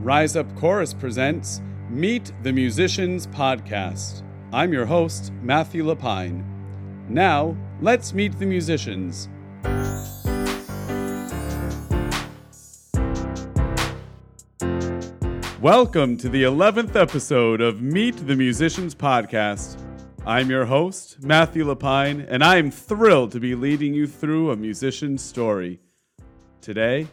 Rise 0.00 0.34
Up 0.34 0.46
Chorus 0.56 0.94
presents 0.94 1.60
Meet 1.90 2.32
the 2.42 2.54
Musicians 2.54 3.26
podcast. 3.26 4.22
I'm 4.50 4.72
your 4.72 4.86
host, 4.86 5.30
Matthew 5.42 5.84
Lapine. 5.84 6.42
Now, 7.10 7.54
let's 7.82 8.14
meet 8.14 8.38
the 8.38 8.46
musicians. 8.46 9.28
Welcome 15.60 16.16
to 16.16 16.30
the 16.30 16.44
11th 16.44 16.96
episode 16.96 17.60
of 17.60 17.82
Meet 17.82 18.26
the 18.26 18.36
Musicians 18.36 18.94
podcast. 18.94 19.81
I'm 20.24 20.50
your 20.50 20.66
host, 20.66 21.20
Matthew 21.20 21.64
Lapine, 21.64 22.24
and 22.28 22.44
I'm 22.44 22.70
thrilled 22.70 23.32
to 23.32 23.40
be 23.40 23.56
leading 23.56 23.92
you 23.92 24.06
through 24.06 24.52
a 24.52 24.56
musician's 24.56 25.20
story. 25.20 25.80
Today, 26.60 27.08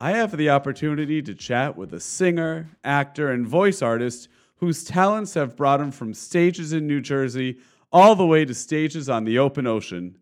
I 0.00 0.12
have 0.12 0.36
the 0.36 0.50
opportunity 0.50 1.20
to 1.20 1.34
chat 1.34 1.76
with 1.76 1.92
a 1.92 1.98
singer, 1.98 2.68
actor, 2.84 3.32
and 3.32 3.44
voice 3.44 3.82
artist 3.82 4.28
whose 4.58 4.84
talents 4.84 5.34
have 5.34 5.56
brought 5.56 5.80
him 5.80 5.90
from 5.90 6.14
stages 6.14 6.72
in 6.72 6.86
New 6.86 7.00
Jersey 7.00 7.58
all 7.90 8.14
the 8.14 8.24
way 8.24 8.44
to 8.44 8.54
stages 8.54 9.08
on 9.08 9.24
the 9.24 9.36
open 9.36 9.66
ocean. 9.66 10.16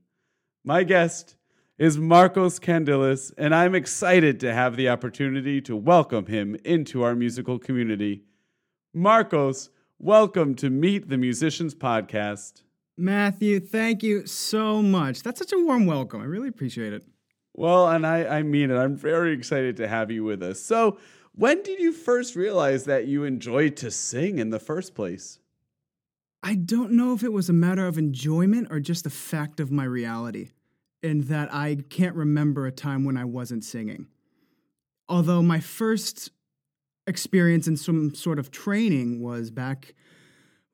My 0.65 0.85
guest 0.85 1.37
is 1.77 1.99
Marcos 1.99 2.59
Candilis, 2.59 3.31
and 3.37 3.55
I'm 3.55 3.75
excited 3.75 4.41
to 4.41 4.55
have 4.55 4.77
the 4.77 4.89
opportunity 4.89 5.61
to 5.61 5.77
welcome 5.77 6.25
him 6.25 6.57
into 6.65 7.03
our 7.03 7.15
musical 7.15 7.59
community. 7.59 8.23
Marcos, 8.95 9.69
welcome 10.03 10.53
to 10.57 10.69
Meet 10.69 11.09
the 11.09 11.17
Musicians 11.17 11.77
podcast. 11.77 12.63
Matthew, 12.99 13.61
thank 13.61 14.03
you 14.03 14.27
so 14.27 14.83
much. 14.83 15.23
That's 15.23 15.39
such 15.39 15.53
a 15.53 15.59
warm 15.59 15.87
welcome. 15.87 16.21
I 16.21 16.25
really 16.25 16.49
appreciate 16.49 16.93
it. 16.93 17.05
Well, 17.55 17.89
and 17.89 18.05
I, 18.05 18.25
I 18.25 18.43
mean 18.43 18.73
it. 18.73 18.77
I'm 18.77 18.97
very 18.97 19.33
excited 19.33 19.77
to 19.77 19.87
have 19.87 20.11
you 20.11 20.25
with 20.25 20.43
us. 20.43 20.61
So, 20.61 20.99
when 21.37 21.63
did 21.63 21.79
you 21.79 21.93
first 21.93 22.35
realize 22.35 22.85
that 22.87 23.07
you 23.07 23.23
enjoyed 23.23 23.77
to 23.77 23.91
sing 23.93 24.41
in 24.41 24.51
the 24.51 24.59
first 24.59 24.97
place? 24.97 25.39
I 26.43 26.57
don't 26.57 26.93
know 26.93 27.15
if 27.15 27.23
it 27.23 27.33
was 27.33 27.49
a 27.49 27.55
matter 27.55 27.87
of 27.87 27.97
enjoyment 27.97 28.69
or 28.71 28.81
just 28.81 29.07
a 29.07 29.11
fact 29.11 29.61
of 29.61 29.71
my 29.71 29.85
reality 29.85 30.51
in 31.01 31.23
that 31.23 31.55
I 31.55 31.77
can't 31.89 32.17
remember 32.17 32.67
a 32.67 32.73
time 32.73 33.05
when 33.05 33.17
I 33.17 33.25
wasn't 33.25 33.65
singing. 33.65 34.09
Although 35.09 35.43
my 35.43 35.61
first 35.61 36.33
experience 37.07 37.67
and 37.67 37.79
some 37.79 38.15
sort 38.15 38.39
of 38.39 38.51
training 38.51 39.21
was 39.21 39.51
back 39.51 39.95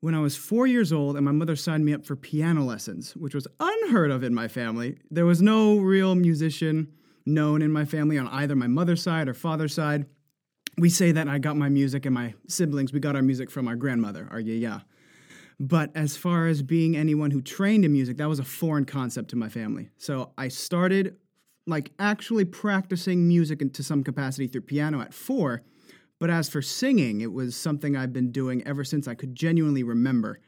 when 0.01 0.15
I 0.15 0.19
was 0.19 0.35
four 0.35 0.67
years 0.67 0.93
old 0.93 1.15
and 1.15 1.25
my 1.25 1.31
mother 1.31 1.55
signed 1.55 1.85
me 1.85 1.93
up 1.93 2.05
for 2.05 2.15
piano 2.15 2.63
lessons, 2.63 3.15
which 3.15 3.35
was 3.35 3.47
unheard 3.59 4.11
of 4.11 4.23
in 4.23 4.33
my 4.33 4.47
family. 4.47 4.97
There 5.11 5.25
was 5.25 5.41
no 5.41 5.77
real 5.77 6.15
musician 6.15 6.93
known 7.25 7.61
in 7.61 7.71
my 7.71 7.85
family 7.85 8.17
on 8.17 8.27
either 8.27 8.55
my 8.55 8.67
mother's 8.67 9.03
side 9.03 9.27
or 9.27 9.33
father's 9.33 9.73
side. 9.73 10.05
We 10.77 10.89
say 10.89 11.11
that 11.11 11.27
I 11.27 11.39
got 11.39 11.57
my 11.57 11.69
music 11.69 12.05
and 12.05 12.15
my 12.15 12.33
siblings, 12.47 12.93
we 12.93 12.99
got 12.99 13.15
our 13.15 13.21
music 13.21 13.51
from 13.51 13.67
our 13.67 13.75
grandmother, 13.75 14.27
our 14.31 14.39
yaya. 14.39 14.85
But 15.59 15.91
as 15.93 16.15
far 16.15 16.47
as 16.47 16.61
being 16.61 16.95
anyone 16.95 17.31
who 17.31 17.41
trained 17.41 17.83
in 17.83 17.91
music, 17.91 18.17
that 18.17 18.29
was 18.29 18.39
a 18.39 18.45
foreign 18.45 18.85
concept 18.85 19.29
to 19.31 19.35
my 19.35 19.49
family. 19.49 19.89
So 19.97 20.31
I 20.37 20.47
started 20.47 21.17
like 21.67 21.91
actually 21.99 22.45
practicing 22.45 23.27
music 23.27 23.61
to 23.73 23.83
some 23.83 24.03
capacity 24.03 24.47
through 24.47 24.61
piano 24.61 25.01
at 25.01 25.13
four. 25.13 25.63
But 26.19 26.29
as 26.29 26.49
for 26.49 26.61
singing, 26.61 27.21
it 27.21 27.31
was 27.31 27.55
something 27.55 27.95
I've 27.95 28.11
been 28.11 28.31
doing 28.31 28.65
ever 28.67 28.83
since 28.83 29.07
I 29.07 29.15
could 29.15 29.35
genuinely 29.35 29.83
remember. 29.83 30.39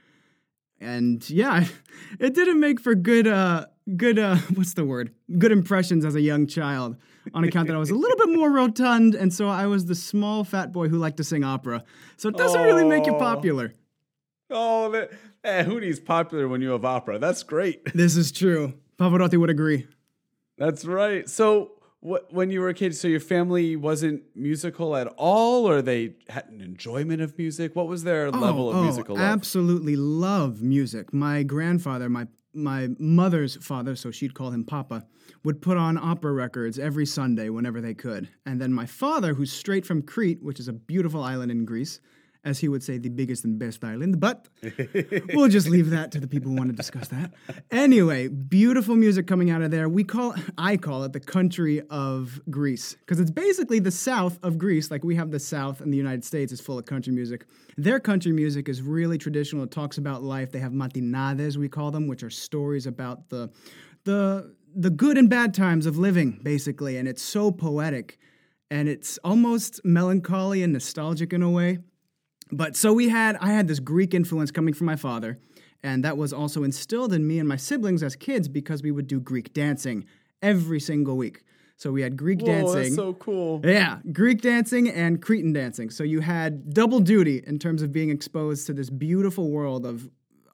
And 0.82 1.28
yeah, 1.30 1.66
it 2.20 2.34
didn't 2.34 2.60
make 2.60 2.80
for 2.82 2.94
good, 2.94 3.28
uh, 3.28 3.68
good, 3.96 4.20
uh, 4.20 4.36
what's 4.56 4.74
the 4.74 4.84
word? 4.84 5.14
Good 5.38 5.52
impressions 5.52 6.04
as 6.04 6.16
a 6.16 6.22
young 6.22 6.48
child 6.48 6.98
on 7.34 7.44
account 7.44 7.68
that 7.68 7.76
I 7.76 7.80
was 7.80 7.92
a 7.92 7.96
little 7.96 8.18
bit 8.18 8.36
more 8.36 8.52
rotund. 8.52 9.16
And 9.16 9.34
so 9.34 9.48
I 9.48 9.68
was 9.68 9.86
the 9.86 9.96
small 9.96 10.44
fat 10.44 10.74
boy 10.74 10.90
who 10.90 10.98
liked 10.98 11.18
to 11.18 11.24
sing 11.24 11.44
opera. 11.44 11.84
So 12.18 12.28
it 12.28 12.36
doesn't 12.36 12.60
oh. 12.60 12.66
really 12.66 12.84
make 12.84 13.06
you 13.06 13.14
popular. 13.14 13.74
Oh, 14.50 14.92
that, 14.92 15.12
eh, 15.46 15.64
Hootie's 15.64 16.00
popular 16.00 16.48
when 16.48 16.62
you 16.62 16.72
have 16.72 16.84
opera. 16.84 17.20
That's 17.20 17.44
great. 17.44 17.94
This 17.94 18.18
is 18.18 18.34
true. 18.34 18.74
Pavarotti 19.00 19.38
would 19.38 19.50
agree. 19.50 19.88
That's 20.58 20.84
right. 20.84 21.28
So, 21.30 21.72
what, 22.02 22.34
when 22.34 22.50
you 22.50 22.60
were 22.60 22.70
a 22.70 22.74
kid, 22.74 22.96
so 22.96 23.08
your 23.08 23.20
family 23.20 23.76
wasn't 23.76 24.24
musical 24.36 24.96
at 24.96 25.08
all, 25.18 25.70
or 25.70 25.82
they 25.82 26.16
had 26.30 26.50
an 26.50 26.60
enjoyment 26.60 27.22
of 27.22 27.38
music? 27.38 27.76
What 27.76 27.88
was 27.88 28.04
their 28.04 28.28
oh, 28.28 28.32
level 28.32 28.70
of 28.70 28.78
oh, 28.78 28.84
musical 28.84 29.16
love? 29.16 29.24
Absolutely 29.24 29.96
love 29.96 30.62
music. 30.62 31.14
My 31.14 31.44
grandfather, 31.44 32.10
my 32.10 32.28
my 32.54 32.90
mother's 33.00 33.56
father, 33.64 33.96
so 33.96 34.12
she'd 34.12 34.34
call 34.34 34.50
him 34.50 34.66
Papa, 34.66 35.06
would 35.44 35.62
put 35.62 35.78
on 35.78 35.98
opera 35.98 36.34
records 36.34 36.78
every 36.78 37.06
Sunday 37.06 37.48
whenever 37.48 37.80
they 37.80 37.94
could. 37.94 38.28
And 38.46 38.60
then 38.60 38.74
my 38.74 38.86
father, 38.86 39.34
who's 39.34 39.54
straight 39.54 39.86
from 39.86 40.02
Crete, 40.02 40.44
which 40.44 40.60
is 40.60 40.68
a 40.68 40.74
beautiful 40.74 41.24
island 41.24 41.50
in 41.50 41.64
Greece, 41.64 42.02
as 42.44 42.60
he 42.60 42.68
would 42.68 42.84
say, 42.84 42.98
the 42.98 43.10
biggest 43.10 43.46
and 43.46 43.60
best 43.60 43.84
island. 43.84 44.20
But 44.20 44.48
we'll 45.34 45.48
just 45.48 45.70
leave 45.70 45.92
that 45.92 46.12
to 46.14 46.20
the 46.20 46.28
people 46.28 46.52
who 46.52 46.58
want 46.58 46.70
to 46.70 46.76
discuss 46.76 47.10
that. 47.10 47.34
Anyway, 47.70 48.28
beautiful 48.28 48.96
music 48.96 49.28
coming 49.28 49.50
out 49.52 49.62
of 49.62 49.72
there. 49.72 49.88
We 49.88 50.04
call, 50.04 50.36
I 50.58 50.78
call 50.78 51.04
it 51.04 51.14
the 51.14 51.20
country 51.20 51.82
of 51.90 52.42
Greece 52.50 52.96
because 53.00 53.20
it's 53.20 53.32
basically 53.32 53.80
the 53.80 53.92
south 53.92 54.40
of 54.42 54.58
Greece. 54.58 54.90
Like 54.90 55.04
we 55.04 55.16
have 55.16 55.32
the 55.32 55.40
south 55.40 55.82
and 55.82 55.94
the 55.94 55.98
United 55.98 56.26
States 56.26 56.52
is 56.52 56.60
full 56.60 56.80
of 56.80 56.86
country 56.86 57.14
music. 57.14 57.46
Their 57.78 58.00
country 58.00 58.32
music 58.32 58.68
is 58.70 58.82
really 58.82 59.18
traditional. 59.18 59.64
It 59.64 59.72
talks 59.72 59.98
about 59.98 60.24
life. 60.24 60.52
They 60.52 60.60
have 60.60 60.72
mantinades, 60.72 61.58
we 61.58 61.70
call 61.70 61.92
them, 61.92 62.08
which 62.08 62.24
are 62.24 62.30
stories 62.30 62.88
about 62.88 63.30
the 63.30 63.52
the 64.04 64.56
the 64.74 64.90
good 64.90 65.18
and 65.18 65.30
bad 65.30 65.54
times 65.54 65.86
of 65.86 65.98
living, 65.98 66.40
basically. 66.42 66.98
And 66.98 67.08
it's 67.08 67.22
so 67.22 67.52
poetic 67.52 68.18
and 68.72 68.88
it's 68.88 69.20
almost 69.24 69.82
melancholy 69.84 70.64
and 70.64 70.72
nostalgic 70.72 71.34
in 71.34 71.44
a 71.44 71.50
way. 71.50 71.80
But 72.52 72.76
so 72.76 72.94
we 72.94 73.10
had, 73.10 73.38
I 73.38 73.52
had 73.52 73.68
this 73.68 73.80
Greek 73.80 74.14
influence 74.14 74.52
coming 74.52 74.74
from 74.74 74.88
my 74.88 74.96
father, 74.96 75.40
and 75.84 76.04
that 76.04 76.18
was 76.18 76.34
also 76.34 76.64
instilled 76.64 77.14
in 77.14 77.26
me 77.28 77.40
and 77.40 77.48
my 77.48 77.56
siblings 77.56 78.04
as 78.04 78.16
kids 78.16 78.48
because 78.48 78.84
we 78.84 78.92
would 78.92 79.08
do 79.08 79.20
Greek 79.20 79.54
dancing 79.54 80.06
every 80.42 80.80
single 80.80 81.16
week. 81.18 81.44
So 81.78 81.92
we 81.92 82.04
had 82.04 82.16
Greek 82.16 82.42
Whoa, 82.42 82.48
dancing. 82.48 82.76
That's 82.76 82.96
so 82.96 83.14
cool. 83.14 83.62
Yeah, 83.64 84.00
Greek 84.12 84.42
dancing 84.42 84.88
and 84.90 85.20
Cretan 85.22 85.54
dancing. 85.54 85.90
So 85.90 86.04
you 86.04 86.20
had 86.20 86.74
double 86.74 87.00
duty 87.00 87.42
in 87.48 87.58
terms 87.58 87.82
of 87.82 87.92
being 87.92 88.12
exposed 88.12 88.68
to 88.68 88.74
this 88.74 88.92
beautiful 88.92 89.50
world 89.50 89.86
of 89.86 90.08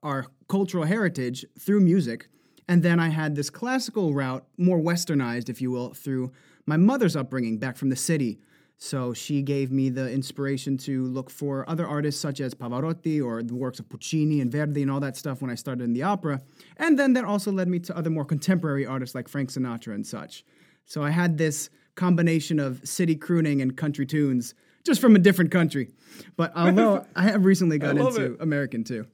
our 0.03 0.27
cultural 0.47 0.85
heritage 0.85 1.45
through 1.59 1.81
music. 1.81 2.29
And 2.69 2.81
then 2.81 2.99
I 2.99 3.09
had 3.09 3.35
this 3.35 3.49
classical 3.49 4.13
route, 4.13 4.45
more 4.57 4.79
westernized, 4.79 5.49
if 5.49 5.61
you 5.61 5.71
will, 5.71 5.93
through 5.93 6.31
my 6.65 6.77
mother's 6.77 7.15
upbringing 7.15 7.57
back 7.57 7.75
from 7.75 7.89
the 7.89 7.95
city 7.95 8.39
so 8.77 9.11
she 9.11 9.41
gave 9.41 9.71
me 9.71 9.89
the 9.89 10.09
inspiration 10.11 10.77
to 10.77 11.05
look 11.07 11.31
for 11.31 11.67
other 11.67 11.87
artists 11.87 12.21
such 12.21 12.39
as 12.39 12.53
Pavarotti 12.53 13.23
or 13.23 13.41
the 13.41 13.55
works 13.55 13.79
of 13.79 13.89
Puccini 13.89 14.39
and 14.39 14.51
Verdi 14.51 14.83
and 14.83 14.91
all 14.91 14.99
that 14.99 15.17
stuff 15.17 15.41
when 15.41 15.49
I 15.49 15.55
started 15.55 15.83
in 15.83 15.93
the 15.93 16.03
opera. 16.03 16.41
And 16.77 16.97
then 16.97 17.13
that 17.13 17.25
also 17.25 17.51
led 17.51 17.67
me 17.67 17.79
to 17.79 17.97
other 17.97 18.11
more 18.11 18.23
contemporary 18.23 18.85
artists 18.85 19.15
like 19.15 19.27
Frank 19.27 19.49
Sinatra 19.49 19.95
and 19.95 20.05
such. 20.05 20.45
So 20.85 21.03
I 21.03 21.09
had 21.09 21.39
this 21.39 21.71
combination 21.95 22.59
of 22.59 22.87
city 22.87 23.15
crooning 23.15 23.61
and 23.61 23.75
country 23.75 24.05
tunes 24.05 24.53
just 24.85 25.01
from 25.01 25.15
a 25.15 25.19
different 25.19 25.49
country. 25.49 25.89
But 26.35 26.51
although 26.55 27.03
I 27.15 27.23
have 27.23 27.45
recently 27.45 27.79
got 27.79 27.97
into 27.97 28.33
it. 28.33 28.37
American 28.41 28.83
too. 28.83 29.07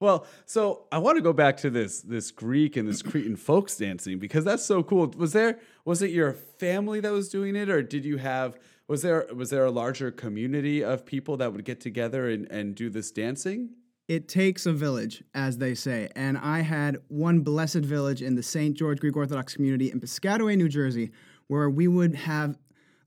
Well, 0.00 0.26
so 0.46 0.86
I 0.92 0.98
want 0.98 1.16
to 1.16 1.22
go 1.22 1.32
back 1.32 1.56
to 1.58 1.70
this 1.70 2.00
this 2.02 2.30
Greek 2.30 2.76
and 2.76 2.88
this 2.88 3.02
Cretan 3.02 3.36
folks 3.36 3.76
dancing 3.76 4.18
because 4.18 4.44
that's 4.44 4.64
so 4.64 4.82
cool. 4.82 5.12
Was 5.16 5.32
there 5.32 5.58
was 5.84 6.02
it 6.02 6.10
your 6.10 6.32
family 6.32 7.00
that 7.00 7.10
was 7.12 7.28
doing 7.28 7.56
it, 7.56 7.68
or 7.68 7.82
did 7.82 8.04
you 8.04 8.18
have 8.18 8.56
was 8.86 9.02
there 9.02 9.26
was 9.34 9.50
there 9.50 9.64
a 9.64 9.70
larger 9.70 10.12
community 10.12 10.84
of 10.84 11.04
people 11.04 11.36
that 11.38 11.52
would 11.52 11.64
get 11.64 11.80
together 11.80 12.28
and, 12.28 12.50
and 12.50 12.74
do 12.76 12.90
this 12.90 13.10
dancing? 13.10 13.70
It 14.06 14.26
takes 14.26 14.64
a 14.64 14.72
village, 14.72 15.22
as 15.34 15.58
they 15.58 15.74
say, 15.74 16.08
and 16.16 16.38
I 16.38 16.60
had 16.60 16.96
one 17.08 17.40
blessed 17.40 17.80
village 17.80 18.22
in 18.22 18.36
the 18.36 18.42
St. 18.42 18.74
George 18.74 19.00
Greek 19.00 19.16
Orthodox 19.16 19.54
community 19.54 19.90
in 19.90 20.00
Piscataway, 20.00 20.56
New 20.56 20.68
Jersey, 20.68 21.10
where 21.48 21.68
we 21.68 21.88
would 21.88 22.14
have 22.14 22.56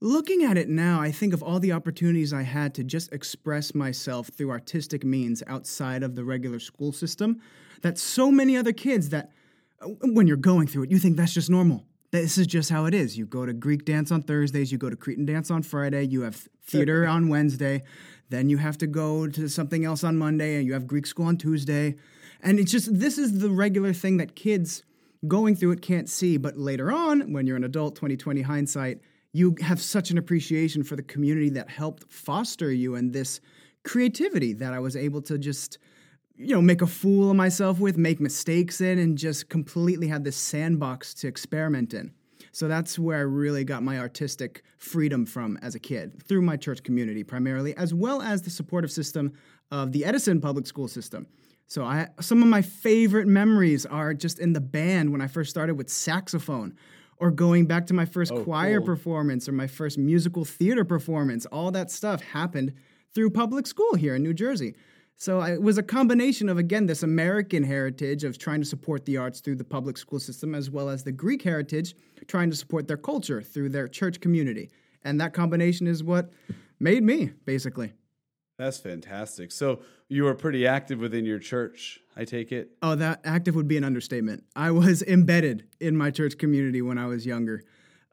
Looking 0.03 0.43
at 0.43 0.57
it 0.57 0.67
now, 0.67 0.99
I 0.99 1.11
think 1.11 1.31
of 1.31 1.43
all 1.43 1.59
the 1.59 1.73
opportunities 1.73 2.33
I 2.33 2.41
had 2.41 2.73
to 2.73 2.83
just 2.83 3.13
express 3.13 3.75
myself 3.75 4.29
through 4.29 4.49
artistic 4.49 5.03
means 5.03 5.43
outside 5.45 6.01
of 6.01 6.15
the 6.15 6.23
regular 6.23 6.57
school 6.57 6.91
system. 6.91 7.39
That 7.83 7.99
so 7.99 8.31
many 8.31 8.57
other 8.57 8.73
kids 8.73 9.09
that, 9.09 9.29
uh, 9.79 9.89
when 10.01 10.25
you're 10.25 10.37
going 10.37 10.65
through 10.65 10.83
it, 10.83 10.91
you 10.91 10.97
think 10.97 11.17
that's 11.17 11.35
just 11.35 11.51
normal. 11.51 11.85
This 12.09 12.39
is 12.39 12.47
just 12.47 12.71
how 12.71 12.85
it 12.85 12.95
is. 12.95 13.15
You 13.15 13.27
go 13.27 13.45
to 13.45 13.53
Greek 13.53 13.85
dance 13.85 14.11
on 14.11 14.23
Thursdays, 14.23 14.71
you 14.71 14.79
go 14.79 14.89
to 14.89 14.95
Cretan 14.95 15.27
dance 15.27 15.51
on 15.51 15.61
Friday, 15.61 16.07
you 16.07 16.21
have 16.21 16.47
theater 16.63 17.05
on 17.05 17.29
Wednesday, 17.29 17.83
then 18.29 18.49
you 18.49 18.57
have 18.57 18.79
to 18.79 18.87
go 18.87 19.27
to 19.27 19.47
something 19.47 19.85
else 19.85 20.03
on 20.03 20.17
Monday, 20.17 20.55
and 20.55 20.65
you 20.65 20.73
have 20.73 20.87
Greek 20.87 21.05
school 21.05 21.27
on 21.27 21.37
Tuesday. 21.37 21.95
And 22.41 22.57
it's 22.57 22.71
just, 22.71 22.99
this 22.99 23.19
is 23.19 23.37
the 23.37 23.51
regular 23.51 23.93
thing 23.93 24.17
that 24.17 24.35
kids 24.35 24.81
going 25.27 25.55
through 25.55 25.73
it 25.73 25.83
can't 25.83 26.09
see. 26.09 26.37
But 26.37 26.57
later 26.57 26.91
on, 26.91 27.33
when 27.33 27.45
you're 27.45 27.57
an 27.57 27.63
adult, 27.63 27.93
2020 27.93 28.41
hindsight, 28.41 28.99
you 29.33 29.55
have 29.61 29.81
such 29.81 30.11
an 30.11 30.17
appreciation 30.17 30.83
for 30.83 30.95
the 30.95 31.03
community 31.03 31.49
that 31.49 31.69
helped 31.69 32.11
foster 32.11 32.71
you 32.71 32.95
and 32.95 33.13
this 33.13 33.39
creativity 33.83 34.53
that 34.53 34.73
I 34.73 34.79
was 34.79 34.95
able 34.95 35.21
to 35.23 35.37
just 35.37 35.77
you 36.35 36.55
know, 36.55 36.61
make 36.61 36.81
a 36.81 36.87
fool 36.87 37.29
of 37.29 37.35
myself 37.35 37.79
with, 37.79 37.97
make 37.97 38.19
mistakes 38.19 38.81
in, 38.81 38.97
and 38.97 39.17
just 39.17 39.49
completely 39.49 40.07
have 40.07 40.23
this 40.23 40.35
sandbox 40.35 41.13
to 41.13 41.27
experiment 41.27 41.93
in. 41.93 42.11
So 42.51 42.67
that's 42.67 42.97
where 42.97 43.17
I 43.17 43.21
really 43.21 43.63
got 43.63 43.83
my 43.83 43.99
artistic 43.99 44.63
freedom 44.77 45.25
from 45.25 45.57
as 45.61 45.75
a 45.75 45.79
kid, 45.79 46.21
through 46.23 46.41
my 46.41 46.57
church 46.57 46.83
community 46.83 47.23
primarily, 47.23 47.75
as 47.77 47.93
well 47.93 48.21
as 48.21 48.41
the 48.41 48.49
supportive 48.49 48.91
system 48.91 49.33
of 49.69 49.91
the 49.91 50.03
Edison 50.03 50.41
public 50.41 50.65
school 50.65 50.87
system. 50.87 51.27
So 51.67 51.85
I 51.85 52.09
some 52.19 52.41
of 52.41 52.49
my 52.49 52.61
favorite 52.61 53.27
memories 53.27 53.85
are 53.85 54.13
just 54.13 54.39
in 54.39 54.51
the 54.51 54.59
band 54.59 55.11
when 55.11 55.21
I 55.21 55.27
first 55.27 55.49
started 55.49 55.75
with 55.75 55.89
saxophone 55.89 56.75
or 57.21 57.29
going 57.31 57.67
back 57.67 57.85
to 57.85 57.93
my 57.93 58.03
first 58.03 58.31
Oh, 58.33 58.43
choir 58.43 58.79
cool. 58.79 58.87
performance 58.87 59.47
or 59.47 59.51
my 59.51 59.67
first 59.67 59.97
musical 59.97 60.43
theater 60.43 60.83
performance. 60.83 61.45
All 61.45 61.71
that 61.71 61.91
stuff 61.91 62.21
happened 62.21 62.73
through 63.13 63.29
public 63.29 63.67
school 63.67 63.93
here 63.95 64.15
in 64.15 64.23
New 64.23 64.33
Jersey. 64.33 64.73
So 65.17 65.39
I, 65.39 65.51
it 65.53 65.61
was 65.61 65.77
a 65.77 65.83
combination 65.83 66.49
of 66.49 66.57
again 66.57 66.87
this 66.87 67.03
American 67.03 67.63
heritage 67.63 68.23
of 68.23 68.39
trying 68.39 68.59
to 68.61 68.65
support 68.67 69.05
the 69.05 69.17
arts 69.17 69.39
through 69.39 69.57
the 69.57 69.63
public 69.63 69.97
school 69.97 70.19
system 70.19 70.55
as 70.55 70.71
well 70.71 70.89
as 70.89 71.03
the 71.03 71.11
Greek 71.11 71.43
heritage 71.43 71.93
trying 72.27 72.49
to 72.49 72.55
support 72.55 72.87
their 72.87 72.97
culture 72.97 73.41
through 73.43 73.69
their 73.69 73.87
church 73.87 74.19
community. 74.19 74.71
And 75.03 75.21
that 75.21 75.33
combination 75.33 75.85
is 75.85 76.03
what 76.03 76.31
made 76.79 77.03
me 77.03 77.31
basically. 77.45 77.93
That's 78.61 78.77
fantastic. 78.77 79.51
So 79.51 79.79
you 80.07 80.23
were 80.25 80.35
pretty 80.35 80.67
active 80.67 80.99
within 80.99 81.25
your 81.25 81.39
church, 81.39 81.99
I 82.15 82.25
take 82.25 82.51
it. 82.51 82.69
Oh, 82.83 82.93
that 82.93 83.21
active 83.23 83.55
would 83.55 83.67
be 83.67 83.75
an 83.75 83.83
understatement. 83.83 84.43
I 84.55 84.69
was 84.69 85.01
embedded 85.07 85.67
in 85.79 85.97
my 85.97 86.11
church 86.11 86.37
community 86.37 86.79
when 86.83 86.99
I 86.99 87.07
was 87.07 87.25
younger. 87.25 87.63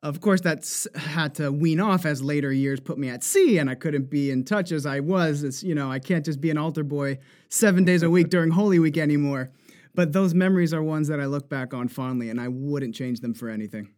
Of 0.02 0.22
course, 0.22 0.40
that's 0.40 0.88
had 0.96 1.34
to 1.34 1.52
wean 1.52 1.80
off 1.80 2.06
as 2.06 2.22
later 2.22 2.50
years 2.50 2.80
put 2.80 2.96
me 2.96 3.10
at 3.10 3.22
sea, 3.22 3.58
and 3.58 3.68
I 3.68 3.74
couldn't 3.74 4.08
be 4.08 4.30
in 4.30 4.42
touch 4.44 4.72
as 4.72 4.86
I 4.86 5.00
was. 5.00 5.42
It's, 5.42 5.62
you 5.62 5.74
know, 5.74 5.92
I 5.92 5.98
can't 5.98 6.24
just 6.24 6.40
be 6.40 6.48
an 6.48 6.56
altar 6.56 6.82
boy 6.82 7.18
seven 7.50 7.84
days 7.84 8.02
a 8.02 8.08
week 8.08 8.28
during 8.30 8.50
Holy 8.50 8.78
Week 8.78 8.96
anymore. 8.96 9.50
But 9.94 10.14
those 10.14 10.32
memories 10.32 10.72
are 10.72 10.82
ones 10.82 11.08
that 11.08 11.20
I 11.20 11.26
look 11.26 11.50
back 11.50 11.74
on 11.74 11.88
fondly, 11.88 12.30
and 12.30 12.40
I 12.40 12.48
wouldn't 12.48 12.94
change 12.94 13.20
them 13.20 13.34
for 13.34 13.50
anything. 13.50 13.90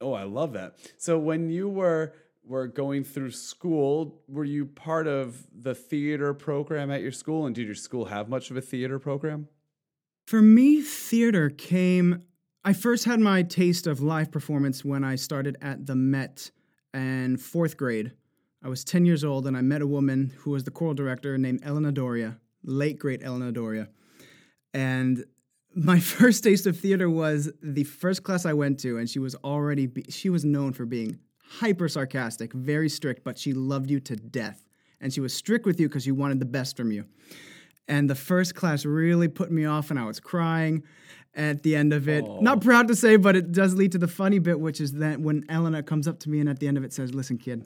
Oh, 0.00 0.12
I 0.12 0.22
love 0.22 0.52
that. 0.52 0.76
So 0.96 1.18
when 1.18 1.50
you 1.50 1.68
were 1.68 2.12
were 2.48 2.66
going 2.66 3.04
through 3.04 3.30
school, 3.30 4.22
were 4.26 4.44
you 4.44 4.64
part 4.64 5.06
of 5.06 5.46
the 5.52 5.74
theater 5.74 6.32
program 6.32 6.90
at 6.90 7.02
your 7.02 7.12
school? 7.12 7.46
And 7.46 7.54
did 7.54 7.66
your 7.66 7.74
school 7.74 8.06
have 8.06 8.28
much 8.28 8.50
of 8.50 8.56
a 8.56 8.60
theater 8.60 8.98
program? 8.98 9.48
For 10.26 10.40
me, 10.40 10.80
theater 10.80 11.50
came. 11.50 12.22
I 12.64 12.72
first 12.72 13.04
had 13.04 13.20
my 13.20 13.42
taste 13.42 13.86
of 13.86 14.00
live 14.00 14.32
performance 14.32 14.84
when 14.84 15.04
I 15.04 15.16
started 15.16 15.56
at 15.60 15.86
the 15.86 15.94
Met 15.94 16.50
in 16.94 17.36
fourth 17.36 17.76
grade. 17.76 18.12
I 18.64 18.68
was 18.68 18.82
10 18.82 19.04
years 19.04 19.24
old 19.24 19.46
and 19.46 19.56
I 19.56 19.60
met 19.60 19.82
a 19.82 19.86
woman 19.86 20.32
who 20.38 20.50
was 20.50 20.64
the 20.64 20.70
choral 20.70 20.94
director 20.94 21.36
named 21.38 21.60
Elena 21.64 21.92
Doria, 21.92 22.38
late 22.64 22.98
great 22.98 23.22
Elena 23.22 23.52
Doria. 23.52 23.88
And 24.72 25.24
my 25.74 26.00
first 26.00 26.44
taste 26.44 26.66
of 26.66 26.78
theater 26.78 27.10
was 27.10 27.52
the 27.62 27.84
first 27.84 28.22
class 28.22 28.46
I 28.46 28.54
went 28.54 28.80
to, 28.80 28.98
and 28.98 29.08
she 29.08 29.18
was 29.18 29.34
already, 29.36 29.86
be- 29.86 30.10
she 30.10 30.30
was 30.30 30.44
known 30.44 30.72
for 30.72 30.86
being 30.86 31.18
hyper 31.48 31.88
sarcastic, 31.88 32.52
very 32.52 32.88
strict, 32.88 33.24
but 33.24 33.38
she 33.38 33.52
loved 33.52 33.90
you 33.90 34.00
to 34.00 34.16
death. 34.16 34.64
And 35.00 35.12
she 35.12 35.20
was 35.20 35.34
strict 35.34 35.64
with 35.64 35.80
you 35.80 35.88
because 35.88 36.04
she 36.04 36.12
wanted 36.12 36.40
the 36.40 36.46
best 36.46 36.76
from 36.76 36.92
you. 36.92 37.04
And 37.86 38.10
the 38.10 38.14
first 38.14 38.54
class 38.54 38.84
really 38.84 39.28
put 39.28 39.50
me 39.50 39.64
off, 39.64 39.90
and 39.90 39.98
I 39.98 40.04
was 40.04 40.20
crying 40.20 40.82
at 41.34 41.62
the 41.62 41.74
end 41.76 41.92
of 41.92 42.08
it. 42.08 42.24
Not 42.42 42.60
proud 42.60 42.88
to 42.88 42.96
say, 42.96 43.16
but 43.16 43.36
it 43.36 43.52
does 43.52 43.74
lead 43.74 43.92
to 43.92 43.98
the 43.98 44.08
funny 44.08 44.38
bit, 44.38 44.60
which 44.60 44.80
is 44.80 44.92
that 44.94 45.20
when 45.20 45.44
Elena 45.48 45.82
comes 45.82 46.06
up 46.06 46.18
to 46.20 46.30
me 46.30 46.40
and 46.40 46.48
at 46.48 46.58
the 46.58 46.68
end 46.68 46.76
of 46.76 46.84
it 46.84 46.92
says, 46.92 47.14
Listen, 47.14 47.38
kid, 47.38 47.64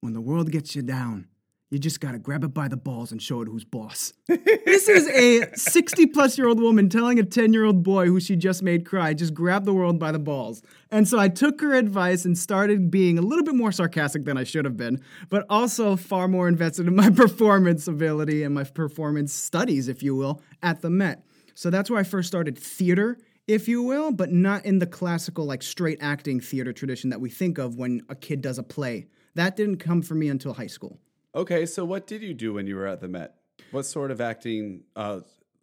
when 0.00 0.12
the 0.12 0.20
world 0.20 0.50
gets 0.50 0.74
you 0.74 0.82
down, 0.82 1.28
you 1.70 1.78
just 1.78 2.00
gotta 2.00 2.18
grab 2.18 2.42
it 2.42 2.52
by 2.52 2.66
the 2.66 2.76
balls 2.76 3.12
and 3.12 3.22
show 3.22 3.42
it 3.42 3.48
who's 3.48 3.64
boss. 3.64 4.12
this 4.26 4.88
is 4.88 5.06
a 5.06 5.56
60 5.56 6.06
plus 6.06 6.36
year 6.36 6.48
old 6.48 6.60
woman 6.60 6.88
telling 6.88 7.20
a 7.20 7.22
10 7.22 7.52
year 7.52 7.64
old 7.64 7.84
boy 7.84 8.06
who 8.06 8.18
she 8.18 8.34
just 8.34 8.60
made 8.60 8.84
cry, 8.84 9.14
just 9.14 9.34
grab 9.34 9.64
the 9.64 9.72
world 9.72 9.98
by 9.98 10.10
the 10.10 10.18
balls. 10.18 10.62
And 10.90 11.06
so 11.06 11.18
I 11.18 11.28
took 11.28 11.60
her 11.60 11.74
advice 11.74 12.24
and 12.24 12.36
started 12.36 12.90
being 12.90 13.18
a 13.18 13.22
little 13.22 13.44
bit 13.44 13.54
more 13.54 13.70
sarcastic 13.70 14.24
than 14.24 14.36
I 14.36 14.42
should 14.42 14.64
have 14.64 14.76
been, 14.76 15.00
but 15.28 15.46
also 15.48 15.94
far 15.94 16.26
more 16.26 16.48
invested 16.48 16.88
in 16.88 16.96
my 16.96 17.10
performance 17.24 17.86
ability 17.86 18.42
and 18.42 18.52
my 18.52 18.64
performance 18.64 19.32
studies, 19.32 19.86
if 19.86 20.02
you 20.02 20.16
will, 20.16 20.42
at 20.62 20.82
the 20.82 20.90
Met. 20.90 21.24
So 21.54 21.70
that's 21.70 21.88
where 21.88 22.00
I 22.00 22.04
first 22.04 22.26
started 22.26 22.58
theater, 22.58 23.16
if 23.46 23.68
you 23.68 23.82
will, 23.82 24.10
but 24.10 24.32
not 24.32 24.64
in 24.64 24.80
the 24.80 24.86
classical, 24.86 25.44
like 25.44 25.62
straight 25.62 25.98
acting 26.00 26.40
theater 26.40 26.72
tradition 26.72 27.10
that 27.10 27.20
we 27.20 27.30
think 27.30 27.58
of 27.58 27.76
when 27.76 28.02
a 28.08 28.16
kid 28.16 28.40
does 28.40 28.58
a 28.58 28.62
play. 28.64 29.06
That 29.36 29.56
didn't 29.56 29.76
come 29.76 30.02
for 30.02 30.16
me 30.16 30.28
until 30.28 30.54
high 30.54 30.66
school. 30.66 30.98
Okay, 31.34 31.64
so 31.64 31.84
what 31.84 32.08
did 32.08 32.22
you 32.22 32.34
do 32.34 32.54
when 32.54 32.66
you 32.66 32.74
were 32.74 32.86
at 32.86 33.00
the 33.00 33.06
Met? 33.06 33.36
What 33.70 33.86
sort 33.86 34.10
of 34.10 34.20
acting 34.20 34.82
uh, 34.96 35.20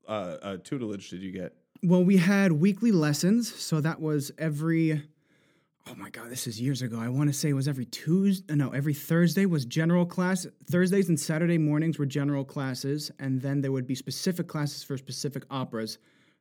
uh, 0.07 0.11
uh, 0.11 0.57
tutelage 0.63 1.09
did 1.09 1.21
you 1.21 1.31
get? 1.31 1.55
Well, 1.83 2.03
we 2.03 2.17
had 2.17 2.53
weekly 2.53 2.91
lessons, 2.91 3.53
so 3.53 3.81
that 3.81 3.99
was 3.99 4.31
every. 4.37 5.03
Oh 5.89 5.95
my 5.95 6.09
God, 6.09 6.29
this 6.29 6.47
is 6.47 6.59
years 6.59 6.81
ago. 6.81 6.97
I 6.99 7.09
want 7.09 7.29
to 7.29 7.33
say 7.33 7.49
it 7.49 7.53
was 7.53 7.67
every 7.67 7.85
Tuesday. 7.85 8.55
No, 8.55 8.69
every 8.69 8.93
Thursday 8.93 9.45
was 9.45 9.65
general 9.65 10.05
class. 10.05 10.47
Thursdays 10.69 11.09
and 11.09 11.19
Saturday 11.19 11.57
mornings 11.57 11.99
were 11.99 12.05
general 12.05 12.45
classes, 12.45 13.11
and 13.19 13.41
then 13.41 13.61
there 13.61 13.71
would 13.73 13.87
be 13.87 13.95
specific 13.95 14.47
classes 14.47 14.83
for 14.83 14.97
specific 14.97 15.43
operas. 15.49 15.97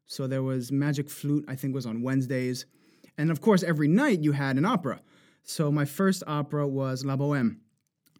So 0.06 0.28
there 0.28 0.42
was 0.44 0.70
Magic 0.70 1.10
Flute, 1.10 1.44
I 1.48 1.56
think, 1.56 1.74
was 1.74 1.86
on 1.86 2.00
Wednesdays, 2.00 2.66
and 3.18 3.32
of 3.32 3.40
course, 3.40 3.64
every 3.64 3.88
night 3.88 4.20
you 4.20 4.32
had 4.32 4.56
an 4.56 4.64
opera. 4.64 5.00
So 5.42 5.72
my 5.72 5.84
first 5.84 6.22
opera 6.28 6.66
was 6.66 7.04
La 7.04 7.16
Boheme. 7.16 7.58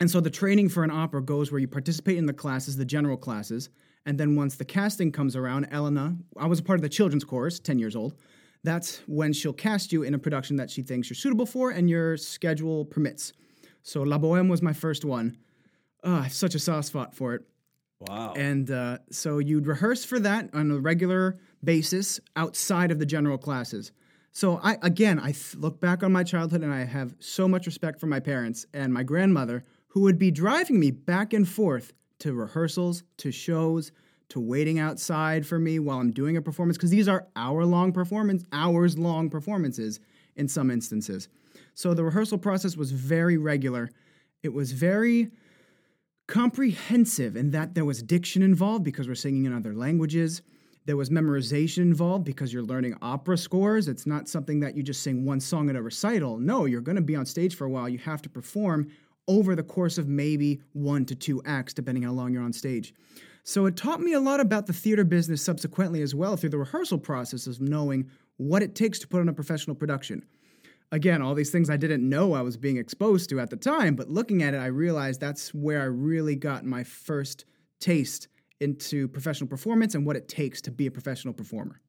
And 0.00 0.10
so 0.10 0.20
the 0.20 0.31
training 0.31 0.69
for 0.69 0.84
an 0.84 0.90
opera 0.90 1.22
goes 1.22 1.50
where 1.50 1.60
you 1.60 1.69
participate 1.69 2.19
in 2.19 2.26
the 2.26 2.32
classes, 2.32 2.76
the 2.76 2.84
general 2.84 3.16
classes, 3.16 3.70
and 4.06 4.19
then 4.19 4.37
once 4.37 4.54
the 4.54 4.64
casting 4.64 5.10
comes 5.10 5.34
around, 5.34 5.66
Elena, 5.72 6.16
I 6.37 6.46
was 6.46 6.60
a 6.60 6.62
part 6.62 6.78
of 6.78 6.82
the 6.82 6.88
children's 6.88 7.25
chorus, 7.25 7.58
10 7.58 7.78
years 7.78 7.96
old. 7.96 8.14
That's 8.62 8.98
when 9.06 9.32
she'll 9.32 9.52
cast 9.52 9.93
you 9.93 10.04
in 10.04 10.14
a 10.14 10.19
production 10.19 10.56
that 10.56 10.70
she 10.70 10.82
thinks 10.82 11.10
you're 11.10 11.16
suitable 11.16 11.46
for 11.46 11.70
and 11.70 11.90
your 11.90 12.16
schedule 12.16 12.84
permits. 12.84 13.32
So 13.82 14.02
La 14.02 14.19
Boheme 14.19 14.48
was 14.48 14.62
my 14.62 14.72
first 14.72 15.04
one. 15.04 15.37
Oh, 16.04 16.16
I 16.16 16.22
have 16.22 16.32
such 16.32 16.54
a 16.54 16.58
soft 16.58 16.88
spot 16.88 17.14
for 17.14 17.34
it. 17.34 17.42
Wow. 18.00 18.34
And 18.37 18.70
uh, 18.70 18.99
so 19.10 19.38
you'd 19.38 19.66
rehearse 19.66 20.04
for 20.04 20.20
that 20.20 20.50
on 20.52 20.70
a 20.70 20.78
regular 20.78 21.37
basis 21.64 22.20
outside 22.37 22.90
of 22.90 22.99
the 22.99 23.06
general 23.06 23.38
classes. 23.38 23.90
So 24.32 24.60
I 24.62 24.76
again, 24.82 25.19
I 25.19 25.32
th- 25.32 25.56
look 25.56 25.81
back 25.81 26.02
on 26.02 26.12
my 26.12 26.22
childhood 26.22 26.62
and 26.62 26.72
I 26.72 26.84
have 26.84 27.14
so 27.20 27.49
much 27.49 27.66
respect 27.66 27.99
for 27.99 28.06
my 28.06 28.20
parents 28.20 28.66
and 28.75 28.92
my 28.92 29.02
grandmother 29.02 29.64
who 29.96 30.02
would 30.02 30.19
be 30.19 30.31
driving 30.31 30.78
me 30.78 30.90
back 30.90 31.32
and 31.32 31.48
forth 31.48 31.94
to 32.19 32.34
rehearsals, 32.34 33.02
to 33.16 33.32
shows, 33.32 33.92
to 34.28 34.38
waiting 34.38 34.78
outside 34.78 35.47
for 35.47 35.59
me 35.59 35.78
while 35.78 35.99
I'm 35.99 36.11
doing 36.11 36.37
a 36.37 36.42
performance 36.42 36.76
because 36.76 36.90
these 36.90 37.09
are 37.09 37.26
hour-long 37.35 37.94
performance, 37.94 38.44
hours-long 38.52 39.30
performances 39.30 39.99
in 40.35 40.49
some 40.49 40.70
instances. 40.70 41.30
So 41.73 41.94
the 41.94 42.04
rehearsal 42.04 42.37
process 42.37 42.76
was 42.76 42.92
very 42.92 43.38
regular. 43.38 43.88
It 44.42 44.52
was 44.52 44.73
very 44.73 45.30
comprehensive 46.26 47.35
in 47.35 47.52
that 47.52 47.75
there 47.75 47.87
was 47.87 48.02
diction 48.02 48.42
involved 48.42 48.85
because 48.85 49.09
we're 49.09 49.14
singing 49.14 49.47
in 49.47 49.54
other 49.54 49.73
languages. 49.73 50.42
There 50.85 50.99
was 50.99 51.09
memorization 51.09 51.78
involved 51.78 52.26
because 52.26 52.52
you're 52.52 52.62
learning 52.62 52.99
opera 53.00 53.38
scores. 53.38 53.88
It's 53.88 54.04
not 54.04 54.28
something 54.28 54.61
that 54.61 54.76
you 54.76 54.82
just 54.82 55.02
sing 55.02 55.25
one 55.25 55.40
song 55.40 55.70
at 55.70 55.75
a 55.75 55.80
recital. 55.80 56.37
No, 56.37 56.66
you're 56.66 56.82
going 56.82 56.97
to 56.97 57.02
be 57.02 57.16
on 57.16 57.25
stage 57.25 57.56
for 57.56 57.64
a 57.64 57.70
while. 57.70 57.88
You 57.88 57.99
have 58.00 58.20
to 58.23 58.28
perform 58.28 58.88
over 59.28 59.54
the 59.54 59.62
course 59.62 59.99
of 59.99 60.09
maybe 60.09 60.61
one 60.73 61.04
to 61.06 61.14
two 61.14 61.42
acts, 61.45 61.75
depending 61.75 62.04
how 62.04 62.12
long 62.12 62.33
you're 62.33 62.42
on 62.42 62.52
stage. 62.52 62.95
So 63.42 63.66
it 63.66 63.76
taught 63.76 64.00
me 64.00 64.12
a 64.12 64.21
lot 64.21 64.40
about 64.40 64.66
the 64.66 64.73
theater 64.73 65.04
business 65.04 65.42
subsequently 65.42 66.02
as 66.02 66.14
well 66.14 66.37
through 66.37 66.50
the 66.50 66.59
rehearsal 66.59 66.99
process 66.99 67.47
of 67.47 67.61
knowing 67.61 68.11
what 68.38 68.62
it 68.62 68.75
takes 68.75 68.99
to 69.00 69.09
put 69.09 69.21
on 69.21 69.28
a 69.28 69.33
professional 69.33 69.76
production 69.76 70.25
again, 70.92 71.23
all 71.23 71.35
these 71.35 71.50
things 71.50 71.71
I 71.71 71.76
didn't 71.76 72.09
know 72.09 72.35
I 72.35 72.42
was 72.42 72.56
being 72.56 72.76
exposed 72.76 73.30
to 73.30 73.40
at 73.40 73.50
the 73.50 73.56
time, 73.56 73.95
but 73.95 74.09
looking 74.09 74.42
at 74.42 74.54
it, 74.54 74.59
I 74.59 74.66
realized 74.66 75.21
that's 75.21 75.52
where 75.54 75.80
I 75.80 75.87
really 75.87 76.37
got 76.37 76.64
my 76.64 76.85
first 76.85 77.45
taste 77.80 78.28
into 78.61 79.09
professional 79.09 79.49
performance 79.49 79.95
and 79.95 80.06
what 80.06 80.16
it 80.16 80.28
takes 80.28 80.61
to 80.62 80.71
be 80.71 80.87
a 80.87 80.90
professional 80.90 81.35
performer. 81.35 81.80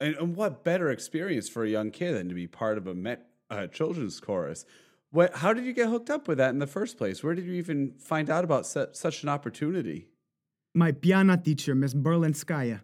And, 0.00 0.14
and 0.16 0.36
what 0.36 0.64
better 0.64 0.90
experience 0.90 1.48
for 1.48 1.64
a 1.64 1.68
young 1.68 1.90
kid 1.90 2.14
than 2.14 2.28
to 2.28 2.34
be 2.34 2.46
part 2.46 2.78
of 2.78 2.86
a 2.86 2.94
Met 2.94 3.26
uh, 3.50 3.66
children's 3.66 4.20
chorus? 4.20 4.64
What? 5.14 5.36
How 5.36 5.52
did 5.52 5.64
you 5.64 5.72
get 5.72 5.88
hooked 5.90 6.10
up 6.10 6.26
with 6.26 6.38
that 6.38 6.50
in 6.50 6.58
the 6.58 6.66
first 6.66 6.98
place? 6.98 7.22
Where 7.22 7.36
did 7.36 7.44
you 7.44 7.52
even 7.52 7.92
find 8.00 8.28
out 8.28 8.42
about 8.42 8.66
su- 8.66 8.88
such 8.90 9.22
an 9.22 9.28
opportunity? 9.28 10.08
My 10.74 10.90
piano 10.90 11.36
teacher, 11.36 11.76
Miss 11.76 11.94
Berlinskaya. 11.94 12.80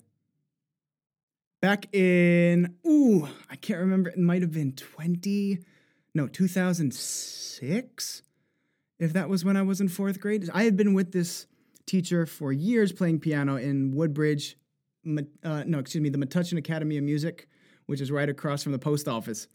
Back 1.60 1.92
in, 1.92 2.76
ooh, 2.86 3.28
I 3.50 3.56
can't 3.56 3.80
remember, 3.80 4.10
it 4.10 4.18
might 4.18 4.42
have 4.42 4.52
been 4.52 4.74
20, 4.74 5.58
no, 6.14 6.28
2006, 6.28 8.22
if 9.00 9.12
that 9.12 9.28
was 9.28 9.44
when 9.44 9.56
I 9.56 9.62
was 9.62 9.80
in 9.80 9.88
fourth 9.88 10.20
grade. 10.20 10.48
I 10.54 10.62
had 10.62 10.76
been 10.76 10.94
with 10.94 11.10
this 11.10 11.48
teacher 11.84 12.26
for 12.26 12.52
years 12.52 12.92
playing 12.92 13.18
piano 13.18 13.56
in 13.56 13.92
Woodbridge, 13.92 14.56
uh, 15.04 15.64
no, 15.66 15.80
excuse 15.80 16.00
me, 16.00 16.10
the 16.10 16.18
Metuchen 16.18 16.58
Academy 16.58 16.96
of 16.96 17.02
Music, 17.02 17.48
which 17.86 18.00
is 18.00 18.12
right 18.12 18.28
across 18.28 18.62
from 18.62 18.70
the 18.70 18.78
post 18.78 19.08
office. 19.08 19.48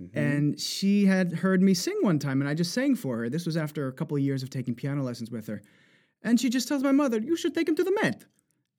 Mm-hmm. 0.00 0.18
And 0.18 0.60
she 0.60 1.04
had 1.04 1.32
heard 1.32 1.62
me 1.62 1.74
sing 1.74 1.98
one 2.00 2.18
time, 2.18 2.40
and 2.40 2.48
I 2.48 2.54
just 2.54 2.72
sang 2.72 2.94
for 2.94 3.18
her. 3.18 3.28
This 3.28 3.44
was 3.44 3.56
after 3.56 3.88
a 3.88 3.92
couple 3.92 4.16
of 4.16 4.22
years 4.22 4.42
of 4.42 4.50
taking 4.50 4.74
piano 4.74 5.02
lessons 5.02 5.30
with 5.30 5.46
her. 5.46 5.62
And 6.22 6.40
she 6.40 6.48
just 6.48 6.68
tells 6.68 6.82
my 6.82 6.92
mother, 6.92 7.18
You 7.18 7.36
should 7.36 7.54
take 7.54 7.68
him 7.68 7.76
to 7.76 7.84
the 7.84 7.96
Met. 8.02 8.24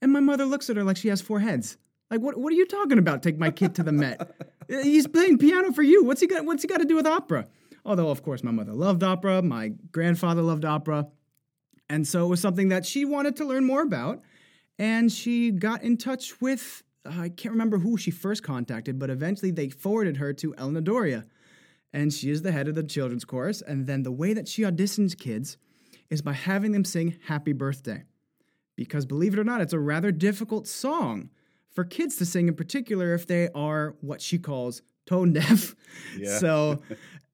And 0.02 0.12
my 0.12 0.20
mother 0.20 0.46
looks 0.46 0.70
at 0.70 0.78
her 0.78 0.84
like 0.84 0.98
she 0.98 1.10
has 1.10 1.22
four 1.22 1.40
heads. 1.40 1.78
Like, 2.10 2.22
what, 2.22 2.38
what 2.38 2.52
are 2.52 2.56
you 2.56 2.66
talking 2.66 2.98
about? 2.98 3.24
Take 3.24 3.38
my 3.38 3.52
kid 3.52 3.76
to 3.76 3.84
the 3.84 3.92
Met. 3.92 4.30
Eh, 4.70 4.84
he's 4.84 5.08
playing 5.08 5.38
piano 5.38 5.74
for 5.74 5.82
you. 5.82 6.04
What's 6.04 6.22
he 6.22 6.28
got? 6.28 6.46
What's 6.46 6.62
he 6.62 6.68
got 6.68 6.78
to 6.78 6.86
do 6.86 6.96
with 6.96 7.08
opera? 7.08 7.48
Although, 7.84 8.10
of 8.10 8.22
course, 8.22 8.44
my 8.44 8.52
mother 8.52 8.74
loved 8.74 9.04
opera. 9.04 9.42
My 9.42 9.70
grandfather 9.92 10.42
loved 10.44 10.64
opera. 10.64 11.08
And 11.90 12.08
so 12.08 12.26
it 12.26 12.30
was 12.30 12.40
something 12.40 12.70
that 12.70 12.86
she 12.86 13.04
wanted 13.04 13.36
to 13.38 13.46
learn 13.46 13.66
more 13.66 13.82
about. 13.82 14.22
And 14.80 15.12
she 15.12 15.52
got 15.52 15.84
in 15.84 15.98
touch 15.98 16.40
with, 16.40 16.84
I 17.06 17.30
can't 17.30 17.54
remember 17.54 17.80
who 17.80 17.98
she 17.98 18.12
first 18.12 18.44
contacted, 18.44 19.00
but 19.00 19.10
eventually 19.10 19.52
they 19.52 19.70
forwarded 19.70 20.18
her 20.18 20.34
to 20.34 20.54
Elena 20.56 20.82
Doria. 20.82 21.26
And 21.94 22.14
she 22.14 22.30
is 22.30 22.42
the 22.42 22.52
head 22.52 22.68
of 22.68 22.76
the 22.76 22.84
children's 22.84 23.26
chorus. 23.26 23.62
And 23.62 23.88
then 23.88 24.04
the 24.04 24.12
way 24.12 24.34
that 24.34 24.48
she 24.48 24.62
auditions 24.62 25.18
kids 25.18 25.58
is 26.10 26.22
by 26.22 26.34
having 26.34 26.72
them 26.72 26.86
sing 26.86 27.18
Happy 27.26 27.54
Birthday. 27.54 28.04
Because 28.76 29.06
believe 29.06 29.34
it 29.34 29.40
or 29.40 29.44
not, 29.44 29.62
it's 29.62 29.74
a 29.74 29.80
rather 29.80 30.12
difficult 30.12 30.68
song 30.68 31.30
for 31.70 31.84
kids 31.84 32.16
to 32.18 32.26
sing, 32.26 32.48
in 32.48 32.56
particular 32.56 33.14
if 33.14 33.28
they 33.28 33.50
are 33.54 33.96
what 34.02 34.22
she 34.22 34.38
calls 34.38 34.82
tone 35.06 35.34
deaf. 35.34 35.76
Yeah. 36.18 36.38
So 36.38 36.82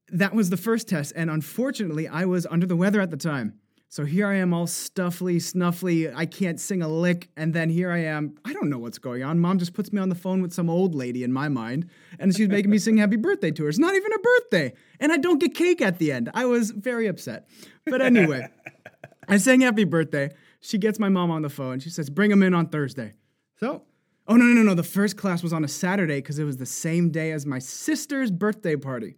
that 0.09 0.33
was 0.33 0.49
the 0.49 0.57
first 0.57 0.87
test. 0.87 1.13
And 1.15 1.29
unfortunately, 1.29 2.07
I 2.07 2.25
was 2.25 2.45
under 2.47 2.65
the 2.65 2.75
weather 2.75 3.01
at 3.01 3.11
the 3.11 3.17
time. 3.17 3.59
So 3.89 4.03
here 4.03 4.27
I 4.27 4.35
am, 4.35 4.53
all 4.53 4.67
stuffly, 4.67 5.37
snuffly. 5.37 6.13
I 6.13 6.25
can't 6.25 6.59
sing 6.59 6.81
a 6.81 6.89
lick. 6.89 7.29
And 7.37 7.53
then 7.53 7.69
here 7.69 7.89
I 7.89 7.99
am. 7.99 8.35
I 8.43 8.51
don't 8.51 8.69
know 8.69 8.79
what's 8.79 8.97
going 8.97 9.23
on. 9.23 9.39
Mom 9.39 9.59
just 9.59 9.73
puts 9.73 9.93
me 9.93 10.01
on 10.01 10.09
the 10.09 10.15
phone 10.15 10.41
with 10.41 10.51
some 10.53 10.69
old 10.69 10.93
lady 10.93 11.23
in 11.23 11.31
my 11.31 11.47
mind, 11.47 11.89
and 12.19 12.35
she's 12.35 12.49
making 12.49 12.69
me 12.69 12.79
sing 12.79 12.97
happy 12.97 13.15
birthday 13.15 13.49
to 13.51 13.63
her. 13.63 13.69
It's 13.69 13.79
not 13.79 13.95
even 13.95 14.11
a 14.11 14.19
birthday. 14.19 14.73
And 14.99 15.11
I 15.11 15.17
don't 15.17 15.39
get 15.39 15.55
cake 15.55 15.81
at 15.81 15.99
the 15.99 16.11
end. 16.11 16.29
I 16.33 16.45
was 16.45 16.71
very 16.71 17.07
upset. 17.07 17.47
But 17.85 18.01
anyway, 18.01 18.49
I 19.29 19.37
sang 19.37 19.61
happy 19.61 19.85
birthday. 19.85 20.31
She 20.59 20.77
gets 20.77 20.99
my 20.99 21.09
mom 21.09 21.31
on 21.31 21.41
the 21.41 21.49
phone. 21.49 21.79
She 21.79 21.89
says, 21.89 22.09
bring 22.09 22.29
him 22.29 22.43
in 22.43 22.53
on 22.53 22.67
Thursday. 22.67 23.13
So, 23.59 23.83
oh, 24.27 24.35
no, 24.35 24.43
no, 24.43 24.53
no, 24.53 24.63
no. 24.63 24.73
The 24.73 24.83
first 24.83 25.15
class 25.15 25.41
was 25.41 25.53
on 25.53 25.63
a 25.63 25.67
Saturday 25.67 26.17
because 26.17 26.39
it 26.39 26.43
was 26.43 26.57
the 26.57 26.65
same 26.65 27.09
day 27.09 27.31
as 27.31 27.45
my 27.45 27.59
sister's 27.59 28.31
birthday 28.31 28.75
party. 28.75 29.15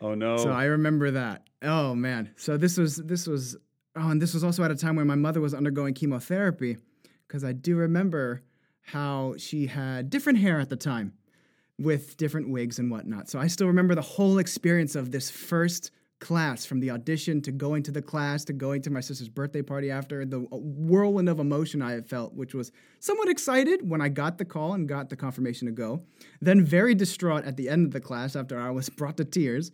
Oh 0.00 0.14
no. 0.14 0.36
So 0.36 0.50
I 0.50 0.64
remember 0.64 1.12
that. 1.12 1.44
Oh 1.62 1.94
man. 1.94 2.34
So 2.36 2.58
this 2.58 2.76
was 2.76 2.96
this 2.96 3.26
was 3.26 3.56
oh, 3.96 4.10
and 4.10 4.20
this 4.20 4.34
was 4.34 4.44
also 4.44 4.64
at 4.64 4.70
a 4.70 4.76
time 4.76 4.96
when 4.96 5.06
my 5.06 5.14
mother 5.14 5.40
was 5.40 5.54
undergoing 5.54 5.94
chemotherapy, 5.94 6.76
because 7.26 7.44
I 7.44 7.52
do 7.52 7.76
remember 7.76 8.42
how 8.82 9.34
she 9.38 9.66
had 9.66 10.10
different 10.10 10.38
hair 10.38 10.60
at 10.60 10.68
the 10.68 10.76
time 10.76 11.14
with 11.78 12.16
different 12.16 12.50
wigs 12.50 12.78
and 12.78 12.90
whatnot. 12.90 13.28
So 13.28 13.38
I 13.38 13.46
still 13.46 13.66
remember 13.66 13.94
the 13.94 14.02
whole 14.02 14.38
experience 14.38 14.94
of 14.94 15.10
this 15.10 15.30
first 15.30 15.90
class 16.20 16.64
from 16.64 16.80
the 16.80 16.90
audition 16.90 17.40
to 17.42 17.52
going 17.52 17.82
to 17.82 17.90
the 17.90 18.00
class 18.00 18.44
to 18.44 18.52
going 18.52 18.80
to 18.80 18.90
my 18.90 19.00
sister's 19.00 19.28
birthday 19.28 19.62
party 19.62 19.90
after 19.90 20.24
the 20.24 20.40
uh, 20.40 20.56
whirlwind 20.56 21.28
of 21.28 21.38
emotion 21.38 21.82
I 21.82 21.92
had 21.92 22.06
felt, 22.06 22.34
which 22.34 22.54
was 22.54 22.72
somewhat 23.00 23.28
excited 23.28 23.88
when 23.88 24.00
I 24.00 24.08
got 24.08 24.38
the 24.38 24.44
call 24.44 24.72
and 24.72 24.88
got 24.88 25.10
the 25.10 25.16
confirmation 25.16 25.66
to 25.66 25.72
go, 25.72 26.02
then 26.40 26.64
very 26.64 26.94
distraught 26.94 27.44
at 27.44 27.56
the 27.56 27.68
end 27.68 27.84
of 27.84 27.92
the 27.92 28.00
class 28.00 28.36
after 28.36 28.58
I 28.58 28.70
was 28.70 28.88
brought 28.98 29.16
to 29.18 29.24
tears, 29.24 29.70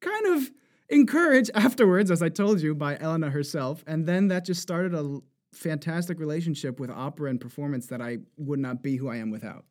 kind 0.00 0.26
of 0.36 0.50
encouraged 0.94 1.50
afterwards, 1.54 2.10
as 2.10 2.22
I 2.22 2.28
told 2.28 2.60
you, 2.60 2.74
by 2.74 2.96
Elena 2.96 3.30
herself. 3.30 3.84
And 3.86 4.06
then 4.06 4.28
that 4.28 4.44
just 4.44 4.62
started 4.62 4.94
a 4.94 5.20
fantastic 5.52 6.18
relationship 6.18 6.80
with 6.80 6.90
opera 6.90 7.30
and 7.30 7.40
performance 7.40 7.86
that 7.86 8.00
I 8.00 8.18
would 8.36 8.58
not 8.58 8.82
be 8.82 8.96
who 8.96 9.08
I 9.08 9.16
am 9.16 9.30
without. 9.30 9.64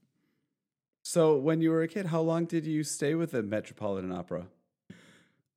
So, 1.05 1.35
when 1.35 1.59
you 1.59 1.71
were 1.71 1.81
a 1.81 1.87
kid, 1.87 2.05
how 2.05 2.21
long 2.21 2.45
did 2.45 2.65
you 2.65 2.83
stay 2.83 3.13
with 3.13 3.31
the 3.31 3.43
Metropolitan 3.43 4.11
Opera? 4.13 4.47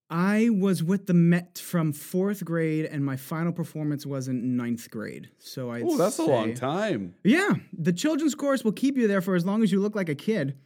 I 0.08 0.50
was 0.50 0.84
with 0.84 1.06
the 1.06 1.14
Met 1.14 1.58
from 1.58 1.92
fourth 1.92 2.44
grade, 2.44 2.84
and 2.84 3.04
my 3.04 3.16
final 3.16 3.52
performance 3.52 4.06
was 4.06 4.28
in 4.28 4.56
ninth 4.56 4.88
grade. 4.90 5.30
So 5.38 5.70
I. 5.70 5.82
Oh, 5.82 5.96
that's 5.96 6.16
say, 6.16 6.24
a 6.24 6.26
long 6.26 6.54
time. 6.54 7.14
Yeah, 7.24 7.54
the 7.72 7.92
children's 7.92 8.34
chorus 8.34 8.64
will 8.64 8.72
keep 8.72 8.96
you 8.96 9.08
there 9.08 9.20
for 9.20 9.34
as 9.34 9.44
long 9.44 9.62
as 9.62 9.72
you 9.72 9.80
look 9.80 9.96
like 9.96 10.08
a 10.08 10.14
kid. 10.14 10.56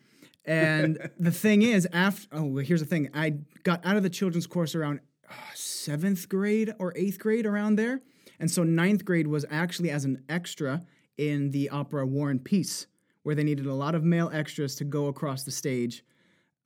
And 0.45 1.11
the 1.19 1.31
thing 1.31 1.63
is, 1.63 1.87
after 1.93 2.27
oh, 2.33 2.57
here's 2.57 2.81
the 2.81 2.87
thing: 2.87 3.11
I 3.15 3.35
got 3.63 3.85
out 3.85 3.97
of 3.97 4.03
the 4.03 4.11
children's 4.11 4.47
course 4.47 4.75
around 4.75 5.01
uh, 5.29 5.35
seventh 5.55 6.29
grade 6.29 6.73
or 6.79 6.93
eighth 6.97 7.19
grade, 7.19 7.47
around 7.47 7.77
there, 7.77 8.01
and 8.39 8.51
so 8.51 8.63
ninth 8.65 9.05
grade 9.05 9.27
was 9.27 9.45
actually 9.51 9.91
as 9.91 10.05
an 10.05 10.25
extra 10.29 10.83
in 11.19 11.51
the 11.51 11.69
opera 11.69 12.07
War 12.07 12.31
and 12.31 12.43
Peace, 12.43 12.87
where 13.23 13.35
they 13.35 13.45
needed 13.45 13.67
a 13.67 13.75
lot 13.75 13.95
of 13.95 14.03
male 14.03 14.31
extras 14.33 14.75
to 14.77 14.85
go 14.85 15.07
across 15.07 15.45
the 15.45 15.51
stage, 15.51 16.03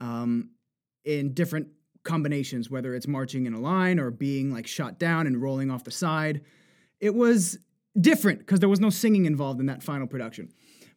um, 0.01 0.51
in 1.05 1.35
different 1.35 1.69
combinations, 2.05 2.71
whether 2.71 2.95
it's 2.95 3.09
marching 3.09 3.47
in 3.47 3.55
a 3.55 3.61
line 3.61 3.99
or 3.99 4.11
being 4.11 4.53
like 4.53 4.67
shot 4.67 4.99
down 4.99 5.27
and 5.27 5.43
rolling 5.43 5.71
off 5.71 5.85
the 5.85 5.91
side. 5.91 6.43
It 7.01 7.15
was 7.15 7.59
different 8.01 8.41
because 8.41 8.61
there 8.61 8.69
was 8.69 8.81
no 8.81 8.91
singing 8.91 9.25
involved 9.25 9.61
in 9.61 9.67
that 9.67 9.83
final 9.83 10.07
production. 10.07 10.53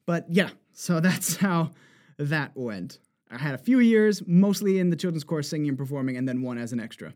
But 0.05 0.25
yeah, 0.29 0.49
so 0.73 0.99
that's 0.99 1.37
how 1.37 1.71
that 2.17 2.51
went. 2.55 2.99
I 3.29 3.37
had 3.37 3.55
a 3.55 3.57
few 3.57 3.79
years, 3.79 4.23
mostly 4.25 4.79
in 4.79 4.89
the 4.89 4.95
children's 4.95 5.23
chorus 5.23 5.49
singing 5.49 5.69
and 5.69 5.77
performing, 5.77 6.17
and 6.17 6.27
then 6.27 6.41
one 6.41 6.57
as 6.57 6.71
an 6.71 6.79
extra. 6.79 7.13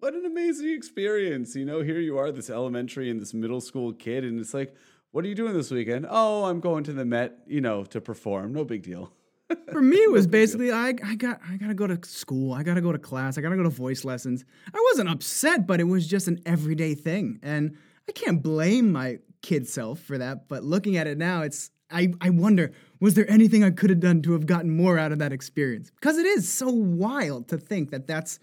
What 0.00 0.14
an 0.14 0.24
amazing 0.24 0.70
experience. 0.70 1.54
You 1.54 1.66
know, 1.66 1.82
here 1.82 2.00
you 2.00 2.16
are, 2.16 2.32
this 2.32 2.48
elementary 2.48 3.10
and 3.10 3.20
this 3.20 3.34
middle 3.34 3.60
school 3.60 3.92
kid, 3.92 4.24
and 4.24 4.40
it's 4.40 4.54
like, 4.54 4.74
what 5.12 5.24
are 5.24 5.28
you 5.28 5.34
doing 5.34 5.52
this 5.52 5.70
weekend? 5.70 6.06
Oh, 6.08 6.44
I'm 6.44 6.60
going 6.60 6.84
to 6.84 6.92
the 6.92 7.04
Met, 7.04 7.38
you 7.46 7.60
know, 7.60 7.84
to 7.84 8.00
perform. 8.00 8.54
No 8.54 8.64
big 8.64 8.82
deal. 8.82 9.12
For 9.72 9.82
me, 9.82 9.96
it 9.96 10.10
was 10.10 10.26
basically 10.26 10.72
I, 10.72 10.94
I 11.04 11.16
got 11.16 11.40
I 11.46 11.56
gotta 11.56 11.74
go 11.74 11.86
to 11.86 11.98
school, 12.08 12.52
I 12.54 12.62
gotta 12.62 12.80
go 12.80 12.92
to 12.92 12.98
class, 12.98 13.36
I 13.36 13.40
gotta 13.40 13.56
go 13.56 13.64
to 13.64 13.68
voice 13.68 14.04
lessons. 14.04 14.44
I 14.72 14.80
wasn't 14.92 15.10
upset, 15.10 15.66
but 15.66 15.80
it 15.80 15.84
was 15.84 16.06
just 16.06 16.28
an 16.28 16.40
everyday 16.46 16.94
thing. 16.94 17.40
And 17.42 17.76
I 18.08 18.12
can't 18.12 18.42
blame 18.42 18.92
my 18.92 19.18
kid 19.42 19.68
self 19.68 20.00
for 20.00 20.18
that. 20.18 20.48
But 20.48 20.62
looking 20.62 20.96
at 20.96 21.08
it 21.08 21.18
now, 21.18 21.42
it's 21.42 21.70
I, 21.90 22.12
I 22.20 22.30
wonder, 22.30 22.72
was 23.00 23.14
there 23.14 23.28
anything 23.30 23.64
I 23.64 23.70
could 23.70 23.90
have 23.90 24.00
done 24.00 24.22
to 24.22 24.32
have 24.32 24.46
gotten 24.46 24.70
more 24.70 24.98
out 24.98 25.10
of 25.10 25.18
that 25.18 25.32
experience? 25.32 25.90
Because 25.90 26.18
it 26.18 26.26
is 26.26 26.50
so 26.50 26.68
wild 26.68 27.48
to 27.48 27.58
think 27.58 27.90
that 27.90 28.06
that's 28.06 28.38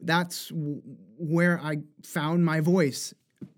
that's 0.00 0.50
where 1.18 1.60
I 1.60 1.78
found 2.02 2.44
my 2.44 2.60
voice, 2.60 3.14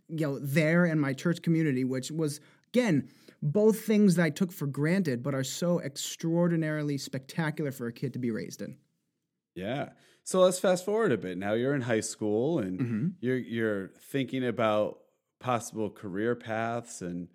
you 0.09 0.27
know, 0.27 0.39
there 0.39 0.85
in 0.85 1.01
my 1.01 1.13
church 1.13 1.43
community, 1.43 1.85
which 1.85 2.11
was 2.11 2.41
again 2.69 3.09
both 3.43 3.85
things 3.85 4.15
that 4.15 4.25
I 4.25 4.31
took 4.31 4.53
for 4.53 4.67
granted, 4.67 5.23
but 5.23 5.35
are 5.35 5.45
so 5.45 5.81
extraordinarily 5.81 6.97
spectacular 6.97 7.73
for 7.73 7.89
a 7.89 7.93
kid 7.93 8.15
to 8.15 8.19
be 8.19 8.31
raised 8.31 8.63
in. 8.63 8.79
Yeah. 9.55 9.91
So 10.25 10.41
let's 10.41 10.59
fast 10.59 10.87
forward 10.87 11.13
a 11.13 11.19
bit. 11.19 11.37
Now 11.37 11.53
you're 11.53 11.75
in 11.75 11.83
high 11.83 12.01
school 12.01 12.59
and 12.59 12.81
mm-hmm. 12.81 13.09
you're 13.21 13.37
you're 13.37 13.89
thinking 14.11 14.47
about 14.47 15.01
possible 15.41 15.91
career 15.91 16.35
paths 16.35 17.03
and 17.03 17.29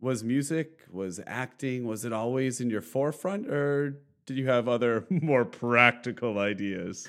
was 0.00 0.24
music, 0.24 0.86
was 0.90 1.20
acting, 1.26 1.86
was 1.86 2.04
it 2.04 2.12
always 2.12 2.60
in 2.60 2.70
your 2.70 2.80
forefront 2.80 3.48
or 3.48 4.00
did 4.26 4.38
you 4.38 4.48
have 4.48 4.68
other 4.68 5.06
more 5.10 5.44
practical 5.44 6.38
ideas? 6.38 7.08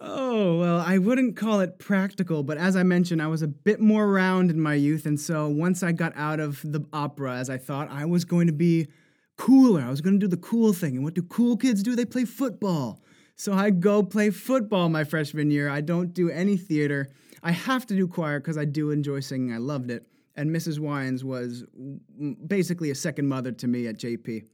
Oh, 0.00 0.58
well, 0.58 0.80
I 0.80 0.98
wouldn't 0.98 1.36
call 1.36 1.60
it 1.60 1.78
practical, 1.78 2.42
but 2.42 2.58
as 2.58 2.74
I 2.76 2.82
mentioned, 2.82 3.22
I 3.22 3.28
was 3.28 3.42
a 3.42 3.48
bit 3.48 3.80
more 3.80 4.08
round 4.08 4.50
in 4.50 4.60
my 4.60 4.74
youth. 4.74 5.06
And 5.06 5.18
so 5.18 5.48
once 5.48 5.82
I 5.82 5.92
got 5.92 6.12
out 6.16 6.40
of 6.40 6.60
the 6.62 6.84
opera, 6.92 7.36
as 7.36 7.48
I 7.48 7.58
thought, 7.58 7.88
I 7.90 8.04
was 8.04 8.24
going 8.24 8.48
to 8.48 8.52
be 8.52 8.88
cooler. 9.36 9.82
I 9.82 9.90
was 9.90 10.00
going 10.00 10.18
to 10.18 10.24
do 10.24 10.28
the 10.28 10.36
cool 10.36 10.72
thing. 10.72 10.96
And 10.96 11.04
what 11.04 11.14
do 11.14 11.22
cool 11.22 11.56
kids 11.56 11.82
do? 11.82 11.94
They 11.94 12.04
play 12.04 12.24
football. 12.24 13.00
So 13.36 13.52
I 13.52 13.70
go 13.70 14.02
play 14.02 14.30
football 14.30 14.88
my 14.88 15.04
freshman 15.04 15.50
year. 15.50 15.68
I 15.68 15.80
don't 15.80 16.12
do 16.12 16.28
any 16.30 16.56
theater. 16.56 17.10
I 17.42 17.52
have 17.52 17.86
to 17.86 17.96
do 17.96 18.08
choir 18.08 18.40
because 18.40 18.58
I 18.58 18.64
do 18.64 18.90
enjoy 18.90 19.20
singing. 19.20 19.52
I 19.52 19.58
loved 19.58 19.90
it 19.90 20.06
and 20.36 20.50
Mrs. 20.50 20.78
Wines 20.78 21.24
was 21.24 21.64
basically 22.46 22.90
a 22.90 22.94
second 22.94 23.28
mother 23.28 23.52
to 23.52 23.68
me 23.68 23.86
at 23.86 23.98
JP. 23.98 24.44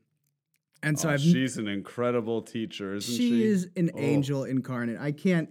And 0.83 0.99
so 0.99 1.09
oh, 1.09 1.13
I've, 1.13 1.21
she's 1.21 1.59
an 1.59 1.69
incredible 1.69 2.43
teacher, 2.43 2.95
isn't 2.95 3.15
she? 3.15 3.29
She 3.29 3.45
is 3.45 3.69
an 3.77 3.91
oh. 3.95 3.99
angel 3.99 4.45
incarnate. 4.45 4.99
I 4.99 5.13
can't 5.13 5.51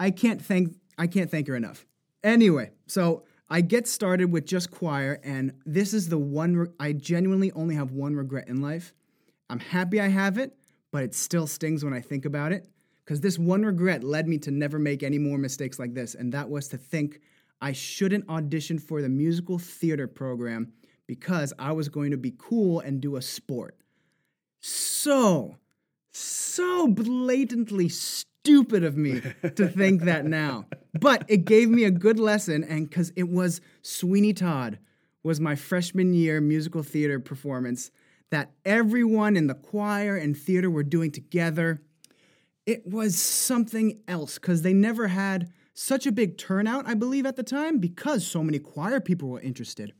I 0.00 0.10
can't 0.10 0.42
thank 0.42 0.74
I 0.98 1.06
can't 1.06 1.30
thank 1.30 1.48
her 1.48 1.56
enough. 1.56 1.86
Anyway, 2.22 2.72
so 2.86 3.24
I 3.48 3.60
get 3.60 3.86
started 3.86 4.32
with 4.32 4.46
just 4.46 4.70
choir 4.70 5.20
and 5.22 5.52
this 5.64 5.94
is 5.94 6.08
the 6.08 6.18
one 6.18 6.56
re- 6.56 6.68
I 6.80 6.92
genuinely 6.92 7.52
only 7.52 7.74
have 7.74 7.92
one 7.92 8.16
regret 8.16 8.48
in 8.48 8.62
life. 8.62 8.92
I'm 9.50 9.60
happy 9.60 10.00
I 10.00 10.08
have 10.08 10.38
it, 10.38 10.56
but 10.90 11.04
it 11.04 11.14
still 11.14 11.46
stings 11.46 11.84
when 11.84 11.92
I 11.92 12.00
think 12.00 12.24
about 12.24 12.50
it 12.50 12.66
because 13.04 13.20
this 13.20 13.38
one 13.38 13.64
regret 13.64 14.02
led 14.02 14.26
me 14.26 14.38
to 14.38 14.50
never 14.50 14.78
make 14.78 15.02
any 15.02 15.18
more 15.18 15.38
mistakes 15.38 15.78
like 15.78 15.94
this 15.94 16.14
and 16.14 16.32
that 16.32 16.48
was 16.48 16.68
to 16.68 16.78
think 16.78 17.20
I 17.64 17.72
shouldn't 17.72 18.28
audition 18.28 18.78
for 18.78 19.00
the 19.00 19.08
musical 19.08 19.58
theater 19.58 20.06
program 20.06 20.74
because 21.06 21.54
I 21.58 21.72
was 21.72 21.88
going 21.88 22.10
to 22.10 22.18
be 22.18 22.34
cool 22.36 22.80
and 22.80 23.00
do 23.00 23.16
a 23.16 23.22
sport. 23.22 23.78
So, 24.60 25.56
so 26.12 26.88
blatantly 26.88 27.88
stupid 27.88 28.84
of 28.84 28.98
me 28.98 29.22
to 29.56 29.66
think 29.76 30.02
that 30.02 30.26
now. 30.26 30.66
But 30.92 31.24
it 31.26 31.46
gave 31.46 31.70
me 31.70 31.84
a 31.84 31.90
good 31.90 32.18
lesson, 32.18 32.64
and 32.64 32.86
because 32.86 33.14
it 33.16 33.30
was 33.30 33.62
Sweeney 33.80 34.34
Todd 34.34 34.78
was 35.22 35.40
my 35.40 35.54
freshman 35.54 36.12
year 36.12 36.42
musical 36.42 36.82
theater 36.82 37.18
performance 37.18 37.90
that 38.30 38.50
everyone 38.66 39.38
in 39.38 39.46
the 39.46 39.54
choir 39.54 40.18
and 40.18 40.36
theater 40.36 40.68
were 40.68 40.82
doing 40.82 41.10
together. 41.10 41.80
It 42.66 42.86
was 42.86 43.18
something 43.18 44.00
else 44.06 44.34
because 44.34 44.60
they 44.60 44.74
never 44.74 45.08
had 45.08 45.50
such 45.74 46.06
a 46.06 46.12
big 46.12 46.38
turnout, 46.38 46.86
I 46.86 46.94
believe, 46.94 47.26
at 47.26 47.36
the 47.36 47.42
time 47.42 47.78
because 47.78 48.26
so 48.26 48.42
many 48.42 48.58
choir 48.58 49.00
people 49.00 49.28
were 49.28 49.40
interested. 49.40 49.92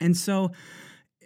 And 0.00 0.16
so 0.16 0.50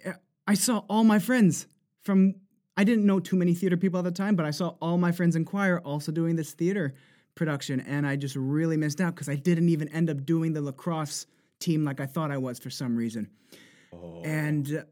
uh, 0.06 0.12
I 0.46 0.54
saw 0.54 0.84
all 0.88 1.02
my 1.02 1.18
friends 1.18 1.66
from, 2.02 2.34
I 2.76 2.84
didn't 2.84 3.06
know 3.06 3.18
too 3.18 3.36
many 3.36 3.54
theater 3.54 3.76
people 3.76 3.98
at 3.98 4.04
the 4.04 4.10
time, 4.10 4.36
but 4.36 4.46
I 4.46 4.50
saw 4.50 4.74
all 4.80 4.98
my 4.98 5.12
friends 5.12 5.34
in 5.34 5.44
choir 5.44 5.80
also 5.80 6.12
doing 6.12 6.36
this 6.36 6.52
theater 6.52 6.94
production. 7.34 7.80
And 7.80 8.06
I 8.06 8.16
just 8.16 8.36
really 8.36 8.76
missed 8.76 9.00
out 9.00 9.14
because 9.14 9.28
I 9.28 9.34
didn't 9.34 9.70
even 9.70 9.88
end 9.88 10.10
up 10.10 10.24
doing 10.24 10.52
the 10.52 10.60
lacrosse 10.60 11.26
team 11.58 11.84
like 11.84 12.00
I 12.00 12.06
thought 12.06 12.30
I 12.30 12.38
was 12.38 12.58
for 12.58 12.70
some 12.70 12.96
reason. 12.96 13.30
Oh. 13.92 14.22
And 14.24 14.76
uh, 14.76 14.82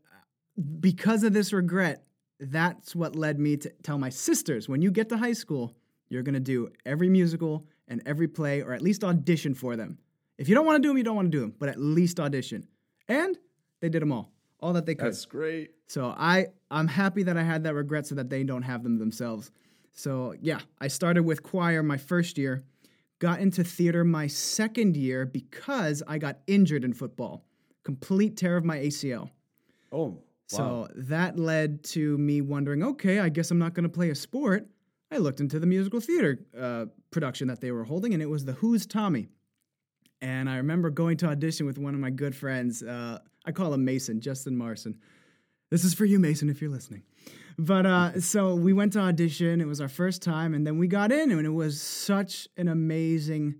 because 0.80 1.24
of 1.24 1.34
this 1.34 1.52
regret, 1.52 2.04
that's 2.40 2.94
what 2.94 3.16
led 3.16 3.38
me 3.38 3.56
to 3.58 3.70
tell 3.82 3.98
my 3.98 4.08
sisters 4.08 4.68
when 4.68 4.80
you 4.80 4.90
get 4.90 5.08
to 5.10 5.18
high 5.18 5.32
school, 5.32 5.74
you're 6.08 6.22
going 6.22 6.34
to 6.34 6.40
do 6.40 6.70
every 6.86 7.08
musical 7.08 7.66
and 7.88 8.02
every 8.06 8.28
play, 8.28 8.62
or 8.62 8.72
at 8.72 8.82
least 8.82 9.02
audition 9.04 9.54
for 9.54 9.76
them. 9.76 9.98
If 10.36 10.48
you 10.48 10.54
don't 10.54 10.66
want 10.66 10.76
to 10.76 10.82
do 10.82 10.88
them, 10.88 10.98
you 10.98 11.04
don't 11.04 11.16
want 11.16 11.26
to 11.26 11.36
do 11.36 11.40
them, 11.40 11.54
but 11.58 11.68
at 11.68 11.80
least 11.80 12.20
audition. 12.20 12.68
And 13.08 13.36
they 13.80 13.88
did 13.88 14.02
them 14.02 14.12
all, 14.12 14.30
all 14.60 14.72
that 14.74 14.86
they 14.86 14.94
could. 14.94 15.06
That's 15.06 15.24
great. 15.24 15.70
So 15.88 16.14
I 16.16 16.48
I'm 16.70 16.86
happy 16.86 17.22
that 17.24 17.36
I 17.36 17.42
had 17.42 17.64
that 17.64 17.74
regret 17.74 18.06
so 18.06 18.14
that 18.14 18.30
they 18.30 18.44
don't 18.44 18.62
have 18.62 18.82
them 18.82 18.98
themselves. 18.98 19.50
So 19.92 20.34
yeah, 20.40 20.60
I 20.80 20.88
started 20.88 21.24
with 21.24 21.42
choir 21.42 21.82
my 21.82 21.96
first 21.96 22.38
year, 22.38 22.62
got 23.18 23.40
into 23.40 23.64
theater 23.64 24.04
my 24.04 24.26
second 24.26 24.96
year 24.96 25.26
because 25.26 26.02
I 26.06 26.18
got 26.18 26.38
injured 26.46 26.84
in 26.84 26.92
football. 26.92 27.44
Complete 27.84 28.36
tear 28.36 28.56
of 28.56 28.64
my 28.64 28.78
ACL. 28.78 29.30
Oh, 29.90 30.04
wow. 30.08 30.18
So 30.46 30.88
that 30.94 31.38
led 31.38 31.82
to 31.84 32.18
me 32.18 32.42
wondering, 32.42 32.82
okay, 32.82 33.18
I 33.18 33.28
guess 33.28 33.50
I'm 33.50 33.58
not 33.58 33.74
going 33.74 33.84
to 33.84 33.88
play 33.88 34.10
a 34.10 34.14
sport. 34.14 34.68
I 35.10 35.18
looked 35.18 35.40
into 35.40 35.58
the 35.58 35.66
musical 35.66 36.00
theater 36.00 36.38
uh, 36.58 36.86
production 37.10 37.48
that 37.48 37.60
they 37.60 37.70
were 37.70 37.84
holding, 37.84 38.12
and 38.12 38.22
it 38.22 38.28
was 38.28 38.44
the 38.44 38.52
Who's 38.52 38.86
Tommy. 38.86 39.28
And 40.20 40.50
I 40.50 40.56
remember 40.56 40.90
going 40.90 41.16
to 41.18 41.26
audition 41.26 41.66
with 41.66 41.78
one 41.78 41.94
of 41.94 42.00
my 42.00 42.10
good 42.10 42.34
friends. 42.34 42.82
Uh, 42.82 43.20
I 43.46 43.52
call 43.52 43.72
him 43.72 43.84
Mason, 43.84 44.20
Justin 44.20 44.56
Marson. 44.56 44.98
This 45.70 45.84
is 45.84 45.94
for 45.94 46.04
you, 46.04 46.18
Mason, 46.18 46.50
if 46.50 46.60
you're 46.60 46.70
listening. 46.70 47.02
But 47.58 47.86
uh, 47.86 48.20
so 48.20 48.54
we 48.54 48.72
went 48.72 48.92
to 48.94 49.00
audition. 49.00 49.60
It 49.60 49.66
was 49.66 49.80
our 49.80 49.88
first 49.88 50.22
time, 50.22 50.54
and 50.54 50.66
then 50.66 50.78
we 50.78 50.88
got 50.88 51.12
in, 51.12 51.30
and 51.30 51.46
it 51.46 51.50
was 51.50 51.80
such 51.80 52.48
an 52.56 52.68
amazing. 52.68 53.56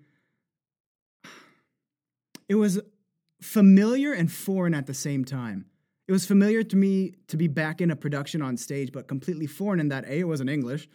It 2.51 2.55
was 2.55 2.81
familiar 3.43 4.15
and 4.15 4.33
foreign 4.33 4.73
at 4.73 4.87
the 4.87 4.95
same 4.95 5.23
time. 5.23 5.67
It 6.09 6.13
was 6.13 6.25
familiar 6.25 6.63
to 6.63 6.77
me 6.77 7.13
to 7.27 7.37
be 7.37 7.47
back 7.47 7.83
in 7.83 7.91
a 7.91 7.97
production 7.97 8.41
on 8.41 8.57
stage, 8.57 8.91
but 8.91 9.07
completely 9.07 9.47
foreign 9.47 9.81
in 9.81 9.89
that 9.89 10.07
A, 10.07 10.21
it 10.21 10.25
wasn't 10.27 10.49
English, 10.49 10.89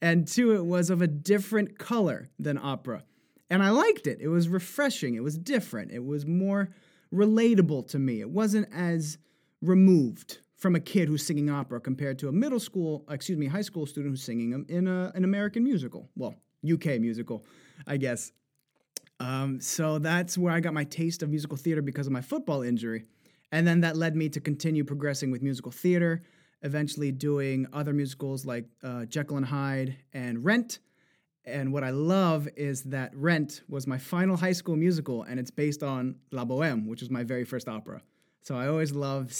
and 0.00 0.26
two, 0.26 0.54
it 0.54 0.64
was 0.64 0.90
of 0.90 1.02
a 1.02 1.06
different 1.06 1.78
color 1.78 2.28
than 2.38 2.58
opera. 2.58 3.04
And 3.50 3.62
I 3.62 3.70
liked 3.70 4.06
it. 4.06 4.18
It 4.20 4.28
was 4.28 4.48
refreshing. 4.48 5.14
It 5.14 5.22
was 5.22 5.38
different. 5.38 5.90
It 5.90 6.04
was 6.04 6.26
more 6.26 6.70
relatable 7.12 7.88
to 7.88 7.98
me. 7.98 8.20
It 8.20 8.30
wasn't 8.30 8.68
as 8.72 9.18
removed 9.62 10.38
from 10.54 10.74
a 10.74 10.80
kid 10.80 11.08
who's 11.08 11.24
singing 11.24 11.48
opera 11.48 11.80
compared 11.80 12.18
to 12.18 12.28
a 12.28 12.32
middle 12.32 12.60
school, 12.60 13.04
excuse 13.08 13.38
me, 13.38 13.46
high 13.46 13.62
school 13.62 13.86
student 13.86 14.12
who's 14.12 14.22
singing 14.22 14.66
in 14.68 14.86
a, 14.86 15.10
an 15.14 15.24
American 15.24 15.64
musical. 15.64 16.08
Well, 16.16 16.34
UK 16.70 17.00
musical, 17.00 17.44
I 17.86 17.96
guess. 17.96 18.32
Um, 19.20 19.60
so 19.60 19.98
that's 19.98 20.36
where 20.36 20.52
I 20.52 20.60
got 20.60 20.74
my 20.74 20.84
taste 20.84 21.22
of 21.22 21.30
musical 21.30 21.56
theater 21.56 21.82
because 21.82 22.06
of 22.06 22.12
my 22.12 22.20
football 22.20 22.62
injury. 22.62 23.04
And 23.50 23.66
then 23.66 23.80
that 23.80 23.96
led 23.96 24.14
me 24.14 24.28
to 24.30 24.40
continue 24.40 24.84
progressing 24.84 25.30
with 25.30 25.42
musical 25.42 25.72
theater, 25.72 26.22
eventually 26.62 27.12
doing 27.12 27.66
other 27.72 27.92
musicals 27.92 28.44
like 28.44 28.64
uh, 28.82 29.04
Jekyll 29.04 29.36
and 29.36 29.46
Hyde 29.46 29.96
and 30.12 30.44
Rent. 30.44 30.78
And 31.44 31.72
what 31.72 31.82
I 31.84 31.90
love 31.90 32.46
is 32.56 32.82
that 32.84 33.14
Rent 33.16 33.62
was 33.68 33.86
my 33.86 33.96
final 33.98 34.36
high 34.36 34.52
school 34.52 34.76
musical, 34.76 35.22
and 35.22 35.40
it's 35.40 35.50
based 35.50 35.82
on 35.82 36.16
La 36.30 36.44
Boheme, 36.44 36.86
which 36.86 37.00
was 37.00 37.10
my 37.10 37.24
very 37.24 37.44
first 37.44 37.68
opera. 37.68 38.02
So 38.42 38.54
I 38.56 38.68
always 38.68 38.92
love, 38.92 39.32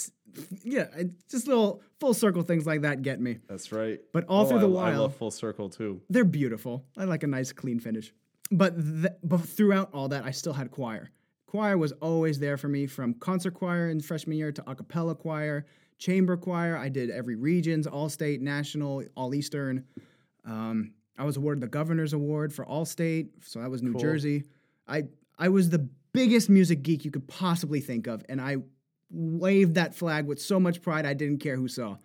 yeah, 0.63 0.85
just 1.29 1.47
little 1.47 1.81
full 1.99 2.13
circle 2.15 2.41
things 2.41 2.65
like 2.65 2.81
that 2.81 3.01
get 3.03 3.19
me. 3.19 3.37
That's 3.47 3.71
right. 3.71 3.99
But 4.11 4.25
all 4.25 4.45
Oh, 4.45 4.49
through 4.49 4.59
the 4.59 4.69
I, 4.69 4.87
I 4.87 4.89
while, 4.91 5.01
love 5.01 5.15
full 5.15 5.31
circle 5.31 5.69
too. 5.69 6.01
they're 6.09 6.25
beautiful. 6.25 6.83
I 6.97 7.03
like 7.05 7.23
a 7.23 7.27
nice 7.27 7.51
clean 7.51 7.79
finish. 7.79 8.11
But, 8.51 8.75
th- 8.77 9.13
but 9.23 9.41
throughout 9.41 9.89
all 9.93 10.07
that, 10.09 10.25
I 10.25 10.31
still 10.31 10.53
had 10.53 10.71
choir. 10.71 11.11
Choir 11.45 11.77
was 11.77 11.91
always 11.93 12.39
there 12.39 12.57
for 12.57 12.67
me 12.67 12.87
from 12.87 13.13
concert 13.15 13.53
choir 13.53 13.89
in 13.89 13.99
freshman 14.01 14.37
year 14.37 14.51
to 14.51 14.69
a 14.69 14.73
cappella 14.75 15.13
choir, 15.15 15.65
chamber 15.99 16.37
choir. 16.37 16.75
I 16.75 16.89
did 16.89 17.11
every 17.11 17.35
regions, 17.35 17.85
all 17.85 18.09
state, 18.09 18.41
national, 18.41 19.03
all 19.15 19.35
Eastern. 19.35 19.85
Um, 20.45 20.93
I 21.17 21.25
was 21.25 21.37
awarded 21.37 21.61
the 21.61 21.67
governor's 21.67 22.13
award 22.13 22.53
for 22.53 22.65
all 22.65 22.85
state, 22.85 23.27
so 23.45 23.59
that 23.59 23.69
was 23.69 23.83
New 23.83 23.91
Cool. 23.91 24.01
Jersey. 24.01 24.43
I 24.87 25.03
I 25.37 25.49
was 25.49 25.69
the 25.69 25.87
biggest 26.13 26.49
music 26.49 26.81
geek 26.81 27.05
you 27.05 27.11
could 27.11 27.27
possibly 27.27 27.81
think 27.81 28.07
of, 28.07 28.23
and 28.29 28.41
I 28.41 28.57
waved 29.11 29.75
that 29.75 29.93
flag 29.93 30.25
with 30.25 30.41
so 30.41 30.59
much 30.59 30.81
pride 30.81 31.05
I 31.05 31.13
didn't 31.13 31.39
care 31.39 31.55
who 31.55 31.67
saw. 31.67 31.97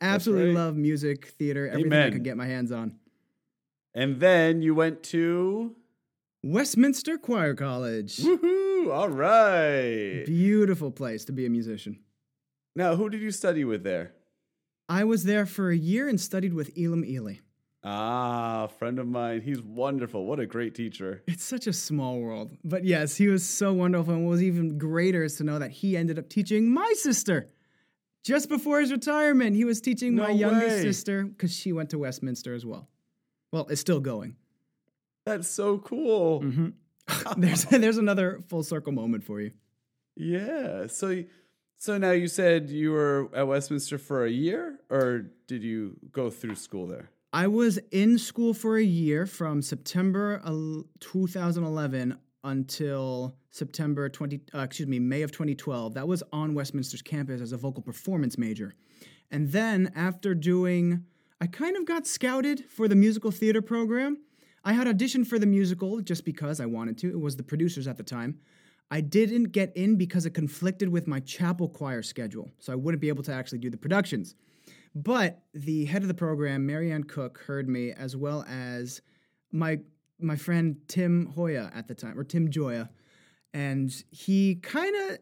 Absolutely 0.00 0.48
right. 0.48 0.54
love 0.54 0.76
music, 0.76 1.26
theater, 1.38 1.66
everything 1.68 1.92
I 1.92 2.10
could 2.10 2.22
get 2.24 2.36
my 2.36 2.46
hands 2.46 2.70
on. 2.70 2.96
And 3.94 4.20
then 4.20 4.62
you 4.62 4.74
went 4.74 5.02
to 5.04 5.74
Westminster 6.44 7.18
Choir 7.18 7.54
College. 7.54 8.18
woohoo! 8.18 8.92
All 8.92 9.08
right. 9.08 10.22
Beautiful 10.24 10.90
place 10.92 11.24
to 11.24 11.32
be 11.32 11.46
a 11.46 11.50
musician. 11.50 11.98
Now, 12.78 12.94
who 12.94 13.10
did 13.10 13.20
you 13.20 13.32
study 13.32 13.64
with 13.64 13.82
there? 13.82 14.12
I 14.88 15.02
was 15.02 15.24
there 15.24 15.46
for 15.46 15.70
a 15.70 15.76
year 15.76 16.08
and 16.08 16.20
studied 16.20 16.54
with 16.54 16.72
Elem 16.76 17.02
Eley. 17.04 17.40
Ah, 17.82 18.68
friend 18.78 19.00
of 19.00 19.08
mine. 19.08 19.40
He's 19.40 19.60
wonderful. 19.60 20.26
What 20.26 20.38
a 20.38 20.46
great 20.46 20.76
teacher. 20.76 21.24
It's 21.26 21.42
such 21.42 21.66
a 21.66 21.72
small 21.72 22.20
world. 22.20 22.52
But 22.62 22.84
yes, 22.84 23.16
he 23.16 23.26
was 23.26 23.44
so 23.44 23.72
wonderful. 23.72 24.14
And 24.14 24.24
what 24.24 24.30
was 24.30 24.44
even 24.44 24.78
greater 24.78 25.24
is 25.24 25.34
to 25.38 25.44
know 25.44 25.58
that 25.58 25.72
he 25.72 25.96
ended 25.96 26.20
up 26.20 26.28
teaching 26.28 26.70
my 26.72 26.92
sister. 26.94 27.48
Just 28.22 28.48
before 28.48 28.78
his 28.80 28.92
retirement, 28.92 29.56
he 29.56 29.64
was 29.64 29.80
teaching 29.80 30.14
my 30.14 30.28
No 30.28 30.34
youngest 30.34 30.76
way. 30.76 30.82
sister 30.82 31.24
because 31.24 31.52
she 31.52 31.72
went 31.72 31.90
to 31.90 31.98
Westminster 31.98 32.54
as 32.54 32.64
well. 32.64 32.88
Well, 33.52 33.66
it's 33.70 33.80
still 33.80 34.00
going. 34.00 34.36
That's 35.26 35.48
so 35.48 35.78
cool. 35.78 36.42
hmm 36.42 36.68
there's 37.36 37.64
there's 37.84 37.98
another 37.98 38.38
full 38.48 38.62
circle 38.62 38.92
moment 38.92 39.24
for 39.24 39.40
you. 39.40 39.50
Yeah. 40.14 40.86
So, 40.86 41.08
y- 41.08 41.26
so 41.78 41.96
now 41.96 42.10
you 42.10 42.28
said 42.28 42.68
you 42.70 42.92
were 42.92 43.28
at 43.34 43.46
Westminster 43.46 43.98
for 43.98 44.24
a 44.24 44.30
year, 44.30 44.80
or 44.90 45.26
did 45.46 45.62
you 45.62 45.96
go 46.12 46.28
through 46.30 46.56
school 46.56 46.86
there? 46.86 47.10
I 47.32 47.46
was 47.46 47.78
in 47.92 48.18
school 48.18 48.54
for 48.54 48.78
a 48.78 48.82
year 48.82 49.26
from 49.26 49.62
September 49.62 50.42
2011 51.00 52.18
until 52.44 53.36
September 53.50 54.08
20, 54.08 54.40
uh, 54.54 54.60
excuse 54.60 54.88
me, 54.88 54.98
May 54.98 55.22
of 55.22 55.30
2012. 55.30 55.94
That 55.94 56.08
was 56.08 56.22
on 56.32 56.54
Westminster's 56.54 57.02
campus 57.02 57.40
as 57.40 57.52
a 57.52 57.56
vocal 57.56 57.82
performance 57.82 58.38
major. 58.38 58.74
And 59.30 59.52
then 59.52 59.92
after 59.94 60.34
doing, 60.34 61.04
I 61.40 61.46
kind 61.46 61.76
of 61.76 61.84
got 61.84 62.06
scouted 62.06 62.64
for 62.70 62.88
the 62.88 62.96
musical 62.96 63.30
theater 63.30 63.62
program. 63.62 64.18
I 64.64 64.72
had 64.72 64.86
auditioned 64.86 65.26
for 65.26 65.38
the 65.38 65.46
musical 65.46 66.00
just 66.00 66.24
because 66.24 66.60
I 66.60 66.66
wanted 66.66 66.98
to. 66.98 67.10
It 67.10 67.20
was 67.20 67.36
the 67.36 67.42
producers 67.42 67.86
at 67.86 67.96
the 67.96 68.02
time. 68.02 68.38
I 68.90 69.00
didn't 69.00 69.52
get 69.52 69.76
in 69.76 69.96
because 69.96 70.24
it 70.24 70.30
conflicted 70.30 70.88
with 70.88 71.06
my 71.06 71.20
chapel 71.20 71.68
choir 71.68 72.02
schedule, 72.02 72.50
so 72.58 72.72
I 72.72 72.76
wouldn't 72.76 73.00
be 73.00 73.08
able 73.08 73.22
to 73.24 73.32
actually 73.32 73.58
do 73.58 73.70
the 73.70 73.76
productions. 73.76 74.34
But 74.94 75.42
the 75.52 75.84
head 75.84 76.02
of 76.02 76.08
the 76.08 76.14
program, 76.14 76.66
Marianne 76.66 77.04
Cook, 77.04 77.38
heard 77.46 77.68
me 77.68 77.92
as 77.92 78.16
well 78.16 78.44
as 78.48 79.02
my 79.52 79.78
my 80.20 80.34
friend 80.36 80.76
Tim 80.88 81.26
Hoya 81.26 81.70
at 81.74 81.86
the 81.86 81.94
time, 81.94 82.18
or 82.18 82.24
Tim 82.24 82.50
Joya, 82.50 82.90
and 83.54 83.92
he 84.10 84.56
kind 84.56 84.94
of 84.96 85.18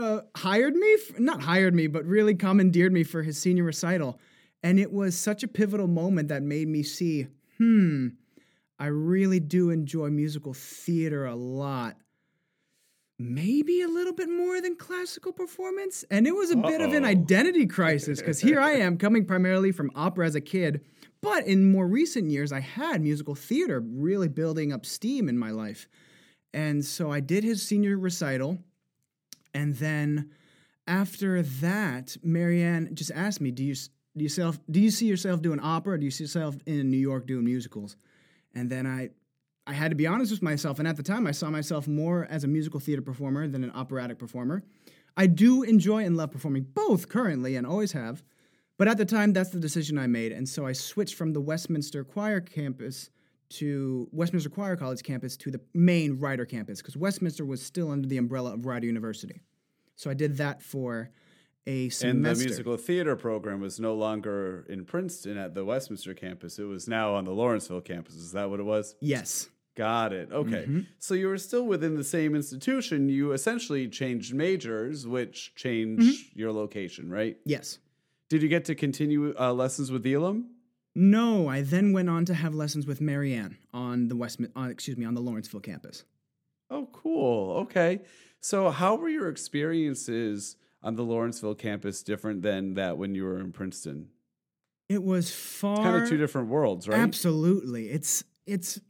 uh, 0.00 0.20
hired 0.34 0.74
me, 0.74 0.94
f- 0.94 1.20
not 1.20 1.42
hired 1.42 1.74
me, 1.74 1.86
but 1.86 2.04
really 2.04 2.34
commandeered 2.34 2.92
me 2.92 3.04
for 3.04 3.22
his 3.22 3.38
senior 3.38 3.64
recital. 3.64 4.18
And 4.62 4.80
it 4.80 4.92
was 4.92 5.16
such 5.16 5.42
a 5.42 5.48
pivotal 5.48 5.86
moment 5.86 6.28
that 6.28 6.42
made 6.42 6.66
me 6.68 6.82
see, 6.82 7.28
hmm, 7.58 8.08
I 8.78 8.86
really 8.86 9.40
do 9.40 9.70
enjoy 9.70 10.10
musical 10.10 10.54
theater 10.54 11.26
a 11.26 11.36
lot. 11.36 11.96
Maybe 13.18 13.80
a 13.80 13.88
little 13.88 14.12
bit 14.12 14.28
more 14.28 14.60
than 14.60 14.76
classical 14.76 15.32
performance. 15.32 16.04
And 16.10 16.26
it 16.26 16.34
was 16.34 16.50
a 16.50 16.56
bit 16.56 16.82
of 16.82 16.92
an 16.92 17.04
identity 17.04 17.66
crisis 17.66 18.20
because 18.20 18.40
here 18.40 18.60
I 18.60 18.72
am 18.72 18.98
coming 18.98 19.24
primarily 19.24 19.72
from 19.72 19.90
opera 19.94 20.26
as 20.26 20.34
a 20.34 20.40
kid. 20.40 20.82
But 21.22 21.46
in 21.46 21.70
more 21.70 21.86
recent 21.86 22.30
years, 22.30 22.52
I 22.52 22.60
had 22.60 23.00
musical 23.00 23.34
theater 23.34 23.80
really 23.80 24.28
building 24.28 24.70
up 24.70 24.84
steam 24.84 25.30
in 25.30 25.38
my 25.38 25.50
life. 25.50 25.88
And 26.52 26.84
so 26.84 27.10
I 27.10 27.20
did 27.20 27.42
his 27.42 27.62
senior 27.62 27.98
recital. 27.98 28.58
And 29.54 29.74
then 29.76 30.30
after 30.86 31.42
that, 31.42 32.18
Marianne 32.22 32.94
just 32.94 33.10
asked 33.12 33.40
me, 33.40 33.50
"Do 33.50 33.64
you 33.64 33.74
do 34.16 34.22
you 34.24 34.28
self 34.28 34.60
do 34.70 34.78
you 34.78 34.90
see 34.90 35.06
yourself 35.06 35.40
doing 35.40 35.60
opera? 35.60 35.94
Or 35.94 35.98
do 35.98 36.04
you 36.04 36.10
see 36.10 36.24
yourself 36.24 36.56
in 36.66 36.90
New 36.90 36.98
York 36.98 37.26
doing 37.26 37.44
musicals?" 37.44 37.96
And 38.54 38.68
then 38.70 38.86
I 38.86 39.10
I 39.66 39.72
had 39.72 39.90
to 39.90 39.96
be 39.96 40.06
honest 40.06 40.30
with 40.30 40.42
myself, 40.42 40.78
and 40.78 40.86
at 40.86 40.96
the 40.96 41.02
time, 41.02 41.26
I 41.26 41.32
saw 41.32 41.50
myself 41.50 41.88
more 41.88 42.26
as 42.30 42.44
a 42.44 42.48
musical 42.48 42.78
theater 42.78 43.02
performer 43.02 43.48
than 43.48 43.64
an 43.64 43.72
operatic 43.72 44.18
performer. 44.18 44.62
I 45.16 45.26
do 45.26 45.62
enjoy 45.62 46.04
and 46.04 46.16
love 46.16 46.30
performing 46.30 46.66
both 46.74 47.08
currently, 47.08 47.56
and 47.56 47.66
always 47.66 47.92
have. 47.92 48.22
But 48.78 48.88
at 48.88 48.98
the 48.98 49.04
time, 49.06 49.32
that's 49.32 49.50
the 49.50 49.58
decision 49.58 49.98
I 49.98 50.06
made, 50.06 50.32
and 50.32 50.48
so 50.48 50.66
I 50.66 50.72
switched 50.72 51.14
from 51.14 51.32
the 51.32 51.40
Westminster 51.40 52.04
Choir 52.04 52.40
campus 52.40 53.10
to 53.48 54.08
Westminster 54.12 54.50
Choir 54.50 54.76
College 54.76 55.02
campus 55.02 55.36
to 55.38 55.50
the 55.50 55.60
main 55.72 56.18
Rider 56.18 56.44
campus 56.44 56.82
because 56.82 56.96
Westminster 56.96 57.44
was 57.44 57.62
still 57.62 57.90
under 57.90 58.08
the 58.08 58.18
umbrella 58.18 58.52
of 58.52 58.66
Rider 58.66 58.86
University. 58.86 59.40
So 59.94 60.10
I 60.10 60.14
did 60.14 60.36
that 60.38 60.62
for 60.62 61.10
a 61.66 61.88
semester. 61.88 62.08
And 62.08 62.24
the 62.24 62.44
musical 62.44 62.76
theater 62.76 63.16
program 63.16 63.60
was 63.60 63.80
no 63.80 63.94
longer 63.94 64.66
in 64.68 64.84
Princeton 64.84 65.36
at 65.36 65.54
the 65.54 65.64
Westminster 65.64 66.14
campus. 66.14 66.58
It 66.58 66.64
was 66.64 66.88
now 66.88 67.14
on 67.14 67.24
the 67.24 67.32
Lawrenceville 67.32 67.80
campus. 67.80 68.14
Is 68.14 68.32
that 68.32 68.50
what 68.50 68.60
it 68.60 68.64
was? 68.64 68.94
Yes. 69.00 69.48
Got 69.76 70.12
it. 70.14 70.32
Okay. 70.32 70.62
Mm-hmm. 70.62 70.80
So 70.98 71.14
you 71.14 71.28
were 71.28 71.38
still 71.38 71.66
within 71.66 71.96
the 71.96 72.04
same 72.04 72.34
institution. 72.34 73.08
You 73.08 73.32
essentially 73.32 73.88
changed 73.88 74.34
majors, 74.34 75.06
which 75.06 75.54
changed 75.54 76.02
Mm-hmm. 76.30 76.38
your 76.38 76.50
location, 76.52 77.10
right? 77.10 77.36
Yes. 77.44 77.78
Did 78.30 78.42
you 78.42 78.48
get 78.48 78.64
to 78.64 78.74
continue 78.74 79.34
uh, 79.38 79.52
lessons 79.52 79.92
with 79.92 80.02
Elem? 80.04 80.46
No, 80.94 81.46
I 81.48 81.60
then 81.60 81.92
went 81.92 82.08
on 82.08 82.24
to 82.24 82.34
have 82.34 82.54
lessons 82.54 82.86
with 82.86 83.02
Marianne 83.02 83.58
on 83.74 84.08
the 84.08 84.16
West, 84.16 84.40
uh, 84.56 84.62
excuse 84.62 84.96
me, 84.96 85.04
on 85.04 85.12
the 85.14 85.20
Lawrenceville 85.20 85.60
campus. 85.60 86.04
Oh, 86.70 86.88
cool. 86.92 87.52
Okay. 87.58 88.00
So, 88.40 88.70
how 88.70 88.96
were 88.96 89.08
your 89.10 89.28
experiences 89.28 90.56
on 90.82 90.96
the 90.96 91.02
Lawrenceville 91.04 91.54
campus 91.54 92.02
different 92.02 92.42
than 92.42 92.74
that 92.74 92.96
when 92.96 93.14
you 93.14 93.24
were 93.24 93.38
in 93.38 93.52
Princeton? 93.52 94.08
It 94.88 95.02
was 95.02 95.30
far 95.34 95.76
Kind 95.76 96.02
of 96.02 96.08
two 96.08 96.16
different 96.16 96.48
worlds, 96.48 96.88
right? 96.88 96.98
Absolutely. 96.98 97.90
It's 97.90 98.24
it's 98.46 98.80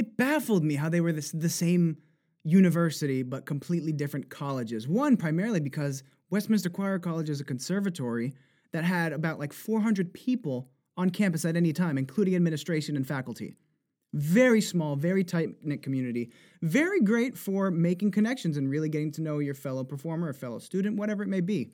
it 0.00 0.16
baffled 0.16 0.64
me 0.64 0.76
how 0.76 0.88
they 0.88 1.02
were 1.02 1.12
this, 1.12 1.30
the 1.30 1.50
same 1.50 1.98
university 2.42 3.22
but 3.22 3.44
completely 3.44 3.92
different 3.92 4.30
colleges. 4.30 4.88
One 4.88 5.14
primarily 5.14 5.60
because 5.60 6.02
Westminster 6.30 6.70
Choir 6.70 6.98
College 6.98 7.28
is 7.28 7.42
a 7.42 7.44
conservatory 7.44 8.32
that 8.72 8.82
had 8.82 9.12
about 9.12 9.38
like 9.38 9.52
400 9.52 10.14
people 10.14 10.70
on 10.96 11.10
campus 11.10 11.44
at 11.44 11.54
any 11.54 11.74
time, 11.74 11.98
including 11.98 12.34
administration 12.34 12.96
and 12.96 13.06
faculty. 13.06 13.56
Very 14.14 14.62
small, 14.62 14.96
very 14.96 15.22
tight 15.22 15.50
knit 15.62 15.82
community. 15.82 16.30
Very 16.62 17.02
great 17.02 17.36
for 17.36 17.70
making 17.70 18.10
connections 18.10 18.56
and 18.56 18.70
really 18.70 18.88
getting 18.88 19.12
to 19.12 19.20
know 19.20 19.38
your 19.38 19.54
fellow 19.54 19.84
performer 19.84 20.28
or 20.28 20.32
fellow 20.32 20.60
student, 20.60 20.96
whatever 20.96 21.22
it 21.22 21.28
may 21.28 21.42
be. 21.42 21.68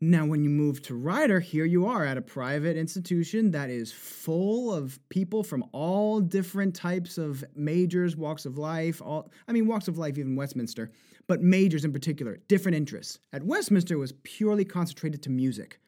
Now, 0.00 0.26
when 0.26 0.42
you 0.42 0.50
move 0.50 0.82
to 0.82 0.94
Rider, 0.94 1.40
here 1.40 1.64
you 1.64 1.86
are 1.86 2.04
at 2.04 2.18
a 2.18 2.22
private 2.22 2.76
institution 2.76 3.52
that 3.52 3.70
is 3.70 3.92
full 3.92 4.74
of 4.74 4.98
people 5.08 5.42
from 5.44 5.64
all 5.72 6.20
different 6.20 6.74
types 6.74 7.16
of 7.16 7.44
majors, 7.54 8.16
walks 8.16 8.44
of 8.44 8.58
life. 8.58 9.00
All 9.00 9.30
I 9.46 9.52
mean, 9.52 9.66
walks 9.66 9.88
of 9.88 9.96
life, 9.96 10.18
even 10.18 10.36
Westminster, 10.36 10.90
but 11.26 11.42
majors 11.42 11.84
in 11.84 11.92
particular, 11.92 12.38
different 12.48 12.76
interests. 12.76 13.20
At 13.32 13.44
Westminster, 13.44 13.96
was 13.96 14.12
purely 14.24 14.64
concentrated 14.64 15.22
to 15.22 15.30
music. 15.30 15.78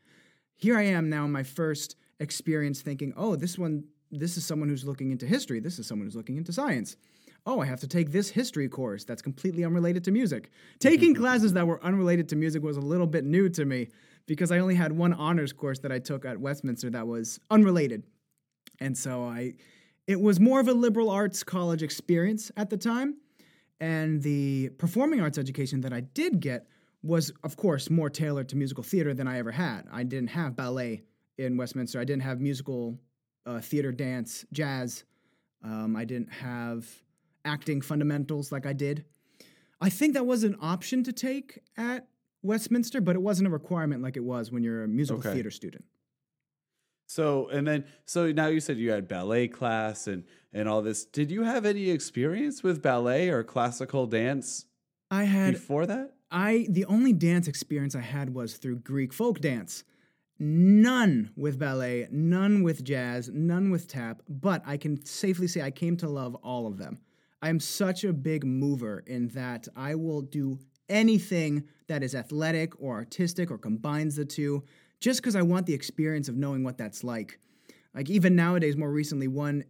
Here 0.55 0.79
I 0.79 0.85
am 0.85 1.11
now, 1.11 1.25
in 1.25 1.33
my 1.33 1.43
first 1.43 1.97
experience, 2.21 2.81
thinking, 2.81 3.13
"Oh, 3.17 3.37
this 3.37 3.59
one, 3.59 3.85
this 4.11 4.37
is 4.39 4.47
someone 4.47 4.69
who's 4.69 4.85
looking 4.85 5.11
into 5.11 5.27
history. 5.27 5.61
This 5.61 5.79
is 5.79 5.87
someone 5.87 6.07
who's 6.07 6.17
looking 6.17 6.37
into 6.37 6.53
science." 6.53 6.97
Oh, 7.47 7.61
I 7.61 7.67
have 7.67 7.81
to 7.81 7.89
take 7.89 8.11
this 8.11 8.29
history 8.29 8.69
course 8.69 9.05
that's 9.05 9.23
completely 9.23 9.65
unrelated 9.65 10.05
to 10.05 10.11
music. 10.11 10.51
Taking 10.81 11.15
classes 11.23 11.53
that 11.53 11.67
were 11.67 11.83
unrelated 11.85 12.29
to 12.31 12.37
music 12.37 12.63
was 12.63 12.77
a 12.77 12.81
little 12.81 13.07
bit 13.07 13.25
new 13.25 13.49
to 13.51 13.65
me 13.65 13.89
because 14.27 14.51
I 14.51 14.59
only 14.59 14.75
had 14.75 14.93
one 14.93 15.13
honors 15.13 15.53
course 15.53 15.79
that 15.81 15.93
I 15.93 16.01
took 16.01 16.25
at 16.25 16.39
Westminster 16.39 16.91
that 16.91 17.07
was 17.07 17.39
unrelated. 17.51 18.03
And 18.81 18.99
so 18.99 19.25
I 19.25 19.55
it 20.07 20.21
was 20.21 20.39
more 20.39 20.61
of 20.61 20.69
a 20.69 20.73
liberal 20.73 21.11
arts 21.11 21.43
college 21.43 21.83
experience 21.83 22.53
at 22.57 22.71
the 22.71 22.77
time. 22.77 23.17
And 23.81 24.23
the 24.23 24.71
performing 24.79 25.21
arts 25.21 25.37
education 25.37 25.81
that 25.83 25.93
I 25.93 26.01
did 26.01 26.41
get 26.41 26.67
was, 27.03 27.33
of 27.45 27.57
course, 27.57 27.91
more 27.91 28.09
tailored 28.09 28.49
to 28.51 28.57
musical 28.57 28.83
theater 28.83 29.15
than 29.15 29.29
I 29.29 29.39
ever 29.39 29.51
had. 29.51 29.83
I 29.93 30.03
didn't 30.03 30.31
have 30.31 30.57
ballet 30.57 31.03
in 31.39 31.57
Westminster. 31.57 32.01
I 32.01 32.05
didn't 32.05 32.23
have 32.23 32.41
musical 32.41 32.99
uh, 33.45 33.61
theater, 33.61 33.93
dance, 33.93 34.45
jazz. 34.53 35.05
Um, 35.63 35.97
I 35.97 36.05
didn't 36.05 36.33
have 36.33 36.87
acting 37.47 37.81
fundamentals 37.81 38.53
like 38.53 38.67
I 38.67 38.73
did. 38.73 39.05
I 39.81 39.89
think 39.91 40.15
that 40.15 40.27
was 40.27 40.43
an 40.45 40.57
option 40.61 41.05
to 41.05 41.13
take 41.13 41.61
at 41.77 42.09
Westminster, 42.43 43.01
but 43.01 43.17
it 43.17 43.23
wasn't 43.23 43.47
a 43.47 43.51
requirement 43.51 44.03
like 44.03 44.17
it 44.17 44.25
was 44.25 44.51
when 44.51 44.63
you're 44.63 44.85
a 44.85 44.89
musical 44.89 45.21
Okay. 45.21 45.33
theater 45.35 45.51
student. 45.51 45.85
So, 47.09 47.49
and 47.49 47.67
then, 47.67 47.85
so 48.05 48.33
now 48.33 48.49
you 48.49 48.59
said 48.61 48.79
you 48.79 48.91
had 48.91 49.07
ballet 49.09 49.49
class 49.49 50.07
and 50.07 50.25
and 50.53 50.69
all 50.69 50.83
this. 50.83 51.05
Did 51.05 51.31
you 51.31 51.43
have 51.45 51.65
any 51.67 51.91
experience 51.91 52.63
with 52.63 52.83
ballet 52.83 53.29
or 53.29 53.45
classical 53.45 54.07
dance 54.07 54.65
I 55.11 55.25
had 55.25 55.53
before 55.55 55.87
that? 55.87 56.15
I 56.31 56.67
the 56.69 56.85
only 56.87 57.13
dance 57.13 57.47
experience 57.47 57.95
I 57.95 58.01
had 58.01 58.35
was 58.35 58.57
through 58.57 58.81
Greek 58.81 59.13
folk 59.13 59.41
dance. 59.41 59.85
None 60.39 61.31
with 61.37 61.59
ballet, 61.59 62.09
none 62.11 62.63
with 62.63 62.85
jazz, 62.85 63.31
none 63.33 63.71
with 63.71 63.89
tap, 63.89 64.21
but 64.29 64.63
I 64.67 64.77
can 64.77 65.03
safely 65.05 65.47
say 65.47 65.63
I 65.63 65.71
came 65.71 65.97
to 65.99 66.09
love 66.09 66.35
all 66.37 66.67
of 66.67 66.77
them. 66.77 66.99
I'm 67.43 67.61
such 67.61 68.05
a 68.05 68.13
big 68.13 68.45
mover 68.45 69.05
in 69.07 69.29
that 69.29 69.69
I 69.77 69.95
will 69.95 70.23
do 70.23 70.59
anything 70.89 71.65
that 71.89 72.03
is 72.03 72.15
athletic 72.15 72.81
or 72.81 72.95
artistic 72.95 73.51
or 73.51 73.59
combines 73.59 74.17
the 74.17 74.25
two 74.25 74.65
just 75.01 75.21
because 75.21 75.37
I 75.37 75.43
want 75.43 75.67
the 75.67 75.75
experience 75.75 76.29
of 76.29 76.37
knowing 76.37 76.65
what 76.65 76.79
that's 76.79 77.05
like. 77.05 77.39
Like 77.95 78.11
even 78.11 78.35
nowadays, 78.37 78.77
more 78.77 78.91
recently, 78.91 79.29
one 79.29 79.65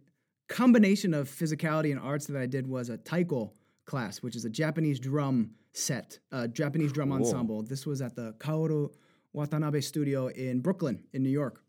combination 0.47 1.13
of 1.13 1.29
physicality 1.29 1.91
and 1.91 1.99
arts 1.99 2.27
that 2.27 2.37
I 2.37 2.45
did 2.45 2.67
was 2.67 2.89
a 2.89 2.97
taiko 2.97 3.53
class, 3.85 4.21
which 4.21 4.35
is 4.35 4.45
a 4.45 4.49
Japanese 4.49 4.99
drum 4.99 5.51
set, 5.73 6.19
a 6.31 6.47
Japanese 6.47 6.91
drum 6.91 7.09
Cool. 7.09 7.17
ensemble. 7.19 7.63
This 7.63 7.85
was 7.85 8.01
at 8.01 8.15
the 8.15 8.33
Kaoru 8.39 8.93
Watanabe 9.33 9.81
Studio 9.81 10.27
in 10.27 10.61
Brooklyn, 10.61 11.03
in 11.13 11.23
New 11.23 11.29
York. 11.29 11.61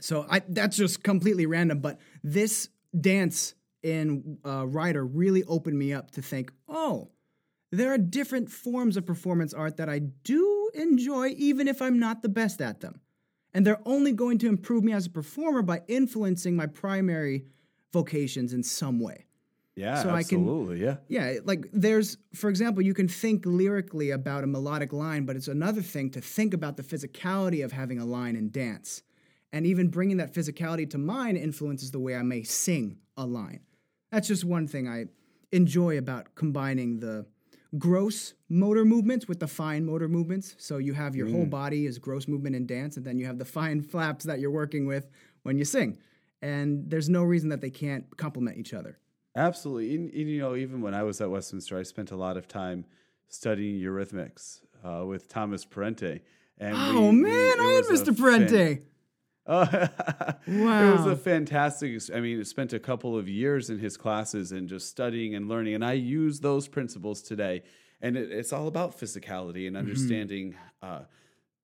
So 0.00 0.26
I 0.30 0.40
that's 0.48 0.76
just 0.76 1.02
completely 1.02 1.46
random, 1.46 1.80
but 1.80 1.98
this 2.22 2.68
dance 2.98 3.54
in 3.82 4.38
uh, 4.44 4.66
really 4.66 5.44
opened 5.44 5.78
me 5.78 5.92
up 5.92 6.10
to 6.12 6.22
think, 6.22 6.52
oh, 6.68 7.10
there 7.70 7.92
are 7.92 7.98
different 7.98 8.50
forms 8.50 8.96
of 8.96 9.06
performance 9.06 9.54
art 9.54 9.76
that 9.78 9.88
I 9.88 9.98
do 10.00 10.70
enjoy, 10.74 11.28
even 11.36 11.68
if 11.68 11.80
I'm 11.80 11.98
not 11.98 12.22
the 12.22 12.28
best 12.28 12.60
at 12.60 12.80
them. 12.80 13.00
And 13.54 13.66
they're 13.66 13.80
only 13.86 14.12
going 14.12 14.38
to 14.38 14.48
improve 14.48 14.82
me 14.84 14.92
as 14.92 15.06
a 15.06 15.10
performer 15.10 15.62
by 15.62 15.82
influencing 15.88 16.56
my 16.56 16.66
primary 16.66 17.44
vocations 17.92 18.52
in 18.52 18.62
some 18.62 19.00
way. 19.00 19.26
Yeah, 19.74 20.02
So 20.02 20.10
I 20.10 20.22
can- 20.22 20.40
absolutely. 20.40 20.82
yeah. 20.82 20.96
Yeah, 21.08 21.38
like 21.44 21.66
there's, 21.72 22.18
for 22.34 22.50
example, 22.50 22.82
you 22.82 22.92
can 22.92 23.08
think 23.08 23.44
lyrically 23.46 24.10
about 24.10 24.44
a 24.44 24.46
melodic 24.46 24.92
line, 24.92 25.24
but 25.24 25.34
it's 25.36 25.48
another 25.48 25.80
thing 25.80 26.10
to 26.10 26.20
think 26.20 26.52
about 26.52 26.76
the 26.76 26.82
physicality 26.82 27.64
of 27.64 27.72
having 27.72 27.98
a 27.98 28.04
line 28.04 28.36
in 28.36 28.50
dance. 28.50 29.02
And 29.50 29.66
even 29.66 29.88
bringing 29.88 30.18
that 30.18 30.32
physicality 30.34 30.88
to 30.90 30.98
mind 30.98 31.36
influences 31.38 31.90
the 31.90 32.00
way 32.00 32.14
I 32.16 32.22
may 32.22 32.42
sing 32.42 32.98
a 33.16 33.26
line. 33.26 33.60
That's 34.12 34.28
just 34.28 34.44
one 34.44 34.68
thing 34.68 34.86
I 34.86 35.06
enjoy 35.50 35.98
about 35.98 36.34
combining 36.34 37.00
the 37.00 37.26
gross 37.78 38.34
motor 38.50 38.84
movements 38.84 39.26
with 39.26 39.40
the 39.40 39.48
fine 39.48 39.86
motor 39.86 40.06
movements. 40.06 40.54
So 40.58 40.76
you 40.76 40.92
have 40.92 41.16
your 41.16 41.28
whole 41.28 41.46
body 41.46 41.86
is 41.86 41.98
gross 41.98 42.28
movement 42.28 42.54
in 42.54 42.66
dance, 42.66 42.98
and 42.98 43.06
then 43.06 43.18
you 43.18 43.24
have 43.26 43.38
the 43.38 43.44
fine 43.58 43.80
flaps 43.82 44.24
that 44.26 44.38
you're 44.38 44.50
working 44.50 44.86
with 44.86 45.08
when 45.42 45.56
you 45.56 45.64
sing. 45.64 45.98
And 46.42 46.90
there's 46.90 47.08
no 47.08 47.22
reason 47.22 47.48
that 47.48 47.60
they 47.62 47.70
can't 47.70 48.04
complement 48.18 48.58
each 48.58 48.74
other. 48.74 48.98
Absolutely. 49.34 49.94
And, 49.94 50.10
and, 50.12 50.28
you 50.28 50.40
know, 50.40 50.54
even 50.56 50.82
when 50.82 50.92
I 50.92 51.02
was 51.04 51.20
at 51.22 51.30
Westminster, 51.30 51.78
I 51.78 51.84
spent 51.84 52.10
a 52.10 52.16
lot 52.16 52.36
of 52.36 52.46
time 52.46 52.84
studying 53.28 53.80
eurythmics 53.80 54.60
uh, 54.84 55.06
with 55.06 55.28
Thomas 55.28 55.64
Parente. 55.64 56.20
And 56.58 56.76
Oh 56.76 57.00
we- 57.10 57.16
we- 57.16 57.22
man, 57.22 57.32
it 57.32 57.60
I 57.60 57.72
had 57.76 57.84
Mr. 57.86 58.14
fan- 58.14 58.82
Parente. 59.46 59.90
Oh, 59.98 60.38
It 60.46 60.92
was 60.92 61.06
a 61.06 61.16
fantastic. 61.16 62.00
I 62.14 62.20
mean, 62.20 62.40
I 62.40 62.42
spent 62.42 62.72
a 62.72 62.78
couple 62.78 63.16
of 63.16 63.28
years 63.28 63.70
in 63.70 63.78
his 63.78 63.96
classes 63.96 64.52
and 64.52 64.68
just 64.68 64.88
studying 64.88 65.34
and 65.34 65.48
learning, 65.48 65.74
and 65.74 65.84
I 65.84 65.92
use 65.94 66.40
those 66.40 66.68
principles 66.68 67.22
today. 67.22 67.62
And 68.00 68.16
it, 68.16 68.30
it's 68.32 68.52
all 68.52 68.66
about 68.66 68.98
physicality 68.98 69.66
and 69.68 69.76
understanding 69.76 70.56
uh, 70.82 71.02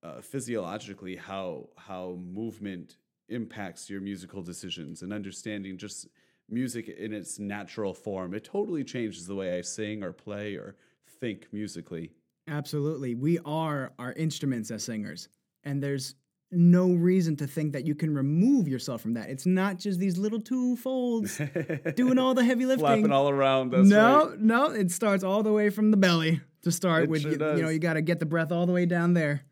uh, 0.03 0.21
physiologically 0.21 1.15
how 1.15 1.69
how 1.77 2.17
movement 2.21 2.97
impacts 3.29 3.89
your 3.89 4.01
musical 4.01 4.41
decisions, 4.41 5.01
and 5.01 5.13
understanding 5.13 5.77
just 5.77 6.07
music 6.49 6.89
in 6.89 7.13
its 7.13 7.39
natural 7.39 7.93
form. 7.93 8.33
It 8.33 8.43
totally 8.43 8.83
changes 8.83 9.27
the 9.27 9.35
way 9.35 9.57
I 9.57 9.61
sing 9.61 10.03
or 10.03 10.11
play 10.11 10.55
or 10.55 10.75
think 11.19 11.47
musically. 11.51 12.11
Absolutely. 12.47 13.13
We 13.13 13.37
are 13.45 13.93
our 13.99 14.13
instruments 14.13 14.71
as 14.71 14.83
singers. 14.83 15.29
And 15.63 15.83
there's 15.83 16.15
no 16.51 16.91
reason 16.93 17.35
to 17.37 17.47
think 17.47 17.73
that 17.73 17.85
you 17.85 17.93
can 17.95 18.13
remove 18.13 18.67
yourself 18.67 19.01
from 19.01 19.13
that. 19.13 19.29
It's 19.29 19.45
not 19.45 19.77
just 19.77 19.99
these 19.99 20.17
little 20.17 20.39
two 20.41 20.75
folds 20.77 21.39
doing 21.95 22.17
all 22.17 22.33
the 22.33 22.43
heavy 22.43 22.65
lifting. 22.65 22.85
Flapping 22.85 23.11
all 23.11 23.29
around. 23.29 23.71
That's 23.71 23.87
no, 23.87 24.29
right. 24.29 24.39
no, 24.39 24.65
it 24.71 24.91
starts 24.91 25.23
all 25.23 25.43
the 25.43 25.53
way 25.53 25.69
from 25.69 25.91
the 25.91 25.97
belly 25.97 26.41
to 26.63 26.71
start 26.71 27.03
It 27.03 27.09
with. 27.09 27.21
sure 27.21 27.31
you, 27.31 27.55
you 27.57 27.61
know, 27.63 27.69
you 27.69 27.79
got 27.79 27.93
to 27.93 28.01
get 28.01 28.19
the 28.19 28.25
breath 28.25 28.51
all 28.51 28.65
the 28.65 28.73
way 28.73 28.85
down 28.85 29.13
there. 29.13 29.43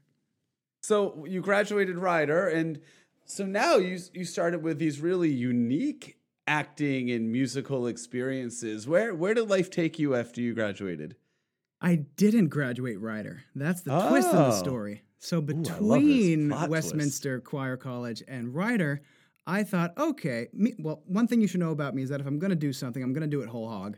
So 0.82 1.26
you 1.28 1.42
graduated 1.42 1.98
Rider, 1.98 2.48
and 2.48 2.80
so 3.26 3.46
now 3.46 3.76
you 3.78 4.00
you 4.14 4.24
started 4.26 4.64
with 4.64 4.80
these 4.80 5.02
really 5.02 5.30
unique 5.30 6.18
acting 6.48 7.12
and 7.12 7.32
musical 7.32 7.88
experiences. 7.88 8.88
Where 8.88 9.14
where 9.14 9.34
did 9.34 9.50
life 9.50 9.70
take 9.70 10.00
you 10.00 10.16
after 10.16 10.40
you 10.42 10.54
graduated? 10.54 11.16
I 11.82 11.96
didn't 12.16 12.48
graduate 12.48 13.00
Rider. 13.00 13.44
That's 13.54 13.82
the 13.82 14.00
twist 14.10 14.30
in 14.30 14.36
the 14.36 14.48
Oh. 14.48 14.52
story. 14.52 15.04
So 15.20 15.38
I 15.38 15.40
love 15.40 15.48
this 15.48 15.70
between 15.70 16.50
twist. 16.50 16.70
Westminster 16.70 17.40
Choir 17.42 17.78
College 17.78 18.24
and 18.28 18.54
Rider, 18.54 19.02
I 19.46 19.64
thought, 19.64 19.98
okay, 19.98 20.48
me, 20.54 20.76
well, 20.78 21.02
one 21.06 21.28
thing 21.28 21.42
you 21.42 21.48
should 21.48 21.60
know 21.60 21.72
about 21.72 21.96
me 21.96 22.04
is 22.04 22.10
that 22.10 22.20
if 22.20 22.28
I'm 22.28 22.40
going 22.40 22.50
to 22.50 22.56
do 22.56 22.74
something, 22.74 23.02
I'm 23.02 23.14
going 23.14 23.22
to 23.22 23.28
do 23.28 23.42
it 23.42 23.50
whole 23.50 23.70
hog. 23.70 23.98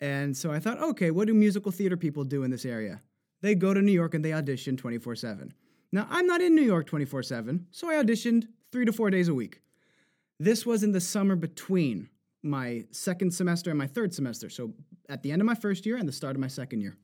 And 0.00 0.36
so 0.36 0.50
I 0.52 0.58
thought, 0.58 0.80
okay, 0.80 1.10
what 1.10 1.26
do 1.26 1.34
musical 1.34 1.72
theater 1.72 1.96
people 1.96 2.24
do 2.24 2.42
in 2.42 2.50
this 2.50 2.64
area? 2.64 3.00
they 3.42 3.54
go 3.54 3.74
to 3.74 3.82
New 3.82 3.92
York 3.92 4.14
and 4.14 4.24
they 4.24 4.32
audition 4.32 4.76
24 4.76 5.16
7. 5.16 5.52
Now, 5.92 6.06
I'm 6.10 6.26
not 6.26 6.40
in 6.40 6.54
New 6.54 6.62
York 6.62 6.86
24 6.86 7.22
7, 7.22 7.66
so 7.70 7.88
I 7.88 7.94
auditioned 7.94 8.48
three 8.72 8.84
to 8.84 8.92
four 8.92 9.10
days 9.10 9.28
a 9.28 9.34
week. 9.34 9.60
This 10.38 10.66
was 10.66 10.82
in 10.82 10.92
the 10.92 11.00
summer 11.00 11.36
between 11.36 12.08
my 12.42 12.84
second 12.90 13.32
semester 13.32 13.70
and 13.70 13.78
my 13.78 13.86
third 13.86 14.12
semester. 14.12 14.50
So 14.50 14.74
at 15.08 15.22
the 15.22 15.32
end 15.32 15.40
of 15.40 15.46
my 15.46 15.54
first 15.54 15.86
year 15.86 15.96
and 15.96 16.08
the 16.08 16.12
start 16.12 16.36
of 16.36 16.40
my 16.40 16.48
second 16.48 16.80
year. 16.80 16.96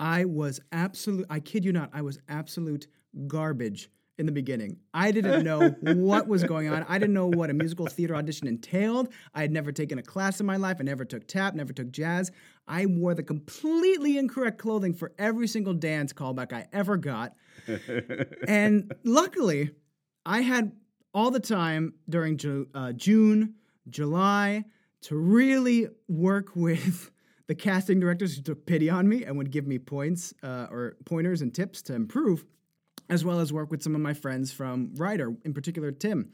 I 0.00 0.24
was 0.24 0.60
absolute, 0.72 1.26
I 1.28 1.40
kid 1.40 1.64
you 1.64 1.72
not, 1.72 1.90
I 1.92 2.00
was 2.00 2.18
absolute 2.28 2.86
garbage 3.26 3.90
in 4.18 4.24
the 4.24 4.32
beginning. 4.32 4.78
I 4.94 5.12
didn't 5.12 5.44
know 5.44 5.68
what 5.82 6.26
was 6.26 6.42
going 6.42 6.68
on. 6.68 6.84
I 6.88 6.98
didn't 6.98 7.14
know 7.14 7.26
what 7.26 7.50
a 7.50 7.54
musical 7.54 7.86
theater 7.86 8.16
audition 8.16 8.48
entailed. 8.48 9.12
I 9.34 9.42
had 9.42 9.52
never 9.52 9.72
taken 9.72 9.98
a 9.98 10.02
class 10.02 10.40
in 10.40 10.46
my 10.46 10.56
life. 10.56 10.78
I 10.80 10.84
never 10.84 11.04
took 11.04 11.28
tap, 11.28 11.54
never 11.54 11.74
took 11.74 11.92
jazz. 11.92 12.32
I 12.66 12.86
wore 12.86 13.14
the 13.14 13.22
completely 13.22 14.16
incorrect 14.16 14.58
clothing 14.58 14.94
for 14.94 15.12
every 15.18 15.46
single 15.46 15.74
dance 15.74 16.12
callback 16.14 16.52
I 16.52 16.66
ever 16.72 16.96
got. 16.96 17.34
and 18.48 18.94
luckily, 19.04 19.70
I 20.24 20.40
had 20.40 20.72
all 21.12 21.30
the 21.30 21.40
time 21.40 21.94
during 22.08 22.38
Ju- 22.38 22.68
uh, 22.74 22.92
June, 22.92 23.54
July 23.88 24.64
to 25.02 25.16
really 25.16 25.88
work 26.08 26.50
with 26.56 27.10
the 27.50 27.54
casting 27.56 27.98
directors 27.98 28.36
who 28.36 28.42
took 28.42 28.64
pity 28.64 28.88
on 28.88 29.08
me 29.08 29.24
and 29.24 29.36
would 29.36 29.50
give 29.50 29.66
me 29.66 29.76
points 29.76 30.32
uh, 30.44 30.68
or 30.70 30.94
pointers 31.04 31.42
and 31.42 31.52
tips 31.52 31.82
to 31.82 31.92
improve, 31.92 32.44
as 33.08 33.24
well 33.24 33.40
as 33.40 33.52
work 33.52 33.72
with 33.72 33.82
some 33.82 33.96
of 33.96 34.00
my 34.00 34.14
friends 34.14 34.52
from 34.52 34.94
Rider, 34.94 35.34
in 35.44 35.52
particular 35.52 35.90
Tim. 35.90 36.30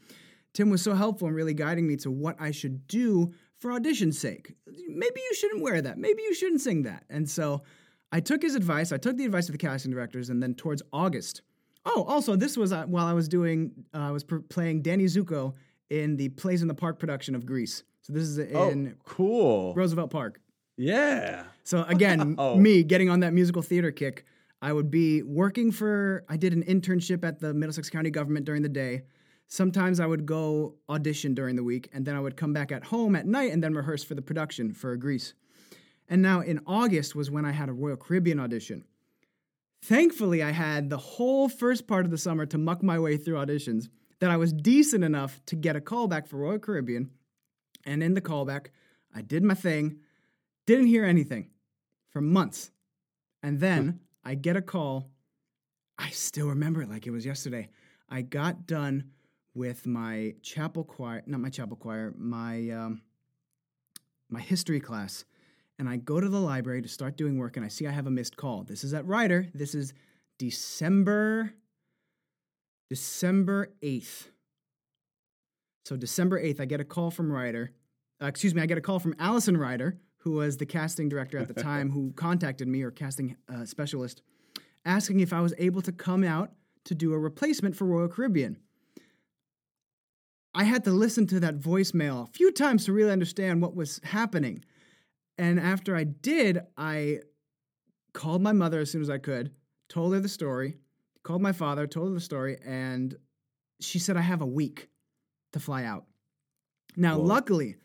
Tim 0.53 0.69
was 0.69 0.83
so 0.83 0.93
helpful 0.93 1.27
in 1.27 1.33
really 1.33 1.55
guiding 1.55 1.87
me 1.87 1.95
to 1.95 2.11
what 2.11 2.39
I 2.39 2.51
should 2.51 2.87
do 2.87 3.33
for 3.57 3.71
audition's 3.71 4.19
sake. 4.19 4.53
Maybe 4.67 5.19
you 5.19 5.33
shouldn't 5.33 5.63
wear 5.63 5.81
that. 5.81 5.97
Maybe 5.97 6.21
you 6.21 6.35
shouldn't 6.35 6.61
sing 6.61 6.83
that. 6.83 7.03
And 7.09 7.27
so 7.27 7.63
I 8.11 8.19
took 8.19 8.43
his 8.43 8.53
advice. 8.53 8.91
I 8.91 8.97
took 8.97 9.17
the 9.17 9.25
advice 9.25 9.49
of 9.49 9.53
the 9.53 9.57
casting 9.57 9.89
directors, 9.89 10.29
and 10.29 10.43
then 10.43 10.53
towards 10.53 10.83
August. 10.93 11.41
Oh, 11.83 12.05
also, 12.07 12.35
this 12.35 12.55
was 12.55 12.71
uh, 12.71 12.83
while 12.83 13.07
I 13.07 13.13
was 13.13 13.27
doing, 13.27 13.71
uh, 13.91 14.09
I 14.09 14.11
was 14.11 14.23
pr- 14.23 14.35
playing 14.35 14.83
Danny 14.83 15.05
Zuko 15.05 15.55
in 15.89 16.15
the 16.15 16.29
Plays 16.29 16.61
in 16.61 16.67
the 16.67 16.75
Park 16.75 16.99
production 16.99 17.33
of 17.33 17.43
Grease. 17.43 17.81
So 18.03 18.13
this 18.13 18.21
is 18.21 18.37
in 18.37 18.93
oh, 18.93 19.01
cool. 19.03 19.73
Roosevelt 19.73 20.11
Park. 20.11 20.41
Yeah. 20.77 21.43
So 21.63 21.83
again, 21.87 22.35
Wow. 22.35 22.55
me 22.55 22.83
getting 22.83 23.09
on 23.09 23.19
that 23.21 23.33
musical 23.33 23.61
theater 23.61 23.91
kick, 23.91 24.25
I 24.61 24.73
would 24.73 24.89
be 24.89 25.21
working 25.23 25.71
for. 25.71 26.23
I 26.29 26.37
did 26.37 26.53
an 26.53 26.63
internship 26.63 27.23
at 27.23 27.39
the 27.39 27.53
Middlesex 27.53 27.89
County 27.89 28.09
government 28.09 28.45
during 28.45 28.61
the 28.61 28.69
day. 28.69 29.03
Sometimes 29.47 29.99
I 29.99 30.05
would 30.05 30.25
go 30.25 30.75
audition 30.89 31.33
during 31.33 31.55
the 31.55 31.63
week, 31.63 31.89
and 31.93 32.05
then 32.05 32.15
I 32.15 32.19
would 32.19 32.35
come 32.35 32.51
back 32.53 32.71
at 32.71 32.83
home 32.83 33.15
at 33.15 33.25
night 33.25 33.51
and 33.53 33.63
then 33.63 33.73
rehearse 33.73 34.03
for 34.03 34.13
the 34.13 34.21
production 34.21 34.73
for 34.73 34.95
Grease. 34.97 35.33
And 36.09 36.21
now 36.21 36.41
in 36.41 36.59
August 36.65 37.15
was 37.15 37.31
when 37.31 37.45
I 37.45 37.51
had 37.51 37.69
a 37.69 37.73
Royal 37.73 37.95
Caribbean 37.97 38.39
audition. 38.39 38.83
Thankfully, 39.83 40.41
I 40.43 40.51
had 40.51 40.89
the 40.89 40.97
whole 40.97 41.47
first 41.49 41.87
part 41.87 42.03
of 42.05 42.11
the 42.11 42.17
summer 42.17 42.45
to 42.47 42.57
muck 42.57 42.81
my 42.83 42.97
way 42.99 43.15
through 43.15 43.35
auditions 43.35 43.87
that 44.19 44.31
I 44.31 44.37
was 44.37 44.51
decent 44.51 45.03
enough 45.03 45.39
to 45.45 45.55
get 45.55 45.75
a 45.75 45.81
callback 45.81 46.27
for 46.27 46.37
Royal 46.37 46.59
Caribbean. 46.59 47.11
And 47.85 48.01
in 48.01 48.15
the 48.15 48.21
callback, 48.21 48.67
I 49.13 49.21
did 49.21 49.43
my 49.43 49.53
thing, 49.53 49.99
didn't 50.67 50.87
hear 50.87 51.03
anything 51.03 51.49
for 52.11 52.21
months. 52.21 52.71
And 53.41 53.59
then 53.59 54.01
I 54.23 54.35
get 54.35 54.55
a 54.55 54.61
call. 54.61 55.09
I 55.97 56.11
still 56.11 56.49
remember 56.49 56.83
it 56.83 56.89
like 56.89 57.07
it 57.07 57.11
was 57.11 57.25
yesterday. 57.25 57.69
I 58.09 58.21
got 58.21 58.67
done 58.67 59.05
with 59.55 59.87
my 59.87 60.35
chapel 60.43 60.83
choir, 60.83 61.23
not 61.25 61.39
my 61.39 61.49
chapel 61.49 61.75
choir, 61.75 62.13
my 62.15 62.69
um, 62.69 63.01
my 64.29 64.41
history 64.41 64.79
class, 64.79 65.25
and 65.79 65.89
I 65.89 65.95
go 65.97 66.19
to 66.19 66.29
the 66.29 66.39
library 66.39 66.81
to 66.81 66.87
start 66.87 67.17
doing 67.17 67.37
work, 67.37 67.57
and 67.57 67.65
I 67.65 67.69
see 67.69 67.87
I 67.87 67.91
have 67.91 68.05
a 68.05 68.11
missed 68.11 68.37
call. 68.37 68.63
This 68.63 68.83
is 68.83 68.93
at 68.93 69.05
Rider. 69.05 69.47
This 69.53 69.73
is 69.73 69.93
December 70.37 71.53
December 72.89 73.73
eighth. 73.81 74.29
So 75.85 75.95
December 75.95 76.37
eighth, 76.37 76.59
I 76.59 76.65
get 76.65 76.81
a 76.81 76.85
call 76.85 77.11
from 77.11 77.31
Ryder. 77.31 77.71
Uh, 78.21 78.27
excuse 78.27 78.53
me, 78.53 78.61
I 78.61 78.65
get 78.65 78.77
a 78.77 78.81
call 78.81 78.99
from 78.99 79.15
Allison 79.19 79.57
Ryder, 79.57 79.97
who 80.27 80.33
was 80.33 80.57
the 80.57 80.65
casting 80.65 81.07
director 81.07 81.37
at 81.37 81.47
the 81.47 81.53
time, 81.53 81.89
who 81.89 82.11
contacted 82.17 82.67
me 82.67 82.81
or 82.81 82.91
casting 82.91 83.37
uh, 83.47 83.63
specialist, 83.63 84.21
asking 84.83 85.21
if 85.21 85.31
I 85.31 85.39
was 85.39 85.53
able 85.57 85.81
to 85.83 85.93
come 85.93 86.25
out 86.25 86.51
to 86.83 86.93
do 86.93 87.13
a 87.13 87.17
replacement 87.17 87.77
for 87.77 87.85
Royal 87.85 88.09
Caribbean. 88.09 88.57
I 90.53 90.65
had 90.65 90.83
to 90.83 90.91
listen 90.91 91.27
to 91.27 91.39
that 91.39 91.59
voicemail 91.59 92.27
a 92.27 92.31
few 92.33 92.51
times 92.51 92.85
to 92.85 92.93
really 92.93 93.11
understand 93.11 93.61
what 93.61 93.73
was 93.73 94.01
happening. 94.03 94.65
And 95.37 95.61
after 95.61 95.95
I 95.95 96.03
did, 96.03 96.59
I 96.75 97.19
called 98.13 98.41
my 98.41 98.51
mother 98.51 98.79
as 98.81 98.91
soon 98.91 99.01
as 99.01 99.09
I 99.09 99.19
could, 99.19 99.51
told 99.87 100.13
her 100.13 100.19
the 100.19 100.27
story, 100.27 100.75
called 101.23 101.41
my 101.41 101.53
father, 101.53 101.87
told 101.87 102.09
her 102.09 102.13
the 102.13 102.19
story, 102.19 102.57
and 102.65 103.15
she 103.79 103.97
said 103.97 104.17
I 104.17 104.21
have 104.21 104.41
a 104.41 104.45
week 104.45 104.89
to 105.53 105.59
fly 105.61 105.85
out. 105.85 106.03
Now, 106.97 107.17
Whoa. 107.17 107.23
luckily, 107.23 107.77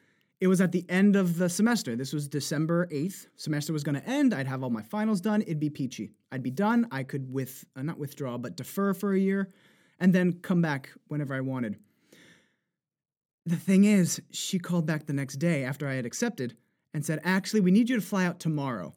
it 0.43 0.49
was 0.49 0.61
at 0.61 0.73
the 0.73 0.85
end 0.89 1.15
of 1.15 1.39
the 1.39 1.49
semester. 1.49 1.95
This 1.95 2.13
was 2.13 2.27
December 2.27 2.89
8th. 2.89 3.29
Semester 3.37 3.73
was 3.73 3.85
going 3.85 3.95
to 3.95 4.05
end. 4.09 4.35
I'd 4.35 4.49
have 4.49 4.65
all 4.65 4.71
my 4.71 4.83
finals 4.83 5.21
done. 5.21 5.41
It'd 5.43 5.61
be 5.61 5.71
peachy. 5.71 6.11
I'd 6.33 6.43
be 6.43 6.51
done. 6.51 6.89
I 6.91 7.05
could 7.05 7.33
with 7.33 7.65
uh, 7.77 7.83
not 7.83 7.97
withdraw, 7.97 8.39
but 8.39 8.57
defer 8.57 8.93
for 8.93 9.13
a 9.13 9.19
year 9.21 9.55
and 10.01 10.13
then 10.13 10.33
come 10.33 10.61
back 10.61 10.91
whenever 11.07 11.33
I 11.33 11.43
wanted. 11.43 11.77
The 13.47 13.55
thing 13.55 13.85
is, 13.85 14.21
she 14.33 14.59
called 14.59 14.85
back 14.85 15.07
the 15.07 15.13
next 15.13 15.37
day 15.37 15.63
after 15.63 15.87
I 15.87 15.95
had 15.95 16.07
accepted 16.07 16.57
and 16.93 17.07
said, 17.07 17.21
"Actually, 17.23 17.61
we 17.61 17.71
need 17.71 17.89
you 17.89 17.95
to 17.95 18.03
fly 18.03 18.27
out 18.27 18.41
tomorrow." 18.41 18.95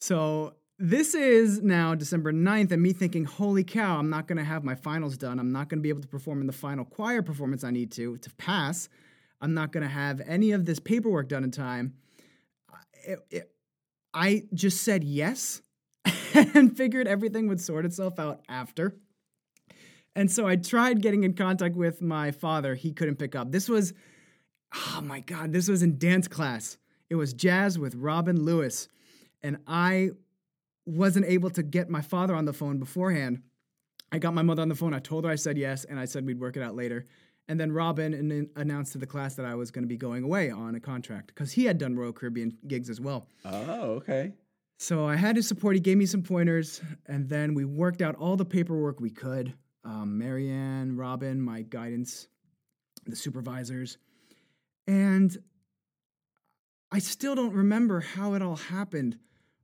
So, 0.00 0.54
this 0.78 1.16
is 1.16 1.60
now 1.60 1.96
December 1.96 2.32
9th, 2.32 2.70
and 2.70 2.80
me 2.80 2.92
thinking, 2.92 3.24
holy 3.24 3.64
cow, 3.64 3.98
I'm 3.98 4.10
not 4.10 4.28
going 4.28 4.38
to 4.38 4.44
have 4.44 4.62
my 4.62 4.76
finals 4.76 5.16
done. 5.16 5.40
I'm 5.40 5.50
not 5.50 5.68
going 5.68 5.80
to 5.80 5.82
be 5.82 5.88
able 5.88 6.02
to 6.02 6.08
perform 6.08 6.40
in 6.40 6.46
the 6.46 6.52
final 6.52 6.84
choir 6.84 7.22
performance 7.22 7.64
I 7.64 7.72
need 7.72 7.90
to 7.92 8.16
to 8.18 8.30
pass. 8.36 8.88
I'm 9.40 9.54
not 9.54 9.72
going 9.72 9.82
to 9.82 9.88
have 9.88 10.20
any 10.26 10.52
of 10.52 10.64
this 10.64 10.78
paperwork 10.78 11.28
done 11.28 11.44
in 11.44 11.50
time. 11.50 11.94
It- 13.06 13.26
it- 13.30 13.52
I 14.14 14.44
just 14.54 14.82
said 14.82 15.04
yes 15.04 15.60
and 16.34 16.74
figured 16.74 17.06
everything 17.06 17.48
would 17.48 17.60
sort 17.60 17.84
itself 17.84 18.18
out 18.18 18.40
after. 18.48 18.96
And 20.14 20.30
so 20.30 20.46
I 20.46 20.56
tried 20.56 21.02
getting 21.02 21.24
in 21.24 21.34
contact 21.34 21.76
with 21.76 22.00
my 22.00 22.30
father. 22.30 22.74
He 22.74 22.92
couldn't 22.92 23.16
pick 23.16 23.34
up. 23.34 23.52
This 23.52 23.68
was, 23.68 23.92
oh 24.74 25.02
my 25.02 25.20
God, 25.20 25.52
this 25.52 25.68
was 25.68 25.82
in 25.82 25.98
dance 25.98 26.28
class. 26.28 26.78
It 27.10 27.16
was 27.16 27.34
jazz 27.34 27.78
with 27.78 27.94
Robin 27.94 28.42
Lewis. 28.42 28.88
And 29.42 29.58
I 29.66 30.12
wasn't 30.86 31.26
able 31.26 31.50
to 31.50 31.62
get 31.62 31.90
my 31.90 32.00
father 32.00 32.34
on 32.34 32.46
the 32.46 32.54
phone 32.54 32.78
beforehand. 32.78 33.42
I 34.10 34.18
got 34.18 34.32
my 34.32 34.42
mother 34.42 34.62
on 34.62 34.70
the 34.70 34.74
phone. 34.74 34.94
I 34.94 34.98
told 35.00 35.24
her 35.26 35.30
I 35.30 35.34
said 35.34 35.58
yes, 35.58 35.84
and 35.84 36.00
I 36.00 36.06
said 36.06 36.24
we'd 36.24 36.40
work 36.40 36.56
it 36.56 36.62
out 36.62 36.74
later. 36.74 37.04
And 37.48 37.60
then 37.60 37.70
Robin 37.72 38.12
an- 38.12 38.50
announced 38.56 38.92
to 38.92 38.98
the 38.98 39.06
class 39.06 39.36
that 39.36 39.46
I 39.46 39.54
was 39.54 39.70
going 39.70 39.84
to 39.84 39.88
be 39.88 39.96
going 39.96 40.24
away 40.24 40.50
on 40.50 40.74
a 40.74 40.80
contract 40.80 41.28
because 41.28 41.52
he 41.52 41.64
had 41.64 41.78
done 41.78 41.96
Royal 41.96 42.12
Caribbean 42.12 42.56
gigs 42.66 42.90
as 42.90 43.00
well. 43.00 43.28
Oh, 43.44 44.00
okay. 44.00 44.32
So 44.78 45.06
I 45.06 45.16
had 45.16 45.36
his 45.36 45.48
support. 45.48 45.74
He 45.74 45.80
gave 45.80 45.96
me 45.96 46.06
some 46.06 46.22
pointers, 46.22 46.82
and 47.06 47.28
then 47.28 47.54
we 47.54 47.64
worked 47.64 48.02
out 48.02 48.14
all 48.16 48.36
the 48.36 48.44
paperwork 48.44 49.00
we 49.00 49.10
could. 49.10 49.54
Um, 49.84 50.18
Marianne, 50.18 50.96
Robin, 50.96 51.40
my 51.40 51.62
guidance, 51.62 52.28
the 53.06 53.16
supervisors, 53.16 53.98
and 54.86 55.36
I 56.90 56.98
still 56.98 57.34
don't 57.34 57.54
remember 57.54 58.00
how 58.00 58.34
it 58.34 58.42
all 58.42 58.56
happened. 58.56 59.18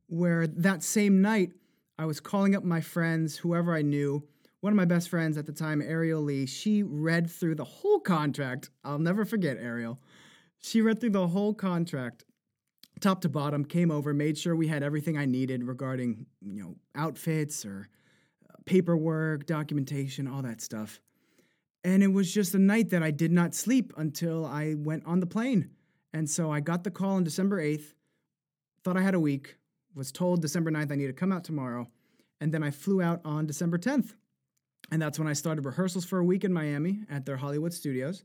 Where 0.07 0.47
that 0.47 0.83
same 0.83 1.23
night, 1.23 1.53
I 1.99 2.05
was 2.05 2.21
calling 2.21 2.55
up 2.55 2.65
my 2.65 2.81
friends, 2.81 3.37
whoever 3.37 3.75
I 3.75 3.83
knew. 3.83 4.27
One 4.63 4.73
of 4.73 4.77
my 4.77 4.85
best 4.85 5.09
friends 5.09 5.37
at 5.37 5.45
the 5.45 5.53
time, 5.53 5.83
Ariel 5.83 6.23
Lee, 6.23 6.47
she 6.47 6.85
read 6.85 7.29
through 7.29 7.57
the 7.57 7.65
whole 7.65 7.99
contract. 7.99 8.71
I'll 8.85 9.01
never 9.01 9.25
forget 9.25 9.57
Ariel. 9.57 10.01
She 10.59 10.81
read 10.81 11.01
through 11.01 11.11
the 11.11 11.27
whole 11.27 11.53
contract 11.53 12.25
top 13.01 13.23
to 13.23 13.29
bottom, 13.29 13.65
came 13.65 13.91
over, 13.91 14.15
made 14.15 14.39
sure 14.39 14.55
we 14.55 14.69
had 14.69 14.85
everything 14.85 15.19
I 15.19 15.27
needed 15.27 15.65
regarding, 15.65 16.27
you 16.41 16.63
know, 16.63 16.77
outfits 16.95 17.67
or 17.67 17.89
uh, 18.49 18.55
paperwork, 18.65 19.47
documentation, 19.47 20.29
all 20.29 20.43
that 20.43 20.61
stuff. 20.61 21.01
And 21.83 22.05
it 22.05 22.13
was 22.13 22.33
just 22.33 22.55
a 22.55 22.61
night 22.61 22.91
that 22.91 23.03
I 23.03 23.11
did 23.11 23.33
not 23.33 23.57
sleep 23.57 23.93
until 23.97 24.47
I 24.47 24.75
went 24.79 25.05
on 25.07 25.19
the 25.19 25.27
plane. 25.27 25.71
And 26.13 26.31
so 26.31 26.53
I 26.53 26.61
got 26.61 26.85
the 26.85 26.93
call 26.93 27.17
on 27.17 27.25
December 27.25 27.61
8th, 27.61 27.95
thought 28.85 28.97
I 28.97 29.03
had 29.03 29.17
a 29.17 29.21
week, 29.21 29.57
was 29.93 30.13
told 30.13 30.41
December 30.41 30.71
9th 30.71 30.93
I 30.93 30.95
need 30.95 31.09
to 31.09 31.13
come 31.13 31.33
out 31.33 31.43
tomorrow. 31.43 31.89
And 32.41 32.55
then 32.55 32.63
I 32.63 32.71
flew 32.71 33.03
out 33.03 33.21
on 33.25 33.47
December 33.47 33.79
10th. 33.79 34.15
And 34.93 35.01
that's 35.01 35.19
when 35.19 35.27
I 35.27 35.33
started 35.33 35.65
rehearsals 35.65 36.05
for 36.05 36.19
a 36.19 36.25
week 36.25 36.45
in 36.45 36.53
Miami 36.53 37.01
at 37.11 37.25
their 37.25 37.39
Hollywood 37.39 37.73
studios. 37.73 38.25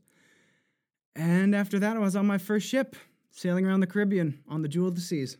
And 1.16 1.54
after 1.54 1.78
that, 1.78 1.96
I 1.96 1.98
was 1.98 2.14
on 2.14 2.26
my 2.26 2.36
first 2.36 2.68
ship, 2.68 2.94
sailing 3.30 3.64
around 3.66 3.80
the 3.80 3.86
Caribbean 3.86 4.40
on 4.46 4.60
the 4.60 4.68
Jewel 4.68 4.88
of 4.88 4.94
the 4.94 5.00
Seas. 5.00 5.38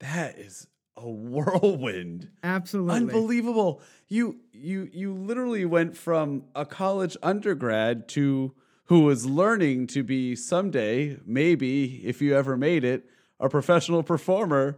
That 0.00 0.38
is 0.38 0.66
a 0.94 1.08
whirlwind. 1.10 2.28
Absolutely. 2.42 2.96
Unbelievable. 2.96 3.80
You 4.08 4.40
you 4.52 4.90
you 4.92 5.14
literally 5.14 5.64
went 5.64 5.96
from 5.96 6.44
a 6.54 6.66
college 6.66 7.16
undergrad 7.22 8.06
to 8.10 8.52
who 8.84 9.00
was 9.00 9.24
learning 9.24 9.86
to 9.86 10.02
be 10.02 10.36
someday, 10.36 11.18
maybe 11.24 12.06
if 12.06 12.20
you 12.20 12.36
ever 12.36 12.58
made 12.58 12.84
it, 12.84 13.08
a 13.40 13.48
professional 13.48 14.02
performer 14.02 14.76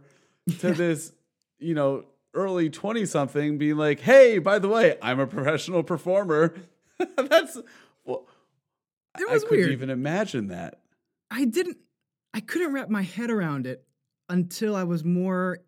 to 0.59 0.73
this, 0.73 1.11
you 1.59 1.73
know, 1.73 2.05
early 2.35 2.69
20 2.69 3.05
something 3.05 3.57
being 3.57 3.77
like, 3.77 3.99
hey, 4.01 4.37
by 4.39 4.59
the 4.59 4.67
way, 4.67 4.97
I'm 5.01 5.19
a 5.19 5.27
professional 5.27 5.81
performer. 5.83 6.53
That's, 7.17 7.57
well, 8.03 8.27
It 9.19 9.29
was 9.29 9.43
I 9.43 9.47
couldn't 9.47 9.65
weird. 9.65 9.71
even 9.71 9.89
imagine 9.89 10.47
that. 10.49 10.81
I 11.31 11.45
didn't 11.45 11.77
I 12.33 12.41
couldn't 12.41 12.73
wrap 12.73 12.89
my 12.89 13.01
head 13.01 13.29
around 13.31 13.65
it 13.65 13.85
until 14.29 14.75
I 14.75 14.83
was 14.83 15.03
more 15.03 15.59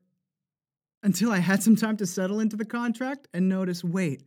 until 1.04 1.32
I 1.32 1.38
had 1.40 1.64
some 1.68 1.76
time 1.76 1.98
to 1.98 2.06
settle 2.06 2.40
into 2.40 2.56
the 2.56 2.66
contract 2.66 3.28
and 3.34 3.48
notice, 3.50 3.84
wait, 3.84 4.24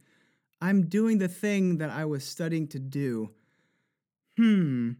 I'm 0.60 0.86
doing 0.86 1.18
the 1.18 1.28
thing 1.28 1.78
that 1.78 1.90
I 1.90 2.04
was 2.06 2.24
studying 2.24 2.66
to 2.68 2.78
do. 2.78 3.30
Hmm. 4.36 4.92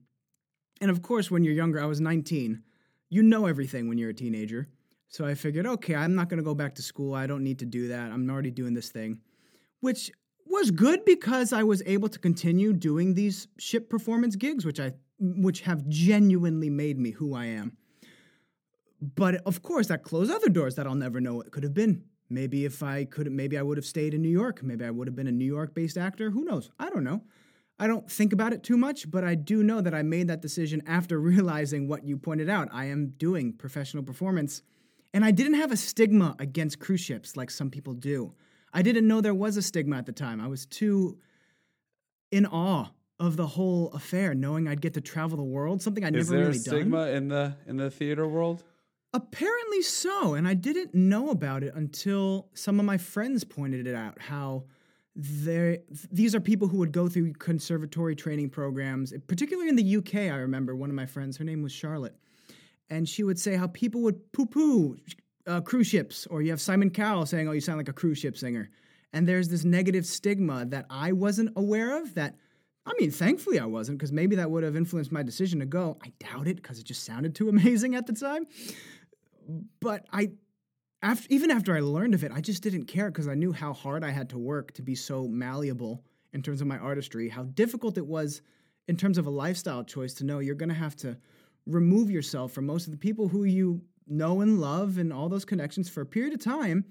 And 0.80 0.90
of 0.90 1.02
course, 1.02 1.30
when 1.30 1.44
you're 1.44 1.54
younger, 1.54 1.82
I 1.82 1.86
was 1.86 2.00
19. 2.00 2.62
You 3.10 3.22
know 3.22 3.46
everything 3.46 3.88
when 3.88 3.98
you're 3.98 4.10
a 4.10 4.14
teenager. 4.14 4.68
So 5.10 5.26
I 5.26 5.34
figured, 5.34 5.66
okay, 5.66 5.96
I'm 5.96 6.14
not 6.14 6.28
going 6.28 6.38
to 6.38 6.44
go 6.44 6.54
back 6.54 6.76
to 6.76 6.82
school. 6.82 7.14
I 7.14 7.26
don't 7.26 7.42
need 7.42 7.58
to 7.58 7.66
do 7.66 7.88
that. 7.88 8.12
I'm 8.12 8.30
already 8.30 8.52
doing 8.52 8.74
this 8.74 8.90
thing, 8.90 9.18
which 9.80 10.10
was 10.46 10.70
good 10.70 11.04
because 11.04 11.52
I 11.52 11.64
was 11.64 11.82
able 11.84 12.08
to 12.08 12.18
continue 12.18 12.72
doing 12.72 13.14
these 13.14 13.48
ship 13.58 13.90
performance 13.90 14.36
gigs, 14.36 14.64
which 14.64 14.80
I 14.80 14.92
which 15.18 15.62
have 15.62 15.86
genuinely 15.88 16.70
made 16.70 16.98
me 16.98 17.10
who 17.10 17.34
I 17.34 17.46
am. 17.46 17.76
But 19.02 19.36
of 19.46 19.62
course, 19.62 19.88
that 19.88 20.02
closed 20.02 20.30
other 20.30 20.48
doors 20.48 20.76
that 20.76 20.86
I'll 20.86 20.94
never 20.94 21.20
know 21.20 21.34
what 21.34 21.50
could 21.50 21.64
have 21.64 21.74
been. 21.74 22.04
Maybe 22.30 22.64
if 22.64 22.82
I 22.82 23.04
could, 23.04 23.30
maybe 23.30 23.58
I 23.58 23.62
would 23.62 23.76
have 23.76 23.84
stayed 23.84 24.14
in 24.14 24.22
New 24.22 24.30
York. 24.30 24.62
Maybe 24.62 24.84
I 24.84 24.90
would 24.90 25.08
have 25.08 25.16
been 25.16 25.26
a 25.26 25.32
New 25.32 25.44
York-based 25.44 25.98
actor. 25.98 26.30
Who 26.30 26.44
knows? 26.44 26.70
I 26.78 26.88
don't 26.88 27.04
know. 27.04 27.22
I 27.78 27.86
don't 27.86 28.10
think 28.10 28.32
about 28.32 28.52
it 28.52 28.62
too 28.62 28.76
much, 28.76 29.10
but 29.10 29.24
I 29.24 29.34
do 29.34 29.62
know 29.62 29.80
that 29.80 29.94
I 29.94 30.02
made 30.02 30.28
that 30.28 30.40
decision 30.40 30.82
after 30.86 31.18
realizing 31.32 31.88
what 31.88 32.04
you 32.04 32.16
pointed 32.16 32.48
out. 32.48 32.68
I 32.72 32.84
am 32.84 33.08
doing 33.18 33.52
professional 33.52 34.04
performance, 34.04 34.62
and 35.12 35.24
I 35.24 35.30
didn't 35.30 35.54
have 35.54 35.72
a 35.72 35.76
stigma 35.76 36.36
against 36.38 36.78
cruise 36.78 37.00
ships 37.00 37.36
like 37.36 37.50
some 37.50 37.70
people 37.70 37.94
do. 37.94 38.32
I 38.72 38.82
didn't 38.82 39.06
know 39.08 39.20
there 39.20 39.34
was 39.34 39.56
a 39.56 39.62
stigma 39.62 39.96
at 39.96 40.06
the 40.06 40.12
time. 40.12 40.40
I 40.40 40.46
was 40.46 40.66
too 40.66 41.18
in 42.30 42.46
awe 42.46 42.90
of 43.18 43.36
the 43.36 43.46
whole 43.46 43.90
affair, 43.92 44.34
knowing 44.34 44.68
I'd 44.68 44.80
get 44.80 44.94
to 44.94 45.00
travel 45.00 45.36
the 45.36 45.42
world, 45.42 45.82
something 45.82 46.04
I'd 46.04 46.14
Is 46.16 46.30
never 46.30 46.36
there 46.38 46.46
really 46.48 46.58
a 46.58 46.62
stigma 46.62 47.06
done. 47.06 47.14
in 47.14 47.28
the 47.28 47.56
in 47.66 47.76
the 47.76 47.90
theater 47.90 48.26
world? 48.26 48.62
Apparently 49.12 49.82
so, 49.82 50.34
and 50.34 50.46
I 50.46 50.54
didn't 50.54 50.94
know 50.94 51.30
about 51.30 51.64
it 51.64 51.74
until 51.74 52.48
some 52.54 52.78
of 52.78 52.86
my 52.86 52.96
friends 52.96 53.42
pointed 53.42 53.88
it 53.88 53.94
out. 53.96 54.20
How 54.20 54.64
there, 55.16 55.78
these 56.12 56.32
are 56.36 56.40
people 56.40 56.68
who 56.68 56.78
would 56.78 56.92
go 56.92 57.08
through 57.08 57.32
conservatory 57.34 58.14
training 58.14 58.50
programs, 58.50 59.12
particularly 59.26 59.68
in 59.68 59.74
the 59.74 59.96
UK. 59.96 60.14
I 60.14 60.36
remember 60.36 60.76
one 60.76 60.88
of 60.90 60.94
my 60.94 61.06
friends, 61.06 61.36
her 61.38 61.44
name 61.44 61.60
was 61.60 61.72
Charlotte, 61.72 62.14
and 62.90 63.08
she 63.08 63.22
would 63.22 63.38
say 63.38 63.56
how 63.56 63.68
people 63.68 64.02
would 64.02 64.32
poo-poo 64.32 64.96
uh, 65.46 65.60
cruise 65.60 65.86
ships, 65.86 66.26
or 66.26 66.42
you 66.42 66.50
have 66.50 66.60
Simon 66.60 66.90
Cowell 66.90 67.26
saying, 67.26 67.48
"Oh, 67.48 67.52
you 67.52 67.60
sound 67.60 67.78
like 67.78 67.88
a 67.88 67.92
cruise 67.92 68.18
ship 68.18 68.36
singer," 68.36 68.70
and 69.12 69.26
there's 69.26 69.48
this 69.48 69.64
negative 69.64 70.04
stigma 70.04 70.66
that 70.66 70.86
I 70.90 71.12
wasn't 71.12 71.52
aware 71.56 72.02
of. 72.02 72.14
That 72.14 72.36
I 72.84 72.92
mean, 72.98 73.10
thankfully 73.10 73.58
I 73.58 73.66
wasn't, 73.66 73.98
because 73.98 74.12
maybe 74.12 74.36
that 74.36 74.50
would 74.50 74.64
have 74.64 74.76
influenced 74.76 75.12
my 75.12 75.22
decision 75.22 75.60
to 75.60 75.66
go. 75.66 75.98
I 76.02 76.12
doubt 76.18 76.48
it, 76.48 76.56
because 76.56 76.78
it 76.78 76.84
just 76.84 77.04
sounded 77.04 77.34
too 77.34 77.48
amazing 77.54 77.94
at 77.94 78.06
the 78.06 78.12
time 78.12 78.46
but 79.80 80.06
I 80.12 80.32
after 81.02 81.26
even 81.30 81.50
after 81.50 81.74
I 81.74 81.80
learned 81.80 82.14
of 82.14 82.24
it, 82.24 82.32
I 82.32 82.40
just 82.40 82.62
didn't 82.62 82.84
care 82.84 83.10
because 83.10 83.28
I 83.28 83.34
knew 83.34 83.52
how 83.52 83.72
hard 83.72 84.04
I 84.04 84.10
had 84.10 84.28
to 84.30 84.38
work 84.38 84.72
to 84.74 84.82
be 84.82 84.94
so 84.94 85.26
malleable 85.26 86.04
in 86.32 86.42
terms 86.42 86.60
of 86.60 86.66
my 86.66 86.78
artistry, 86.78 87.28
how 87.28 87.44
difficult 87.44 87.98
it 87.98 88.06
was 88.06 88.42
in 88.86 88.96
terms 88.96 89.18
of 89.18 89.26
a 89.26 89.30
lifestyle 89.30 89.82
choice 89.82 90.14
to 90.14 90.24
know 90.24 90.38
you're 90.38 90.54
going 90.54 90.68
to 90.68 90.74
have 90.74 90.96
to 90.96 91.16
remove 91.66 92.10
yourself 92.10 92.52
from 92.52 92.66
most 92.66 92.86
of 92.86 92.92
the 92.92 92.98
people 92.98 93.28
who 93.28 93.44
you 93.44 93.82
know 94.06 94.40
and 94.40 94.60
love 94.60 94.98
and 94.98 95.12
all 95.12 95.28
those 95.28 95.44
connections 95.44 95.88
for 95.88 96.00
a 96.00 96.06
period 96.06 96.34
of 96.34 96.40
time. 96.40 96.84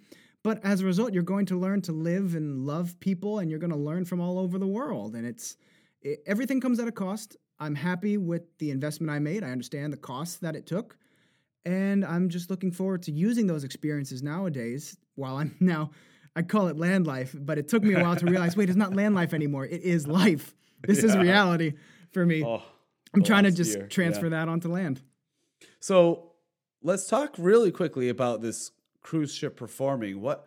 But 0.44 0.64
as 0.64 0.82
a 0.82 0.86
result, 0.86 1.14
you're 1.14 1.24
going 1.24 1.48
to 1.48 1.58
learn 1.58 1.82
to 1.84 1.92
live 1.92 2.36
and 2.36 2.66
love 2.66 3.00
people 3.00 3.40
and 3.40 3.50
you're 3.50 3.60
going 3.60 3.72
to 3.72 3.78
learn 3.78 4.06
from 4.06 4.22
all 4.22 4.40
over 4.40 4.58
the 4.58 4.68
world. 4.68 5.16
And 5.16 5.26
it's 5.26 5.58
it, 6.02 6.24
everything 6.26 6.62
comes 6.62 6.80
at 6.80 6.88
a 6.88 6.92
cost. 6.92 7.36
I'm 7.60 7.76
happy 7.76 8.18
with 8.18 8.58
the 8.58 8.72
investment 8.72 9.12
I 9.12 9.20
made. 9.20 9.44
I 9.44 9.52
understand 9.52 9.92
the 9.92 9.98
costs 9.98 10.38
that 10.38 10.56
it 10.56 10.66
took. 10.66 10.98
And 11.66 12.06
I'm 12.06 12.30
just 12.30 12.50
looking 12.50 12.72
forward 12.72 13.04
to 13.04 13.12
using 13.12 13.48
those 13.48 13.66
experiences 13.66 14.24
nowadays 14.24 14.98
while 15.16 15.38
I'm 15.38 15.56
now, 15.60 15.92
I 16.36 16.42
call 16.44 16.68
it 16.70 16.78
land 16.78 17.06
life, 17.06 17.36
but 17.38 17.58
it 17.58 17.68
took 17.68 17.84
me 17.84 17.96
a 17.96 18.02
while 18.02 18.16
to 18.16 18.26
realize 18.26 18.56
wait, 18.56 18.70
it's 18.70 18.78
not 18.78 18.96
land 18.96 19.14
life 19.14 19.34
anymore. 19.34 19.66
It 19.66 19.82
is 19.82 20.08
life. 20.08 20.56
This 20.88 21.04
is 21.04 21.18
reality 21.18 21.74
for 22.14 22.26
me. 22.26 22.46
Oh, 22.46 22.64
I'm 23.14 23.24
trying 23.24 23.44
to 23.44 23.52
just 23.52 23.78
year, 23.78 23.88
transfer 23.88 24.26
yeah. 24.26 24.32
that 24.32 24.50
onto 24.50 24.70
land. 24.70 25.02
So 25.80 26.34
let's 26.82 27.08
talk 27.08 27.36
really 27.38 27.72
quickly 27.72 28.10
about 28.10 28.42
this 28.42 28.72
cruise 29.02 29.34
ship 29.34 29.56
performing. 29.56 30.22
What 30.22 30.46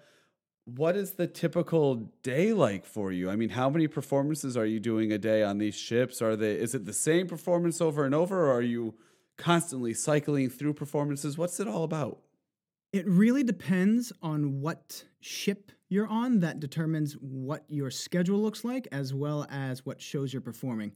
what 0.64 0.96
is 0.96 1.12
the 1.12 1.26
typical 1.26 2.12
day 2.22 2.52
like 2.52 2.86
for 2.86 3.10
you? 3.10 3.28
I 3.28 3.36
mean, 3.36 3.48
how 3.48 3.68
many 3.68 3.88
performances 3.88 4.56
are 4.56 4.66
you 4.66 4.78
doing 4.78 5.10
a 5.10 5.18
day 5.18 5.42
on 5.42 5.58
these 5.58 5.74
ships? 5.74 6.22
Are 6.22 6.36
they 6.36 6.52
is 6.54 6.74
it 6.74 6.84
the 6.84 6.92
same 6.92 7.26
performance 7.26 7.80
over 7.80 8.04
and 8.04 8.14
over, 8.14 8.46
or 8.46 8.52
are 8.52 8.62
you 8.62 8.94
constantly 9.36 9.94
cycling 9.94 10.50
through 10.50 10.74
performances? 10.74 11.36
What's 11.36 11.58
it 11.58 11.66
all 11.66 11.84
about? 11.84 12.20
It 12.92 13.06
really 13.08 13.42
depends 13.42 14.12
on 14.22 14.60
what 14.60 15.04
ship 15.20 15.72
you're 15.88 16.06
on 16.06 16.40
that 16.40 16.60
determines 16.60 17.14
what 17.14 17.64
your 17.68 17.90
schedule 17.90 18.38
looks 18.38 18.64
like 18.64 18.86
as 18.92 19.14
well 19.14 19.46
as 19.50 19.84
what 19.84 20.00
shows 20.00 20.32
you're 20.32 20.42
performing. 20.42 20.92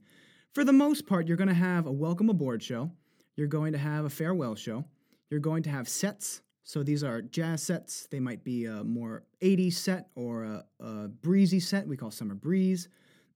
For 0.57 0.65
the 0.65 0.73
most 0.73 1.05
part, 1.05 1.27
you're 1.27 1.37
going 1.37 1.49
to 1.49 1.53
have 1.53 1.85
a 1.85 1.91
welcome 1.91 2.31
aboard 2.31 2.63
show, 2.63 2.89
you're 3.35 3.45
going 3.45 3.73
to 3.73 3.77
have 3.77 4.05
a 4.05 4.09
farewell 4.09 4.55
show, 4.55 4.85
you're 5.29 5.39
going 5.39 5.61
to 5.61 5.69
have 5.69 5.87
sets. 5.87 6.41
So 6.63 6.81
these 6.81 7.03
are 7.03 7.21
jazz 7.21 7.61
sets. 7.61 8.07
They 8.09 8.19
might 8.19 8.43
be 8.43 8.65
a 8.65 8.83
more 8.83 9.21
80s 9.39 9.73
set 9.73 10.07
or 10.15 10.45
a, 10.45 10.65
a 10.79 11.09
breezy 11.09 11.59
set. 11.59 11.87
We 11.87 11.95
call 11.95 12.09
summer 12.09 12.33
breeze. 12.33 12.89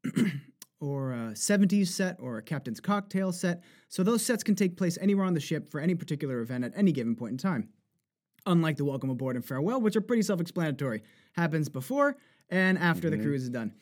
or 0.79 1.11
a 1.11 1.33
70s 1.33 1.89
set 1.89 2.17
or 2.19 2.39
a 2.39 2.41
captain's 2.41 2.79
cocktail 2.79 3.31
set. 3.31 3.61
So 3.87 4.01
those 4.01 4.25
sets 4.25 4.43
can 4.43 4.55
take 4.55 4.75
place 4.75 4.97
anywhere 4.99 5.25
on 5.25 5.35
the 5.35 5.39
ship 5.39 5.69
for 5.69 5.79
any 5.79 5.93
particular 5.93 6.41
event 6.41 6.63
at 6.63 6.73
any 6.75 6.91
given 6.91 7.15
point 7.15 7.33
in 7.33 7.37
time. 7.37 7.69
Unlike 8.47 8.77
the 8.77 8.85
welcome 8.85 9.11
aboard 9.11 9.35
and 9.35 9.45
farewell, 9.45 9.79
which 9.79 9.95
are 9.95 10.01
pretty 10.01 10.23
self-explanatory, 10.23 11.03
happens 11.33 11.69
before 11.69 12.17
and 12.49 12.79
after 12.79 13.11
the 13.11 13.17
mm-hmm. 13.17 13.25
cruise 13.25 13.43
is 13.43 13.49
done. 13.49 13.73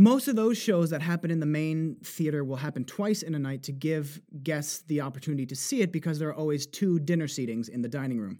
Most 0.00 0.28
of 0.28 0.36
those 0.36 0.56
shows 0.56 0.88
that 0.88 1.02
happen 1.02 1.30
in 1.30 1.40
the 1.40 1.44
main 1.44 1.96
theater 2.02 2.42
will 2.42 2.56
happen 2.56 2.86
twice 2.86 3.20
in 3.20 3.34
a 3.34 3.38
night 3.38 3.62
to 3.64 3.70
give 3.70 4.18
guests 4.42 4.82
the 4.86 5.02
opportunity 5.02 5.44
to 5.44 5.54
see 5.54 5.82
it 5.82 5.92
because 5.92 6.18
there 6.18 6.30
are 6.30 6.34
always 6.34 6.66
two 6.66 6.98
dinner 7.00 7.26
seatings 7.26 7.68
in 7.68 7.82
the 7.82 7.88
dining 7.88 8.18
room. 8.18 8.38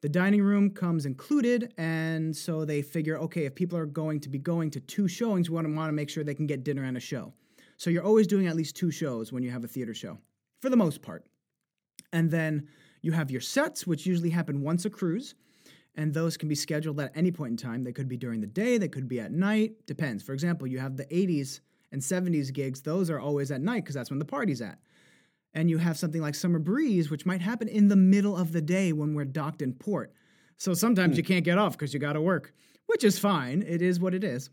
The 0.00 0.08
dining 0.08 0.40
room 0.40 0.70
comes 0.70 1.04
included, 1.04 1.74
and 1.76 2.34
so 2.34 2.64
they 2.64 2.80
figure, 2.80 3.18
okay, 3.18 3.44
if 3.44 3.54
people 3.54 3.76
are 3.76 3.84
going 3.84 4.20
to 4.20 4.30
be 4.30 4.38
going 4.38 4.70
to 4.70 4.80
two 4.80 5.06
showings, 5.06 5.50
we 5.50 5.54
want 5.54 5.66
to 5.66 5.74
want 5.74 5.90
to 5.90 5.92
make 5.92 6.08
sure 6.08 6.24
they 6.24 6.32
can 6.32 6.46
get 6.46 6.64
dinner 6.64 6.84
and 6.84 6.96
a 6.96 7.00
show. 7.00 7.34
So 7.76 7.90
you're 7.90 8.02
always 8.02 8.26
doing 8.26 8.46
at 8.46 8.56
least 8.56 8.74
two 8.74 8.90
shows 8.90 9.34
when 9.34 9.42
you 9.42 9.50
have 9.50 9.64
a 9.64 9.68
theater 9.68 9.92
show, 9.92 10.16
for 10.62 10.70
the 10.70 10.78
most 10.78 11.02
part. 11.02 11.26
And 12.14 12.30
then 12.30 12.68
you 13.02 13.12
have 13.12 13.30
your 13.30 13.42
sets, 13.42 13.86
which 13.86 14.06
usually 14.06 14.30
happen 14.30 14.62
once 14.62 14.86
a 14.86 14.90
cruise, 14.90 15.34
and 15.94 16.14
those 16.14 16.36
can 16.36 16.48
be 16.48 16.54
scheduled 16.54 17.00
at 17.00 17.12
any 17.14 17.30
point 17.30 17.50
in 17.50 17.56
time. 17.56 17.84
They 17.84 17.92
could 17.92 18.08
be 18.08 18.16
during 18.16 18.40
the 18.40 18.46
day, 18.46 18.78
they 18.78 18.88
could 18.88 19.08
be 19.08 19.20
at 19.20 19.32
night, 19.32 19.86
depends. 19.86 20.22
For 20.22 20.32
example, 20.32 20.66
you 20.66 20.78
have 20.78 20.96
the 20.96 21.06
80s 21.06 21.60
and 21.90 22.00
70s 22.00 22.52
gigs, 22.52 22.82
those 22.82 23.10
are 23.10 23.20
always 23.20 23.50
at 23.50 23.60
night 23.60 23.84
because 23.84 23.94
that's 23.94 24.10
when 24.10 24.18
the 24.18 24.24
party's 24.24 24.62
at. 24.62 24.78
And 25.54 25.68
you 25.68 25.76
have 25.76 25.98
something 25.98 26.22
like 26.22 26.34
Summer 26.34 26.58
Breeze, 26.58 27.10
which 27.10 27.26
might 27.26 27.42
happen 27.42 27.68
in 27.68 27.88
the 27.88 27.96
middle 27.96 28.36
of 28.36 28.52
the 28.52 28.62
day 28.62 28.92
when 28.92 29.14
we're 29.14 29.26
docked 29.26 29.60
in 29.60 29.74
port. 29.74 30.14
So 30.56 30.72
sometimes 30.72 31.14
hmm. 31.14 31.18
you 31.18 31.24
can't 31.24 31.44
get 31.44 31.58
off 31.58 31.72
because 31.72 31.92
you 31.92 32.00
got 32.00 32.14
to 32.14 32.20
work, 32.20 32.54
which 32.86 33.04
is 33.04 33.18
fine. 33.18 33.62
It 33.66 33.82
is 33.82 34.00
what 34.00 34.14
it 34.14 34.24
is. 34.24 34.48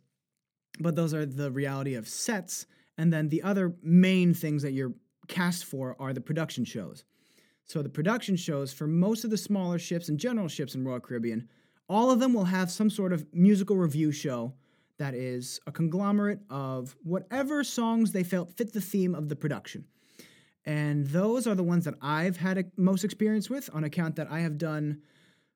But 0.79 0.95
those 0.95 1.13
are 1.13 1.25
the 1.25 1.51
reality 1.51 1.95
of 1.95 2.07
sets. 2.07 2.65
And 2.97 3.13
then 3.13 3.29
the 3.29 3.43
other 3.43 3.73
main 3.81 4.33
things 4.33 4.61
that 4.63 4.71
you're 4.71 4.93
cast 5.29 5.63
for 5.63 5.95
are 5.99 6.11
the 6.11 6.21
production 6.21 6.65
shows. 6.65 7.05
So 7.69 7.83
the 7.83 7.89
production 7.89 8.35
shows 8.35 8.73
for 8.73 8.87
most 8.87 9.23
of 9.23 9.29
the 9.29 9.37
smaller 9.37 9.77
ships 9.77 10.09
and 10.09 10.19
general 10.19 10.47
ships 10.47 10.73
in 10.73 10.83
Royal 10.83 10.99
Caribbean, 10.99 11.47
all 11.87 12.09
of 12.09 12.19
them 12.19 12.33
will 12.33 12.45
have 12.45 12.71
some 12.71 12.89
sort 12.89 13.13
of 13.13 13.27
musical 13.31 13.77
revue 13.77 14.11
show 14.11 14.53
that 14.97 15.13
is 15.13 15.59
a 15.67 15.71
conglomerate 15.71 16.39
of 16.49 16.95
whatever 17.03 17.63
songs 17.63 18.11
they 18.11 18.23
felt 18.23 18.49
fit 18.57 18.73
the 18.73 18.81
theme 18.81 19.13
of 19.13 19.29
the 19.29 19.35
production. 19.35 19.85
And 20.65 21.05
those 21.07 21.45
are 21.45 21.53
the 21.53 21.63
ones 21.63 21.85
that 21.85 21.93
I've 22.01 22.37
had 22.37 22.57
a, 22.57 22.63
most 22.75 23.03
experience 23.03 23.51
with 23.51 23.69
on 23.71 23.83
account 23.83 24.15
that 24.15 24.31
I 24.31 24.39
have 24.39 24.57
done 24.57 25.03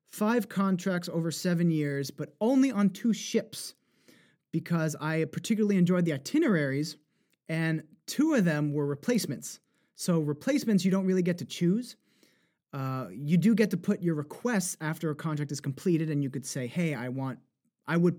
five 0.08 0.48
contracts 0.48 1.08
over 1.08 1.32
seven 1.32 1.68
years, 1.68 2.12
but 2.12 2.36
only 2.40 2.70
on 2.70 2.90
two 2.90 3.12
ships 3.12 3.74
because 4.52 4.94
I 5.00 5.24
particularly 5.24 5.78
enjoyed 5.78 6.04
the 6.04 6.12
itineraries, 6.12 6.96
and 7.48 7.82
two 8.06 8.34
of 8.34 8.44
them 8.44 8.72
were 8.72 8.86
replacements. 8.86 9.58
So, 9.96 10.20
replacements 10.20 10.84
you 10.84 10.92
don't 10.92 11.06
really 11.06 11.22
get 11.22 11.38
to 11.38 11.44
choose. 11.44 11.96
Uh, 12.74 13.06
you 13.12 13.36
do 13.36 13.54
get 13.54 13.70
to 13.70 13.76
put 13.76 14.02
your 14.02 14.16
requests 14.16 14.76
after 14.80 15.10
a 15.10 15.14
contract 15.14 15.52
is 15.52 15.60
completed, 15.60 16.10
and 16.10 16.24
you 16.24 16.28
could 16.28 16.44
say, 16.44 16.66
hey, 16.66 16.92
I 16.92 17.08
want, 17.08 17.38
I 17.86 17.96
would 17.96 18.18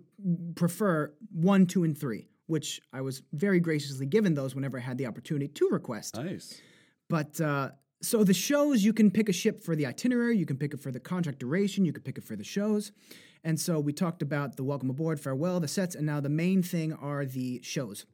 prefer 0.55 1.13
one, 1.33 1.65
two, 1.65 1.83
and 1.83 1.97
three, 1.97 2.29
which 2.47 2.79
I 2.93 3.01
was 3.01 3.21
very 3.33 3.59
graciously 3.59 4.05
given 4.05 4.33
those 4.33 4.55
whenever 4.55 4.77
I 4.77 4.81
had 4.81 4.97
the 4.97 5.07
opportunity 5.07 5.49
to 5.49 5.69
request. 5.69 6.15
Nice. 6.15 6.61
But 7.09 7.41
uh, 7.41 7.71
so 8.01 8.23
the 8.23 8.33
shows 8.33 8.85
you 8.85 8.93
can 8.93 9.11
pick 9.11 9.27
a 9.27 9.33
ship 9.33 9.61
for 9.61 9.75
the 9.75 9.85
itinerary, 9.85 10.37
you 10.37 10.45
can 10.45 10.57
pick 10.57 10.73
it 10.73 10.79
for 10.79 10.91
the 10.91 11.01
contract 11.01 11.39
duration, 11.39 11.83
you 11.83 11.91
can 11.91 12.03
pick 12.03 12.17
it 12.17 12.23
for 12.23 12.37
the 12.37 12.43
shows. 12.45 12.93
And 13.43 13.59
so 13.59 13.79
we 13.79 13.91
talked 13.91 14.21
about 14.21 14.55
the 14.55 14.63
welcome 14.63 14.89
aboard, 14.89 15.19
farewell, 15.19 15.59
the 15.59 15.67
sets, 15.67 15.95
and 15.95 16.05
now 16.05 16.21
the 16.21 16.29
main 16.29 16.63
thing 16.63 16.93
are 16.93 17.25
the 17.25 17.61
shows. 17.61 18.05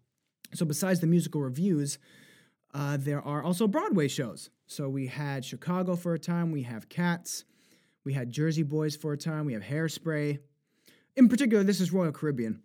So 0.55 0.65
besides 0.65 1.01
the 1.01 1.07
musical 1.07 1.41
revues, 1.41 1.99
uh, 2.73 2.97
there 2.99 3.21
are 3.21 3.43
also 3.43 3.67
Broadway 3.67 4.07
shows. 4.07 4.49
So 4.67 4.87
we 4.89 5.07
had 5.07 5.43
Chicago 5.43 5.95
for 5.95 6.13
a 6.13 6.19
time, 6.19 6.51
we 6.51 6.63
have 6.63 6.87
Cats, 6.89 7.43
we 8.03 8.13
had 8.13 8.31
Jersey 8.31 8.63
Boys 8.63 8.95
for 8.95 9.13
a 9.13 9.17
time, 9.17 9.45
we 9.45 9.53
have 9.53 9.63
Hairspray. 9.63 10.39
In 11.15 11.27
particular, 11.27 11.63
this 11.63 11.81
is 11.81 11.91
Royal 11.91 12.11
Caribbean 12.11 12.61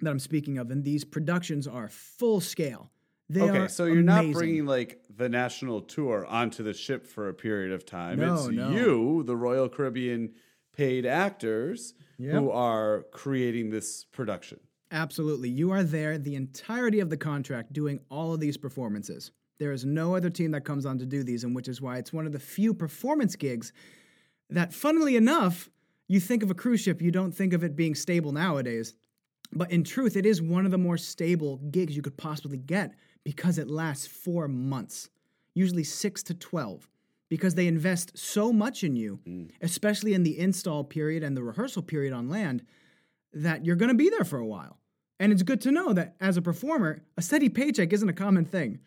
that 0.00 0.10
I'm 0.10 0.18
speaking 0.18 0.58
of, 0.58 0.70
and 0.70 0.84
these 0.84 1.04
productions 1.04 1.66
are 1.66 1.88
full 1.88 2.40
scale. 2.40 2.90
They 3.28 3.42
okay, 3.42 3.68
so 3.68 3.84
you're 3.84 4.00
amazing. 4.00 4.32
not 4.32 4.38
bringing 4.38 4.66
like 4.66 5.00
the 5.14 5.28
national 5.28 5.82
tour 5.82 6.26
onto 6.26 6.62
the 6.64 6.74
ship 6.74 7.06
for 7.06 7.28
a 7.28 7.34
period 7.34 7.72
of 7.72 7.86
time. 7.86 8.18
No, 8.18 8.34
it's 8.34 8.48
no. 8.48 8.70
you, 8.70 9.22
the 9.22 9.36
Royal 9.36 9.68
Caribbean 9.68 10.32
paid 10.76 11.06
actors, 11.06 11.94
Yep. 12.18 12.34
who 12.34 12.50
are 12.50 13.04
creating 13.12 13.70
this 13.70 14.04
production. 14.04 14.60
Absolutely. 14.90 15.48
You 15.48 15.70
are 15.70 15.84
there 15.84 16.18
the 16.18 16.34
entirety 16.34 17.00
of 17.00 17.10
the 17.10 17.16
contract 17.16 17.72
doing 17.72 18.00
all 18.10 18.34
of 18.34 18.40
these 18.40 18.56
performances. 18.56 19.30
There 19.58 19.72
is 19.72 19.84
no 19.84 20.16
other 20.16 20.30
team 20.30 20.50
that 20.52 20.64
comes 20.64 20.86
on 20.86 20.98
to 20.98 21.06
do 21.06 21.22
these, 21.22 21.44
and 21.44 21.54
which 21.54 21.68
is 21.68 21.80
why 21.80 21.98
it's 21.98 22.12
one 22.12 22.26
of 22.26 22.32
the 22.32 22.38
few 22.38 22.74
performance 22.74 23.36
gigs 23.36 23.72
that, 24.48 24.72
funnily 24.72 25.16
enough, 25.16 25.68
you 26.08 26.18
think 26.18 26.42
of 26.42 26.50
a 26.50 26.54
cruise 26.54 26.80
ship, 26.80 27.00
you 27.00 27.12
don't 27.12 27.32
think 27.32 27.52
of 27.52 27.62
it 27.62 27.76
being 27.76 27.94
stable 27.94 28.32
nowadays. 28.32 28.94
But 29.52 29.70
in 29.70 29.84
truth, 29.84 30.16
it 30.16 30.26
is 30.26 30.42
one 30.42 30.64
of 30.64 30.70
the 30.70 30.78
more 30.78 30.96
stable 30.96 31.58
gigs 31.70 31.94
you 31.94 32.02
could 32.02 32.16
possibly 32.16 32.56
get 32.56 32.94
because 33.22 33.58
it 33.58 33.68
lasts 33.68 34.06
four 34.06 34.48
months, 34.48 35.08
usually 35.54 35.84
six 35.84 36.22
to 36.24 36.34
12, 36.34 36.88
because 37.28 37.54
they 37.54 37.66
invest 37.66 38.16
so 38.16 38.52
much 38.52 38.82
in 38.82 38.96
you, 38.96 39.20
mm. 39.28 39.50
especially 39.60 40.14
in 40.14 40.22
the 40.22 40.38
install 40.38 40.82
period 40.82 41.22
and 41.22 41.36
the 41.36 41.42
rehearsal 41.42 41.82
period 41.82 42.12
on 42.12 42.28
land, 42.28 42.64
that 43.32 43.64
you're 43.64 43.76
going 43.76 43.90
to 43.90 43.94
be 43.94 44.08
there 44.08 44.24
for 44.24 44.38
a 44.38 44.46
while. 44.46 44.79
And 45.20 45.32
it's 45.32 45.42
good 45.42 45.60
to 45.60 45.70
know 45.70 45.92
that 45.92 46.16
as 46.20 46.36
a 46.36 46.42
performer, 46.42 47.02
a 47.16 47.22
steady 47.22 47.48
paycheck 47.48 47.92
isn't 47.92 48.08
a 48.08 48.12
common 48.12 48.44
thing. 48.44 48.80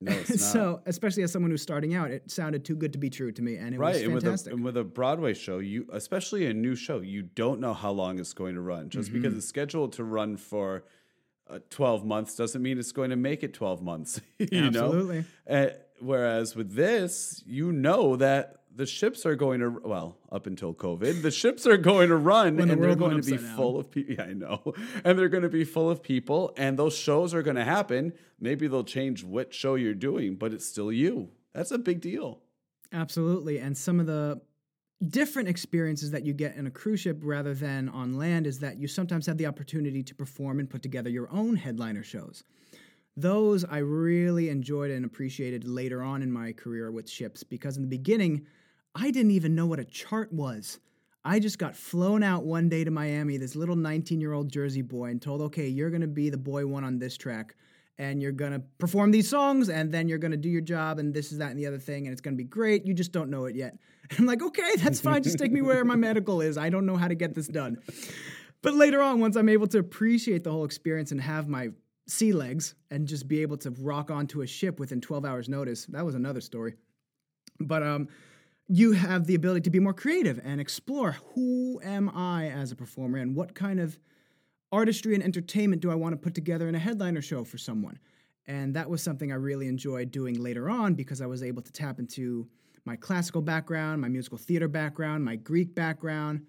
No, 0.00 0.12
it's 0.12 0.30
not. 0.30 0.38
so, 0.38 0.80
especially 0.86 1.24
as 1.24 1.32
someone 1.32 1.50
who's 1.50 1.60
starting 1.60 1.94
out, 1.94 2.10
it 2.10 2.30
sounded 2.30 2.64
too 2.64 2.76
good 2.76 2.92
to 2.94 2.98
be 2.98 3.10
true 3.10 3.32
to 3.32 3.42
me, 3.42 3.56
and 3.56 3.74
it 3.74 3.78
right, 3.78 3.94
was 3.96 4.02
and 4.02 4.14
with, 4.14 4.46
a, 4.46 4.50
and 4.50 4.64
with 4.64 4.76
a 4.78 4.84
Broadway 4.84 5.34
show, 5.34 5.58
you 5.58 5.86
especially 5.92 6.46
a 6.46 6.54
new 6.54 6.74
show, 6.74 7.00
you 7.00 7.22
don't 7.22 7.60
know 7.60 7.74
how 7.74 7.90
long 7.90 8.18
it's 8.18 8.32
going 8.32 8.54
to 8.54 8.62
run. 8.62 8.88
Just 8.88 9.10
Mm-hmm. 9.10 9.20
because 9.20 9.36
it's 9.36 9.46
scheduled 9.46 9.92
to 9.94 10.04
run 10.04 10.36
for 10.38 10.84
uh, 11.50 11.58
12 11.70 12.06
months 12.06 12.36
doesn't 12.36 12.62
mean 12.62 12.78
it's 12.78 12.92
going 12.92 13.10
to 13.10 13.16
make 13.16 13.42
it 13.42 13.52
12 13.52 13.82
months. 13.82 14.20
you 14.38 14.46
Absolutely. 14.52 15.24
know? 15.48 15.54
Uh, 15.64 15.70
whereas 15.98 16.54
with 16.54 16.74
this, 16.74 17.42
you 17.44 17.72
know 17.72 18.14
that 18.16 18.59
the 18.74 18.86
ships 18.86 19.26
are 19.26 19.34
going 19.34 19.60
to 19.60 19.68
well 19.84 20.18
up 20.30 20.46
until 20.46 20.72
COVID, 20.72 21.22
the 21.22 21.30
ships 21.30 21.66
are 21.66 21.76
going 21.76 22.08
to 22.08 22.16
run 22.16 22.56
the 22.56 22.62
and 22.62 22.82
they're 22.82 22.94
going 22.94 23.20
to 23.20 23.30
be 23.30 23.36
down. 23.36 23.56
full 23.56 23.78
of 23.78 23.90
people. 23.90 24.14
Yeah, 24.14 24.24
I 24.24 24.32
know, 24.32 24.74
and 25.04 25.18
they're 25.18 25.28
going 25.28 25.42
to 25.42 25.48
be 25.48 25.64
full 25.64 25.90
of 25.90 26.02
people, 26.02 26.52
and 26.56 26.78
those 26.78 26.96
shows 26.96 27.34
are 27.34 27.42
going 27.42 27.56
to 27.56 27.64
happen. 27.64 28.12
Maybe 28.38 28.68
they'll 28.68 28.84
change 28.84 29.24
what 29.24 29.52
show 29.52 29.74
you're 29.74 29.94
doing, 29.94 30.36
but 30.36 30.52
it's 30.52 30.66
still 30.66 30.92
you. 30.92 31.30
That's 31.52 31.70
a 31.70 31.78
big 31.78 32.00
deal. 32.00 32.40
Absolutely. 32.92 33.58
And 33.58 33.76
some 33.76 34.00
of 34.00 34.06
the 34.06 34.40
different 35.08 35.48
experiences 35.48 36.10
that 36.10 36.24
you 36.24 36.32
get 36.32 36.56
in 36.56 36.66
a 36.66 36.70
cruise 36.70 37.00
ship 37.00 37.18
rather 37.22 37.54
than 37.54 37.88
on 37.88 38.18
land 38.18 38.46
is 38.46 38.58
that 38.58 38.78
you 38.78 38.86
sometimes 38.86 39.26
have 39.26 39.38
the 39.38 39.46
opportunity 39.46 40.02
to 40.02 40.14
perform 40.14 40.58
and 40.58 40.68
put 40.68 40.82
together 40.82 41.08
your 41.08 41.30
own 41.32 41.56
headliner 41.56 42.02
shows. 42.02 42.44
Those 43.16 43.64
I 43.64 43.78
really 43.78 44.48
enjoyed 44.48 44.90
and 44.90 45.04
appreciated 45.04 45.64
later 45.64 46.02
on 46.02 46.22
in 46.22 46.30
my 46.30 46.52
career 46.52 46.90
with 46.90 47.08
ships 47.08 47.42
because 47.42 47.76
in 47.76 47.82
the 47.82 47.88
beginning, 47.88 48.46
I 48.94 49.10
didn't 49.10 49.32
even 49.32 49.54
know 49.54 49.66
what 49.66 49.78
a 49.78 49.84
chart 49.84 50.32
was. 50.32 50.78
I 51.24 51.38
just 51.38 51.58
got 51.58 51.76
flown 51.76 52.22
out 52.22 52.44
one 52.44 52.68
day 52.68 52.82
to 52.82 52.90
Miami, 52.90 53.36
this 53.36 53.54
little 53.54 53.76
19 53.76 54.20
year 54.20 54.32
old 54.32 54.48
Jersey 54.50 54.82
boy, 54.82 55.10
and 55.10 55.20
told, 55.20 55.42
okay, 55.42 55.68
you're 55.68 55.90
going 55.90 56.00
to 56.00 56.06
be 56.06 56.30
the 56.30 56.38
boy 56.38 56.66
one 56.66 56.82
on 56.82 56.98
this 56.98 57.16
track, 57.16 57.54
and 57.98 58.22
you're 58.22 58.32
going 58.32 58.52
to 58.52 58.62
perform 58.78 59.10
these 59.10 59.28
songs, 59.28 59.68
and 59.68 59.92
then 59.92 60.08
you're 60.08 60.18
going 60.18 60.30
to 60.30 60.38
do 60.38 60.48
your 60.48 60.62
job, 60.62 60.98
and 60.98 61.12
this 61.12 61.30
is 61.30 61.38
that 61.38 61.50
and 61.50 61.58
the 61.58 61.66
other 61.66 61.78
thing, 61.78 62.06
and 62.06 62.12
it's 62.12 62.22
going 62.22 62.34
to 62.34 62.42
be 62.42 62.48
great. 62.48 62.86
You 62.86 62.94
just 62.94 63.12
don't 63.12 63.28
know 63.28 63.44
it 63.44 63.54
yet. 63.54 63.76
And 64.10 64.18
I'm 64.20 64.26
like, 64.26 64.42
okay, 64.42 64.72
that's 64.78 65.00
fine. 65.00 65.22
Just 65.22 65.38
take 65.38 65.52
me 65.52 65.60
where 65.60 65.84
my 65.84 65.96
medical 65.96 66.40
is. 66.40 66.56
I 66.56 66.70
don't 66.70 66.86
know 66.86 66.96
how 66.96 67.08
to 67.08 67.14
get 67.14 67.34
this 67.34 67.48
done. 67.48 67.78
But 68.62 68.74
later 68.74 69.00
on, 69.00 69.20
once 69.20 69.36
I'm 69.36 69.48
able 69.48 69.66
to 69.68 69.78
appreciate 69.78 70.44
the 70.44 70.50
whole 70.50 70.64
experience 70.64 71.12
and 71.12 71.20
have 71.20 71.48
my 71.48 71.68
sea 72.06 72.32
legs 72.32 72.74
and 72.90 73.06
just 73.06 73.28
be 73.28 73.42
able 73.42 73.56
to 73.58 73.70
rock 73.70 74.10
onto 74.10 74.40
a 74.40 74.46
ship 74.46 74.80
within 74.80 75.00
12 75.00 75.24
hours 75.24 75.48
notice, 75.48 75.86
that 75.86 76.04
was 76.04 76.14
another 76.14 76.40
story. 76.40 76.74
But 77.58 77.82
um, 77.82 78.08
you 78.72 78.92
have 78.92 79.26
the 79.26 79.34
ability 79.34 79.62
to 79.62 79.70
be 79.70 79.80
more 79.80 79.92
creative 79.92 80.40
and 80.44 80.60
explore 80.60 81.16
who 81.34 81.80
am 81.82 82.08
I 82.08 82.50
as 82.50 82.70
a 82.70 82.76
performer 82.76 83.18
and 83.18 83.34
what 83.34 83.52
kind 83.52 83.80
of 83.80 83.98
artistry 84.70 85.14
and 85.14 85.24
entertainment 85.24 85.82
do 85.82 85.90
I 85.90 85.96
want 85.96 86.12
to 86.12 86.16
put 86.16 86.36
together 86.36 86.68
in 86.68 86.76
a 86.76 86.78
headliner 86.78 87.20
show 87.20 87.42
for 87.42 87.58
someone. 87.58 87.98
And 88.46 88.74
that 88.76 88.88
was 88.88 89.02
something 89.02 89.32
I 89.32 89.34
really 89.34 89.66
enjoyed 89.66 90.12
doing 90.12 90.40
later 90.40 90.70
on 90.70 90.94
because 90.94 91.20
I 91.20 91.26
was 91.26 91.42
able 91.42 91.62
to 91.62 91.72
tap 91.72 91.98
into 91.98 92.46
my 92.84 92.94
classical 92.94 93.42
background, 93.42 94.00
my 94.00 94.08
musical 94.08 94.38
theater 94.38 94.68
background, 94.68 95.24
my 95.24 95.34
Greek 95.34 95.74
background, 95.74 96.46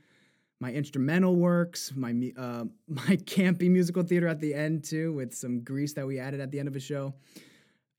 my 0.60 0.72
instrumental 0.72 1.36
works, 1.36 1.92
my 1.96 2.12
uh, 2.38 2.66
my 2.88 3.16
campy 3.26 3.68
musical 3.68 4.04
theater 4.04 4.28
at 4.28 4.40
the 4.40 4.54
end 4.54 4.84
too, 4.84 5.12
with 5.14 5.34
some 5.34 5.64
grease 5.64 5.94
that 5.94 6.06
we 6.06 6.20
added 6.20 6.40
at 6.40 6.52
the 6.52 6.60
end 6.60 6.68
of 6.68 6.76
a 6.76 6.80
show. 6.80 7.16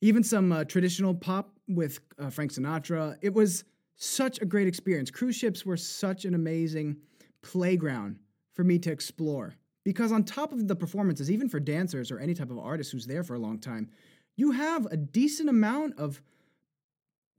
Even 0.01 0.23
some 0.23 0.53
uh, 0.53 0.63
traditional 0.63 1.13
pop 1.13 1.51
with 1.69 1.99
uh, 2.21 2.31
Frank 2.31 2.53
Sinatra. 2.53 3.17
It 3.21 3.35
was 3.35 3.65
such 4.03 4.41
a 4.41 4.45
great 4.45 4.67
experience. 4.67 5.11
Cruise 5.11 5.37
ships 5.37 5.65
were 5.65 5.77
such 5.77 6.25
an 6.25 6.35
amazing 6.35 6.97
playground 7.41 8.17
for 8.53 8.65
me 8.65 8.79
to 8.81 8.91
explore 8.91 9.55
because 9.85 10.11
on 10.11 10.25
top 10.25 10.53
of 10.53 10.67
the 10.67 10.75
performances, 10.75 11.31
even 11.31 11.49
for 11.49 11.61
dancers 11.61 12.11
or 12.11 12.19
any 12.19 12.35
type 12.35 12.51
of 12.51 12.59
artist 12.59 12.91
who's 12.91 13.07
there 13.07 13.23
for 13.23 13.35
a 13.35 13.39
long 13.39 13.59
time, 13.59 13.89
you 14.37 14.51
have 14.51 14.87
a 14.87 14.97
decent 14.97 15.49
amount 15.49 15.99
of 15.99 16.21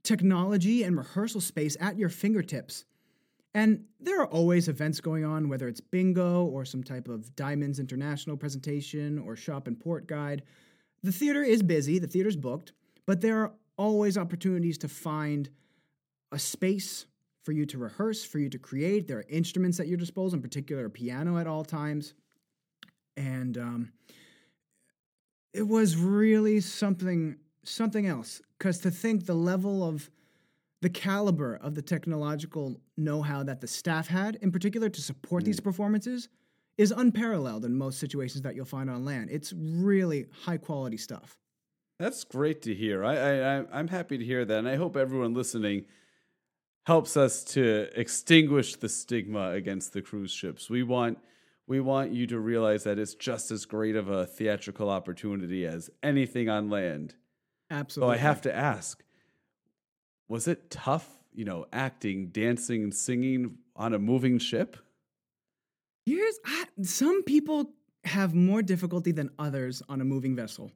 technology 0.02 0.82
and 0.84 0.96
rehearsal 0.96 1.40
space 1.40 1.76
at 1.80 1.98
your 1.98 2.08
fingertips. 2.08 2.86
And 3.52 3.84
there 4.00 4.20
are 4.20 4.26
always 4.26 4.68
events 4.68 5.00
going 5.00 5.24
on, 5.24 5.48
whether 5.48 5.68
it's 5.68 5.80
bingo 5.80 6.44
or 6.46 6.64
some 6.64 6.82
type 6.82 7.08
of 7.08 7.36
Diamonds 7.36 7.78
International 7.78 8.36
presentation 8.36 9.18
or 9.18 9.36
shop 9.36 9.66
and 9.68 9.78
port 9.78 10.06
guide. 10.06 10.42
The 11.02 11.12
theater 11.12 11.42
is 11.42 11.62
busy, 11.62 11.98
the 11.98 12.06
theater's 12.06 12.36
booked, 12.36 12.72
but 13.06 13.20
there 13.20 13.42
are 13.42 13.52
always 13.76 14.16
opportunities 14.16 14.78
to 14.78 14.88
find 14.88 15.50
a 16.34 16.38
space 16.38 17.06
for 17.44 17.52
you 17.52 17.64
to 17.66 17.78
rehearse, 17.78 18.24
for 18.24 18.38
you 18.38 18.48
to 18.50 18.58
create. 18.58 19.06
There 19.06 19.18
are 19.18 19.24
instruments 19.28 19.78
at 19.80 19.86
your 19.86 19.98
disposal, 19.98 20.36
in 20.36 20.42
particular 20.42 20.86
a 20.86 20.90
piano 20.90 21.38
at 21.38 21.46
all 21.46 21.64
times. 21.64 22.14
And 23.16 23.56
um, 23.58 23.92
it 25.52 25.66
was 25.66 25.96
really 25.96 26.60
something 26.60 27.36
something 27.66 28.06
else 28.06 28.42
because 28.58 28.78
to 28.80 28.90
think 28.90 29.24
the 29.24 29.34
level 29.34 29.82
of 29.88 30.10
the 30.82 30.90
caliber 30.90 31.54
of 31.62 31.74
the 31.74 31.80
technological 31.80 32.78
know-how 32.98 33.42
that 33.42 33.60
the 33.62 33.66
staff 33.66 34.06
had 34.06 34.36
in 34.42 34.52
particular 34.52 34.90
to 34.90 35.00
support 35.00 35.44
these 35.44 35.60
performances 35.60 36.28
is 36.76 36.90
unparalleled 36.90 37.64
in 37.64 37.74
most 37.74 37.98
situations 37.98 38.42
that 38.42 38.54
you'll 38.54 38.66
find 38.66 38.90
on 38.90 39.02
land 39.02 39.30
it's 39.30 39.54
really 39.56 40.26
high 40.44 40.58
quality 40.58 40.98
stuff 40.98 41.38
That's 41.98 42.22
great 42.24 42.60
to 42.62 42.74
hear. 42.74 43.02
I, 43.04 43.14
I 43.16 43.32
I- 43.60 43.66
I'm 43.78 43.88
happy 43.88 44.18
to 44.18 44.24
hear 44.24 44.44
that, 44.44 44.58
and 44.58 44.68
I 44.68 44.76
hope 44.76 44.94
everyone 44.96 45.32
listening 45.32 45.86
helps 46.84 47.16
us 47.16 47.42
to 47.42 47.88
extinguish 47.98 48.76
the 48.76 48.88
stigma 48.88 49.50
against 49.50 49.92
the 49.92 50.02
cruise 50.02 50.30
ships. 50.30 50.70
We 50.70 50.82
want 50.82 51.18
we 51.66 51.80
want 51.80 52.12
you 52.12 52.26
to 52.26 52.38
realize 52.38 52.84
that 52.84 52.98
it's 52.98 53.14
just 53.14 53.50
as 53.50 53.64
great 53.64 53.96
of 53.96 54.10
a 54.10 54.26
theatrical 54.26 54.90
opportunity 54.90 55.64
as 55.64 55.88
anything 56.02 56.50
on 56.50 56.68
land. 56.68 57.14
Absolutely. 57.70 58.14
So 58.14 58.18
I 58.18 58.22
have 58.22 58.42
to 58.42 58.54
ask, 58.54 59.02
was 60.28 60.46
it 60.46 60.70
tough, 60.70 61.08
you 61.32 61.46
know, 61.46 61.64
acting, 61.72 62.26
dancing, 62.26 62.82
and 62.82 62.94
singing 62.94 63.56
on 63.76 63.94
a 63.94 63.98
moving 63.98 64.38
ship? 64.38 64.76
Here's 66.04 66.38
I, 66.44 66.64
some 66.82 67.22
people 67.22 67.70
have 68.04 68.34
more 68.34 68.60
difficulty 68.60 69.10
than 69.12 69.30
others 69.38 69.82
on 69.88 70.02
a 70.02 70.04
moving 70.04 70.36
vessel. 70.36 70.70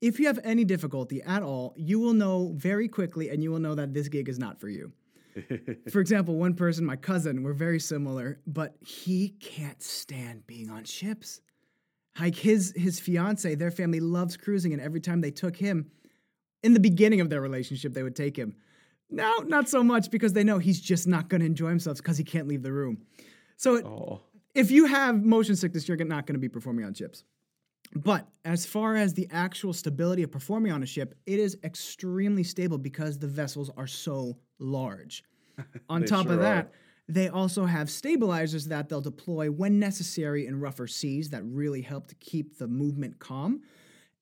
If 0.00 0.18
you 0.18 0.26
have 0.26 0.40
any 0.42 0.64
difficulty 0.64 1.22
at 1.22 1.42
all, 1.42 1.74
you 1.76 2.00
will 2.00 2.14
know 2.14 2.54
very 2.56 2.88
quickly 2.88 3.28
and 3.28 3.42
you 3.42 3.50
will 3.50 3.58
know 3.58 3.74
that 3.74 3.92
this 3.92 4.08
gig 4.08 4.30
is 4.30 4.38
not 4.38 4.58
for 4.58 4.70
you. 4.70 4.92
For 5.90 6.00
example, 6.00 6.36
one 6.36 6.54
person, 6.54 6.84
my 6.84 6.96
cousin, 6.96 7.42
we're 7.42 7.52
very 7.52 7.80
similar, 7.80 8.40
but 8.46 8.76
he 8.80 9.30
can't 9.40 9.82
stand 9.82 10.46
being 10.46 10.70
on 10.70 10.84
ships. 10.84 11.40
Like 12.18 12.36
his 12.36 12.72
his 12.76 13.00
fiance, 13.00 13.54
their 13.56 13.72
family 13.72 14.00
loves 14.00 14.36
cruising, 14.36 14.72
and 14.72 14.80
every 14.80 15.00
time 15.00 15.20
they 15.20 15.32
took 15.32 15.56
him, 15.56 15.90
in 16.62 16.72
the 16.72 16.80
beginning 16.80 17.20
of 17.20 17.28
their 17.28 17.40
relationship, 17.40 17.92
they 17.92 18.02
would 18.02 18.16
take 18.16 18.36
him. 18.36 18.54
Now, 19.10 19.34
not 19.44 19.68
so 19.68 19.82
much 19.82 20.10
because 20.10 20.32
they 20.32 20.44
know 20.44 20.58
he's 20.58 20.80
just 20.80 21.06
not 21.06 21.28
going 21.28 21.40
to 21.40 21.46
enjoy 21.46 21.68
himself 21.68 21.98
because 21.98 22.16
he 22.16 22.24
can't 22.24 22.48
leave 22.48 22.62
the 22.62 22.72
room. 22.72 23.02
So 23.56 23.74
it, 23.74 23.84
if 24.54 24.70
you 24.70 24.86
have 24.86 25.22
motion 25.22 25.56
sickness, 25.56 25.88
you're 25.88 25.96
not 25.98 26.26
going 26.26 26.34
to 26.34 26.40
be 26.40 26.48
performing 26.48 26.84
on 26.84 26.94
ships. 26.94 27.24
But 27.94 28.26
as 28.44 28.66
far 28.66 28.96
as 28.96 29.14
the 29.14 29.28
actual 29.30 29.72
stability 29.72 30.22
of 30.22 30.30
performing 30.30 30.72
on 30.72 30.82
a 30.82 30.86
ship, 30.86 31.14
it 31.26 31.38
is 31.38 31.56
extremely 31.62 32.42
stable 32.42 32.78
because 32.78 33.18
the 33.18 33.28
vessels 33.28 33.70
are 33.76 33.86
so 33.86 34.36
large. 34.58 35.22
On 35.88 36.04
top 36.04 36.24
sure 36.24 36.34
of 36.34 36.40
that, 36.40 36.66
are. 36.66 36.70
they 37.08 37.28
also 37.28 37.64
have 37.64 37.88
stabilizers 37.88 38.66
that 38.66 38.88
they'll 38.88 39.00
deploy 39.00 39.48
when 39.50 39.78
necessary 39.78 40.46
in 40.46 40.58
rougher 40.58 40.88
seas 40.88 41.30
that 41.30 41.44
really 41.44 41.82
help 41.82 42.08
to 42.08 42.16
keep 42.16 42.58
the 42.58 42.66
movement 42.66 43.20
calm. 43.20 43.62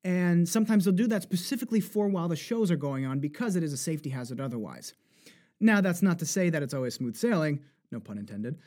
And 0.04 0.46
sometimes 0.46 0.84
they'll 0.84 0.92
do 0.92 1.06
that 1.06 1.22
specifically 1.22 1.80
for 1.80 2.08
while 2.08 2.28
the 2.28 2.36
shows 2.36 2.70
are 2.70 2.76
going 2.76 3.06
on 3.06 3.20
because 3.20 3.56
it 3.56 3.62
is 3.62 3.72
a 3.72 3.76
safety 3.78 4.10
hazard 4.10 4.40
otherwise. 4.40 4.92
Now, 5.60 5.80
that's 5.80 6.02
not 6.02 6.18
to 6.18 6.26
say 6.26 6.50
that 6.50 6.62
it's 6.62 6.74
always 6.74 6.94
smooth 6.94 7.16
sailing, 7.16 7.60
no 7.92 8.00
pun 8.00 8.18
intended, 8.18 8.58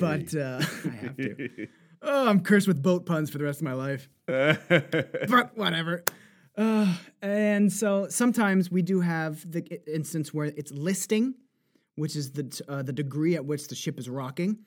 but 0.00 0.34
uh, 0.34 0.60
I 0.84 0.96
have 0.96 1.16
to. 1.16 1.68
Oh, 2.06 2.28
I'm 2.28 2.40
cursed 2.40 2.68
with 2.68 2.82
boat 2.82 3.06
puns 3.06 3.30
for 3.30 3.38
the 3.38 3.44
rest 3.44 3.60
of 3.60 3.64
my 3.64 3.72
life. 3.72 4.08
but 4.26 5.56
whatever. 5.56 6.04
Uh, 6.56 6.94
and 7.22 7.72
so 7.72 8.06
sometimes 8.08 8.70
we 8.70 8.82
do 8.82 9.00
have 9.00 9.50
the 9.50 9.80
instance 9.92 10.32
where 10.32 10.46
it's 10.46 10.70
listing, 10.70 11.34
which 11.96 12.14
is 12.14 12.32
the 12.32 12.62
uh, 12.68 12.82
the 12.82 12.92
degree 12.92 13.34
at 13.34 13.44
which 13.44 13.68
the 13.68 13.74
ship 13.74 13.98
is 13.98 14.08
rocking, 14.08 14.58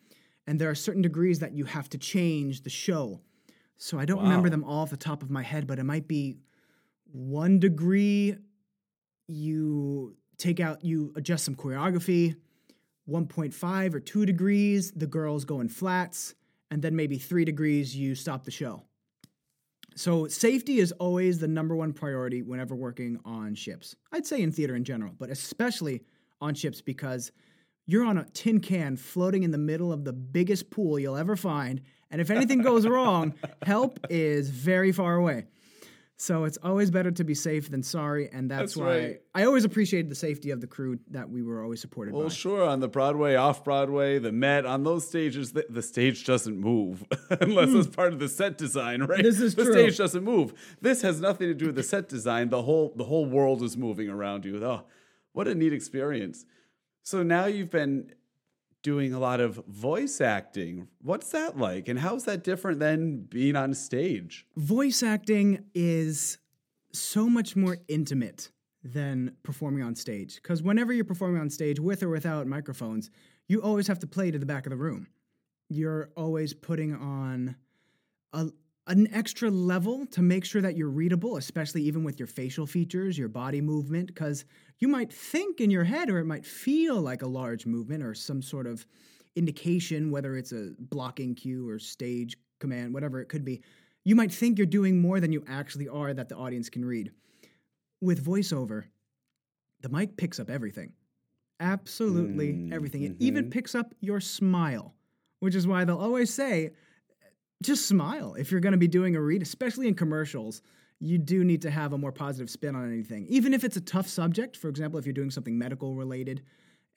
and 0.47 0.59
there 0.59 0.69
are 0.69 0.75
certain 0.75 1.01
degrees 1.01 1.39
that 1.39 1.53
you 1.53 1.65
have 1.65 1.87
to 1.89 1.97
change 1.97 2.63
the 2.63 2.69
show. 2.69 3.21
So 3.77 3.99
I 3.99 4.05
don't 4.05 4.23
remember 4.23 4.49
them 4.49 4.63
all 4.63 4.81
off 4.81 4.89
the 4.89 4.97
top 4.97 5.21
of 5.21 5.29
my 5.29 5.43
head, 5.43 5.67
but 5.67 5.77
it 5.77 5.83
might 5.83 6.07
be 6.07 6.37
one 7.11 7.59
degree. 7.59 8.35
You 9.27 10.15
take 10.37 10.59
out, 10.59 10.83
you 10.83 11.13
adjust 11.15 11.45
some 11.45 11.55
choreography. 11.55 12.35
1.5 13.07 13.93
or 13.93 13.99
2 14.01 14.25
degrees, 14.25 14.91
the 14.91 15.07
girls 15.07 15.45
go 15.45 15.61
in 15.61 15.69
flats, 15.69 16.35
and 16.71 16.81
then 16.81 16.95
maybe 16.95 17.17
3 17.17 17.45
degrees, 17.45 17.95
you 17.95 18.15
stop 18.15 18.43
the 18.43 18.51
show. 18.51 18.83
So, 19.95 20.27
safety 20.27 20.79
is 20.79 20.91
always 20.93 21.39
the 21.39 21.47
number 21.47 21.75
one 21.75 21.91
priority 21.91 22.43
whenever 22.43 22.75
working 22.75 23.19
on 23.25 23.55
ships. 23.55 23.95
I'd 24.11 24.27
say 24.27 24.41
in 24.41 24.51
theater 24.51 24.75
in 24.75 24.83
general, 24.83 25.13
but 25.17 25.31
especially 25.31 26.03
on 26.39 26.53
ships 26.53 26.81
because 26.81 27.31
you're 27.87 28.05
on 28.05 28.17
a 28.17 28.25
tin 28.25 28.59
can 28.59 28.95
floating 28.95 29.43
in 29.43 29.51
the 29.51 29.57
middle 29.57 29.91
of 29.91 30.03
the 30.03 30.13
biggest 30.13 30.69
pool 30.69 30.99
you'll 30.99 31.17
ever 31.17 31.35
find. 31.35 31.81
And 32.11 32.21
if 32.21 32.29
anything 32.29 32.61
goes 32.61 32.85
wrong, 32.85 33.33
help 33.63 33.99
is 34.09 34.49
very 34.49 34.91
far 34.91 35.15
away. 35.15 35.45
So 36.19 36.45
it's 36.45 36.57
always 36.63 36.89
better 36.89 37.11
to 37.11 37.23
be 37.23 37.35
safe 37.35 37.69
than 37.69 37.83
sorry, 37.83 38.27
and 38.31 38.49
that's, 38.49 38.73
That's 38.73 38.77
why 38.77 38.85
right. 38.85 39.21
I 39.35 39.43
always 39.43 39.65
appreciated 39.65 40.09
the 40.09 40.15
safety 40.15 40.49
of 40.49 40.61
the 40.61 40.65
crew 40.65 40.97
that 41.11 41.29
we 41.29 41.43
were 41.43 41.61
always 41.61 41.79
supported 41.79 42.15
Well, 42.15 42.23
by. 42.23 42.33
sure, 42.33 42.67
on 42.67 42.79
the 42.79 42.87
Broadway, 42.87 43.35
off 43.35 43.63
Broadway, 43.63 44.17
the 44.17 44.31
Met, 44.31 44.65
on 44.65 44.83
those 44.83 45.07
stages, 45.07 45.51
the, 45.51 45.67
the 45.69 45.83
stage 45.83 46.25
doesn't 46.25 46.59
move 46.59 47.03
unless 47.29 47.69
hmm. 47.69 47.77
it's 47.77 47.95
part 47.95 48.13
of 48.13 48.19
the 48.19 48.29
set 48.29 48.57
design, 48.57 49.03
right? 49.03 49.21
This 49.21 49.39
is 49.39 49.53
the 49.53 49.65
true. 49.65 49.73
stage 49.73 49.97
doesn't 49.97 50.23
move. 50.23 50.55
This 50.81 51.03
has 51.03 51.21
nothing 51.21 51.49
to 51.49 51.53
do 51.53 51.67
with 51.67 51.75
the 51.75 51.83
set 51.83 52.09
design. 52.09 52.49
The 52.49 52.63
whole 52.63 52.93
the 52.95 53.03
whole 53.03 53.27
world 53.27 53.61
is 53.61 53.77
moving 53.77 54.09
around 54.09 54.43
you. 54.43 54.63
Oh, 54.65 54.85
what 55.33 55.47
a 55.47 55.53
neat 55.53 55.71
experience. 55.71 56.45
So 57.03 57.21
now 57.21 57.45
you've 57.45 57.69
been 57.69 58.11
doing 58.87 59.13
a 59.13 59.19
lot 59.19 59.41
of 59.41 59.55
voice 59.67 60.21
acting. 60.21 60.87
What's 61.01 61.31
that 61.31 61.57
like? 61.57 61.89
And 61.89 61.99
how's 61.99 62.23
that 62.23 62.41
different 62.41 62.79
than 62.79 63.17
being 63.17 63.57
on 63.57 63.73
stage? 63.73 64.45
voice 64.55 65.03
acting 65.03 65.65
is 65.75 66.37
so 66.93 67.27
much 67.27 67.57
more 67.57 67.79
intimate 67.89 68.49
than 68.81 69.35
performing 69.43 69.83
on 69.83 69.93
stage 69.93 70.35
because 70.35 70.63
whenever 70.63 70.93
you're 70.93 71.03
performing 71.03 71.41
on 71.41 71.49
stage 71.49 71.81
with 71.81 72.01
or 72.01 72.07
without 72.07 72.47
microphones 72.47 73.09
you 73.49 73.61
always 73.61 73.87
have 73.89 73.99
to 73.99 74.07
play 74.07 74.31
to 74.31 74.39
the 74.39 74.45
back 74.45 74.65
of 74.65 74.69
the 74.69 74.77
room 74.77 75.07
you're 75.67 76.09
always 76.15 76.53
putting 76.53 76.95
on 76.95 77.57
a, 78.31 78.45
an 78.87 79.07
extra 79.13 79.49
level 79.49 80.05
to 80.07 80.21
make 80.21 80.45
sure 80.45 80.61
that 80.61 80.77
you're 80.77 80.89
readable 80.89 81.37
especially 81.37 81.81
even 81.81 82.03
with 82.03 82.19
your 82.19 82.27
facial 82.27 82.65
features 82.65 83.17
your 83.17 83.29
body 83.29 83.61
movement 83.61 84.07
because 84.07 84.45
you 84.79 84.87
might 84.87 85.11
think 85.11 85.59
in 85.59 85.69
your 85.69 85.83
head 85.83 86.09
or 86.09 86.19
it 86.19 86.25
might 86.25 86.45
feel 86.45 87.01
like 87.01 87.21
a 87.21 87.27
large 87.27 87.65
movement 87.65 88.03
or 88.03 88.13
some 88.13 88.41
sort 88.41 88.65
of 88.65 88.85
indication 89.35 90.09
whether 90.09 90.35
it's 90.35 90.51
a 90.51 90.71
blocking 90.79 91.35
cue 91.35 91.67
or 91.69 91.77
stage 91.77 92.37
command 92.59 92.93
whatever 92.93 93.19
it 93.19 93.27
could 93.27 93.45
be 93.45 93.61
you 94.07 94.15
might 94.15 94.31
think 94.31 94.57
you're 94.57 94.65
doing 94.65 95.01
more 95.01 95.19
than 95.19 95.33
you 95.33 95.43
actually 95.49 95.89
are 95.89 96.13
that 96.13 96.29
the 96.29 96.35
audience 96.37 96.69
can 96.69 96.85
read. 96.85 97.11
With 97.99 98.25
voiceover, 98.25 98.85
the 99.81 99.89
mic 99.89 100.15
picks 100.15 100.39
up 100.39 100.49
everything. 100.49 100.93
Absolutely 101.59 102.53
mm, 102.53 102.71
everything. 102.71 103.03
It 103.03 103.17
even 103.19 103.43
mm-hmm. 103.43 103.49
picks 103.49 103.75
up 103.75 103.93
your 103.99 104.21
smile, 104.21 104.95
which 105.41 105.55
is 105.55 105.67
why 105.67 105.83
they'll 105.83 105.97
always 105.97 106.33
say, 106.33 106.71
just 107.63 107.87
smile. 107.87 108.35
If 108.35 108.51
you're 108.51 108.61
going 108.61 108.73
to 108.73 108.77
be 108.77 108.87
doing 108.87 109.15
a 109.15 109.21
read, 109.21 109.41
especially 109.41 109.87
in 109.87 109.95
commercials, 109.95 110.61
you 110.99 111.17
do 111.17 111.43
need 111.43 111.61
to 111.63 111.71
have 111.71 111.93
a 111.93 111.97
more 111.97 112.11
positive 112.11 112.49
spin 112.49 112.75
on 112.75 112.87
anything. 112.87 113.27
Even 113.29 113.53
if 113.53 113.63
it's 113.63 113.77
a 113.77 113.81
tough 113.81 114.07
subject, 114.07 114.57
for 114.57 114.69
example, 114.69 114.99
if 114.99 115.05
you're 115.05 115.13
doing 115.13 115.31
something 115.31 115.57
medical 115.57 115.95
related 115.95 116.43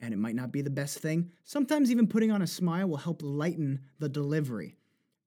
and 0.01 0.15
it 0.15 0.19
might 0.19 0.35
not 0.35 0.53
be 0.53 0.63
the 0.63 0.71
best 0.71 0.99
thing, 0.99 1.31
sometimes 1.45 1.91
even 1.91 2.07
putting 2.07 2.31
on 2.31 2.43
a 2.43 2.47
smile 2.47 2.89
will 2.89 2.97
help 2.97 3.21
lighten 3.23 3.81
the 3.99 4.09
delivery. 4.09 4.77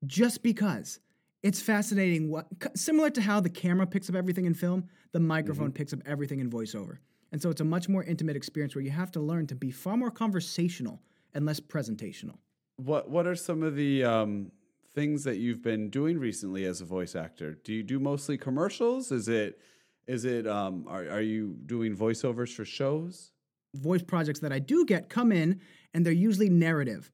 Just 0.05 0.43
because. 0.43 0.99
It's 1.43 1.61
fascinating 1.61 2.29
what 2.29 2.47
similar 2.75 3.09
to 3.11 3.21
how 3.21 3.41
the 3.41 3.49
camera 3.49 3.85
picks 3.85 4.09
up 4.09 4.15
everything 4.15 4.45
in 4.45 4.53
film 4.53 4.85
the 5.11 5.19
microphone 5.19 5.71
picks 5.71 5.93
up 5.93 5.99
everything 6.05 6.39
in 6.39 6.49
voiceover. 6.49 6.97
And 7.31 7.41
so 7.41 7.49
it's 7.49 7.61
a 7.61 7.65
much 7.65 7.89
more 7.89 8.03
intimate 8.03 8.35
experience 8.35 8.75
where 8.75 8.83
you 8.83 8.91
have 8.91 9.11
to 9.11 9.19
learn 9.19 9.47
to 9.47 9.55
be 9.55 9.69
far 9.69 9.97
more 9.97 10.09
conversational 10.09 11.01
and 11.33 11.45
less 11.45 11.59
presentational. 11.59 12.37
What 12.77 13.09
What 13.09 13.27
are 13.27 13.35
some 13.35 13.61
of 13.61 13.75
the 13.75 14.03
um, 14.03 14.51
things 14.93 15.23
that 15.23 15.37
you've 15.37 15.61
been 15.61 15.89
doing 15.89 16.19
recently 16.19 16.65
as 16.65 16.81
a 16.81 16.85
voice 16.85 17.15
actor? 17.15 17.55
Do 17.63 17.73
you 17.73 17.83
do 17.83 17.99
mostly 17.99 18.37
commercials? 18.37 19.11
Is 19.11 19.27
it 19.27 19.59
is 20.07 20.25
it 20.25 20.47
um, 20.47 20.85
are 20.87 21.07
are 21.09 21.21
you 21.21 21.57
doing 21.65 21.95
voiceovers 21.95 22.53
for 22.53 22.65
shows? 22.65 23.33
voice 23.75 24.03
projects 24.03 24.39
that 24.39 24.51
i 24.51 24.59
do 24.59 24.85
get 24.85 25.09
come 25.09 25.31
in 25.31 25.59
and 25.93 26.05
they're 26.05 26.13
usually 26.13 26.49
narrative 26.49 27.11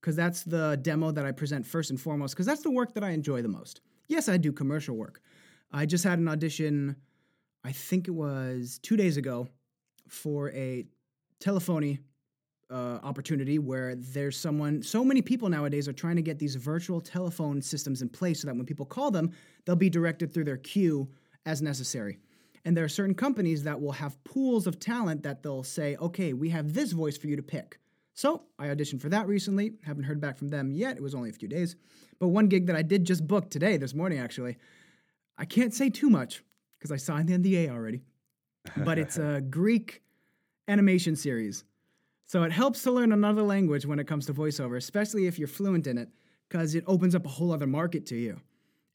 because 0.00 0.14
that's 0.14 0.42
the 0.42 0.78
demo 0.82 1.10
that 1.10 1.24
i 1.24 1.32
present 1.32 1.66
first 1.66 1.90
and 1.90 2.00
foremost 2.00 2.34
because 2.34 2.46
that's 2.46 2.62
the 2.62 2.70
work 2.70 2.92
that 2.94 3.02
i 3.02 3.10
enjoy 3.10 3.40
the 3.40 3.48
most 3.48 3.80
yes 4.08 4.28
i 4.28 4.36
do 4.36 4.52
commercial 4.52 4.96
work 4.96 5.20
i 5.72 5.86
just 5.86 6.04
had 6.04 6.18
an 6.18 6.28
audition 6.28 6.94
i 7.64 7.72
think 7.72 8.08
it 8.08 8.12
was 8.12 8.78
two 8.82 8.96
days 8.96 9.16
ago 9.16 9.48
for 10.08 10.50
a 10.50 10.84
telephony 11.40 11.98
uh, 12.72 12.98
opportunity 13.02 13.58
where 13.58 13.94
there's 13.94 14.36
someone 14.36 14.82
so 14.82 15.04
many 15.04 15.20
people 15.20 15.48
nowadays 15.48 15.86
are 15.86 15.92
trying 15.92 16.16
to 16.16 16.22
get 16.22 16.38
these 16.38 16.54
virtual 16.54 17.00
telephone 17.00 17.60
systems 17.60 18.02
in 18.02 18.08
place 18.08 18.40
so 18.40 18.46
that 18.46 18.56
when 18.56 18.66
people 18.66 18.86
call 18.86 19.10
them 19.10 19.30
they'll 19.64 19.76
be 19.76 19.90
directed 19.90 20.32
through 20.32 20.44
their 20.44 20.56
queue 20.56 21.08
as 21.44 21.60
necessary. 21.60 22.18
And 22.64 22.76
there 22.76 22.84
are 22.84 22.88
certain 22.88 23.14
companies 23.14 23.64
that 23.64 23.80
will 23.80 23.92
have 23.92 24.22
pools 24.24 24.66
of 24.66 24.78
talent 24.78 25.22
that 25.24 25.42
they'll 25.42 25.62
say 25.62 25.96
okay 25.96 26.32
we 26.32 26.48
have 26.50 26.72
this 26.72 26.92
voice 26.92 27.16
for 27.16 27.26
you 27.26 27.36
to 27.36 27.42
pick. 27.42 27.78
So 28.14 28.42
i 28.58 28.66
auditioned 28.68 29.00
for 29.00 29.10
that 29.10 29.26
recently. 29.28 29.74
Haven't 29.84 30.04
heard 30.04 30.20
back 30.20 30.38
from 30.38 30.48
them 30.48 30.72
yet. 30.72 30.96
It 30.96 31.02
was 31.02 31.14
only 31.14 31.30
a 31.30 31.34
few 31.34 31.48
days. 31.48 31.76
But 32.18 32.28
one 32.28 32.46
gig 32.46 32.66
that 32.66 32.76
i 32.76 32.82
did 32.82 33.04
just 33.04 33.26
book 33.26 33.50
today 33.50 33.76
this 33.76 33.94
morning 33.94 34.18
actually 34.18 34.56
i 35.36 35.44
can't 35.44 35.74
say 35.74 35.90
too 35.90 36.08
much 36.08 36.44
because 36.78 36.92
i 36.92 36.96
signed 36.96 37.28
the 37.28 37.36
nda 37.36 37.68
already 37.68 38.02
but 38.76 38.96
it's 38.96 39.18
a 39.30 39.40
greek 39.40 40.02
animation 40.68 41.16
series 41.16 41.64
so 42.26 42.42
it 42.42 42.52
helps 42.52 42.82
to 42.84 42.90
learn 42.90 43.12
another 43.12 43.42
language 43.42 43.84
when 43.86 43.98
it 43.98 44.06
comes 44.06 44.26
to 44.26 44.34
voiceover, 44.34 44.76
especially 44.76 45.26
if 45.26 45.38
you're 45.38 45.48
fluent 45.48 45.86
in 45.86 45.98
it, 45.98 46.08
because 46.48 46.74
it 46.74 46.84
opens 46.86 47.14
up 47.14 47.26
a 47.26 47.28
whole 47.28 47.52
other 47.52 47.66
market 47.66 48.06
to 48.06 48.16
you. 48.16 48.40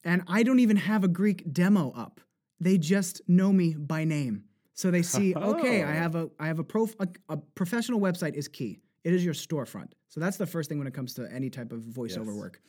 And 0.04 0.24
I 0.28 0.44
don't 0.44 0.60
even 0.60 0.78
have 0.78 1.04
a 1.04 1.08
Greek 1.08 1.52
demo 1.52 1.92
up. 1.96 2.22
They 2.60 2.78
just 2.78 3.22
know 3.28 3.52
me 3.52 3.74
by 3.74 4.04
name. 4.04 4.44
So 4.74 4.92
they 4.92 5.02
see, 5.02 5.36
okay, 5.38 5.84
I 5.84 5.92
oh. 5.92 6.00
have 6.00 6.16
a 6.16 6.30
I 6.40 6.48
have 6.48 6.60
a 6.60 6.64
prof 6.64 6.96
a, 7.00 7.08
a 7.30 7.38
professional 7.38 8.00
website 8.00 8.36
is 8.36 8.48
key. 8.48 8.80
It 9.04 9.14
is 9.14 9.24
your 9.24 9.34
storefront. 9.34 9.92
So 10.10 10.20
that's 10.20 10.38
the 10.38 10.46
first 10.46 10.70
thing 10.70 10.78
when 10.78 10.88
it 10.88 10.94
comes 10.94 11.14
to 11.16 11.28
any 11.32 11.50
type 11.50 11.72
of 11.72 11.82
voiceover 11.82 12.28
Yes. 12.28 12.36
work. 12.36 12.62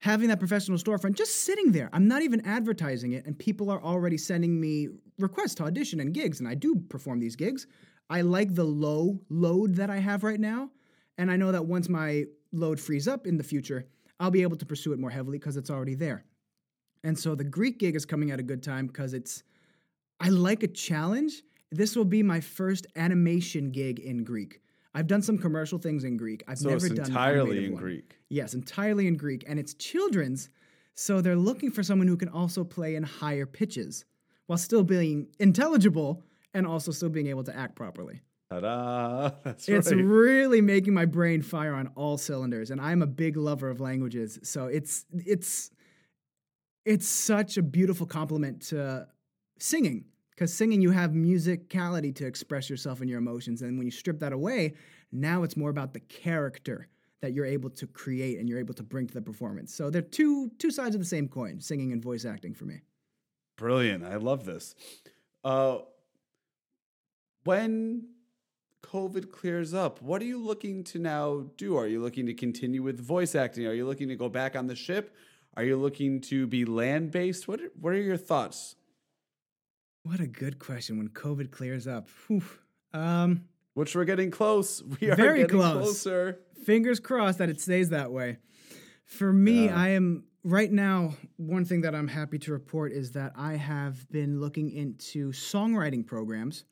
Having 0.00 0.28
that 0.28 0.38
professional 0.38 0.78
storefront 0.78 1.14
just 1.14 1.44
sitting 1.44 1.72
there. 1.72 1.90
I'm 1.92 2.08
not 2.08 2.22
even 2.22 2.44
advertising 2.46 3.12
it, 3.12 3.26
and 3.26 3.38
people 3.38 3.70
are 3.70 3.82
already 3.82 4.16
sending 4.16 4.58
me 4.60 4.88
requests 5.18 5.54
to 5.56 5.64
audition 5.64 6.00
and 6.00 6.14
gigs, 6.14 6.40
and 6.40 6.48
I 6.48 6.54
do 6.54 6.76
perform 6.88 7.20
these 7.20 7.36
gigs. 7.36 7.66
I 8.10 8.22
like 8.22 8.54
the 8.54 8.64
low 8.64 9.20
load 9.30 9.76
that 9.76 9.88
I 9.88 9.98
have 9.98 10.24
right 10.24 10.40
now, 10.40 10.70
and 11.16 11.30
I 11.30 11.36
know 11.36 11.52
that 11.52 11.64
once 11.64 11.88
my 11.88 12.24
load 12.52 12.80
frees 12.80 13.06
up 13.06 13.26
in 13.26 13.36
the 13.36 13.44
future, 13.44 13.86
I'll 14.18 14.32
be 14.32 14.42
able 14.42 14.56
to 14.56 14.66
pursue 14.66 14.92
it 14.92 14.98
more 14.98 15.10
heavily 15.10 15.38
because 15.38 15.56
it's 15.56 15.70
already 15.70 15.94
there. 15.94 16.24
And 17.04 17.18
so 17.18 17.34
the 17.34 17.44
Greek 17.44 17.78
gig 17.78 17.94
is 17.94 18.04
coming 18.04 18.32
at 18.32 18.40
a 18.40 18.42
good 18.42 18.62
time 18.62 18.88
because 18.88 19.14
it's 19.14 19.44
I 20.18 20.28
like 20.28 20.62
a 20.64 20.68
challenge. 20.68 21.42
This 21.70 21.94
will 21.94 22.04
be 22.04 22.22
my 22.22 22.40
first 22.40 22.86
animation 22.96 23.70
gig 23.70 24.00
in 24.00 24.24
Greek. 24.24 24.60
I've 24.92 25.06
done 25.06 25.22
some 25.22 25.38
commercial 25.38 25.78
things 25.78 26.02
in 26.02 26.16
Greek. 26.16 26.42
I've 26.48 26.58
So 26.58 26.68
never 26.68 26.86
it's 26.86 26.94
done 26.96 27.06
entirely 27.06 27.66
in 27.66 27.72
one. 27.74 27.82
Greek. 27.82 28.16
Yes, 28.28 28.54
entirely 28.54 29.06
in 29.06 29.16
Greek, 29.16 29.44
and 29.46 29.58
it's 29.58 29.74
children's, 29.74 30.50
so 30.94 31.20
they're 31.20 31.36
looking 31.36 31.70
for 31.70 31.84
someone 31.84 32.08
who 32.08 32.16
can 32.16 32.28
also 32.28 32.64
play 32.64 32.96
in 32.96 33.04
higher 33.04 33.46
pitches 33.46 34.04
while 34.46 34.58
still 34.58 34.82
being 34.82 35.28
intelligible 35.38 36.24
and 36.54 36.66
also 36.66 36.90
still 36.92 37.08
being 37.08 37.26
able 37.28 37.44
to 37.44 37.56
act 37.56 37.74
properly. 37.74 38.20
Ta-da! 38.50 39.30
That's 39.44 39.68
It's 39.68 39.92
right. 39.92 40.04
really 40.04 40.60
making 40.60 40.92
my 40.94 41.04
brain 41.04 41.42
fire 41.42 41.74
on 41.74 41.88
all 41.94 42.18
cylinders, 42.18 42.70
and 42.70 42.80
I'm 42.80 43.02
a 43.02 43.06
big 43.06 43.36
lover 43.36 43.70
of 43.70 43.80
languages, 43.80 44.38
so 44.42 44.66
it's 44.66 45.04
it's 45.12 45.70
it's 46.84 47.06
such 47.06 47.56
a 47.58 47.62
beautiful 47.62 48.06
complement 48.06 48.62
to 48.68 49.06
singing 49.58 50.04
because 50.30 50.52
singing 50.52 50.80
you 50.80 50.90
have 50.90 51.10
musicality 51.12 52.14
to 52.16 52.26
express 52.26 52.70
yourself 52.70 53.00
and 53.00 53.10
your 53.10 53.18
emotions 53.18 53.60
and 53.60 53.76
when 53.76 53.86
you 53.86 53.90
strip 53.90 54.18
that 54.18 54.32
away 54.32 54.72
now 55.12 55.42
it's 55.42 55.54
more 55.58 55.68
about 55.68 55.92
the 55.92 56.00
character 56.00 56.88
that 57.20 57.34
you're 57.34 57.44
able 57.44 57.68
to 57.68 57.86
create 57.86 58.38
and 58.38 58.48
you're 58.48 58.58
able 58.58 58.72
to 58.72 58.82
bring 58.82 59.06
to 59.06 59.12
the 59.12 59.20
performance 59.20 59.74
so 59.74 59.90
they're 59.90 60.00
two 60.00 60.50
two 60.58 60.70
sides 60.70 60.94
of 60.94 61.00
the 61.02 61.06
same 61.06 61.28
coin 61.28 61.60
singing 61.60 61.92
and 61.92 62.02
voice 62.02 62.24
acting 62.24 62.54
for 62.54 62.64
me 62.64 62.80
Brilliant. 63.58 64.02
I 64.02 64.16
love 64.16 64.46
this. 64.46 64.74
Uh, 65.44 65.80
when 67.44 68.08
COVID 68.82 69.30
clears 69.30 69.74
up, 69.74 70.02
what 70.02 70.20
are 70.22 70.26
you 70.26 70.38
looking 70.42 70.84
to 70.84 70.98
now 70.98 71.46
do? 71.56 71.76
Are 71.76 71.86
you 71.86 72.00
looking 72.00 72.26
to 72.26 72.34
continue 72.34 72.82
with 72.82 73.00
voice 73.00 73.34
acting? 73.34 73.66
Are 73.66 73.72
you 73.74 73.86
looking 73.86 74.08
to 74.08 74.16
go 74.16 74.28
back 74.28 74.56
on 74.56 74.66
the 74.66 74.74
ship? 74.76 75.14
Are 75.56 75.64
you 75.64 75.76
looking 75.76 76.20
to 76.22 76.46
be 76.46 76.64
land 76.64 77.10
based? 77.10 77.48
What 77.48 77.60
are, 77.60 77.70
what 77.80 77.92
are 77.92 78.00
your 78.00 78.16
thoughts? 78.16 78.76
what 80.02 80.18
a 80.18 80.26
good 80.26 80.58
question 80.58 80.96
when 80.96 81.10
covid 81.10 81.50
clears 81.50 81.86
up 81.86 82.08
Whew. 82.26 82.42
um 82.94 83.42
Which 83.74 83.94
we're 83.94 84.06
getting 84.06 84.30
close. 84.30 84.82
We 84.98 85.10
are 85.10 85.14
Very 85.14 85.40
getting 85.40 85.58
close. 85.58 85.82
closer. 85.82 86.38
fingers 86.64 86.98
crossed 87.00 87.36
that 87.36 87.50
it 87.50 87.60
stays 87.60 87.90
that 87.90 88.10
way. 88.10 88.38
For 89.04 89.30
me, 89.30 89.66
Yeah. 89.66 89.76
I 89.78 89.88
am 89.90 90.24
right 90.42 90.72
now. 90.72 91.16
One 91.36 91.66
thing 91.66 91.82
that 91.82 91.94
I'm 91.94 92.08
happy 92.08 92.38
to 92.38 92.52
report 92.52 92.92
is 92.92 93.12
that 93.12 93.32
I 93.36 93.56
have 93.56 94.10
been 94.10 94.40
looking 94.40 94.70
into 94.70 95.32
songwriting 95.32 96.06
programs 96.06 96.64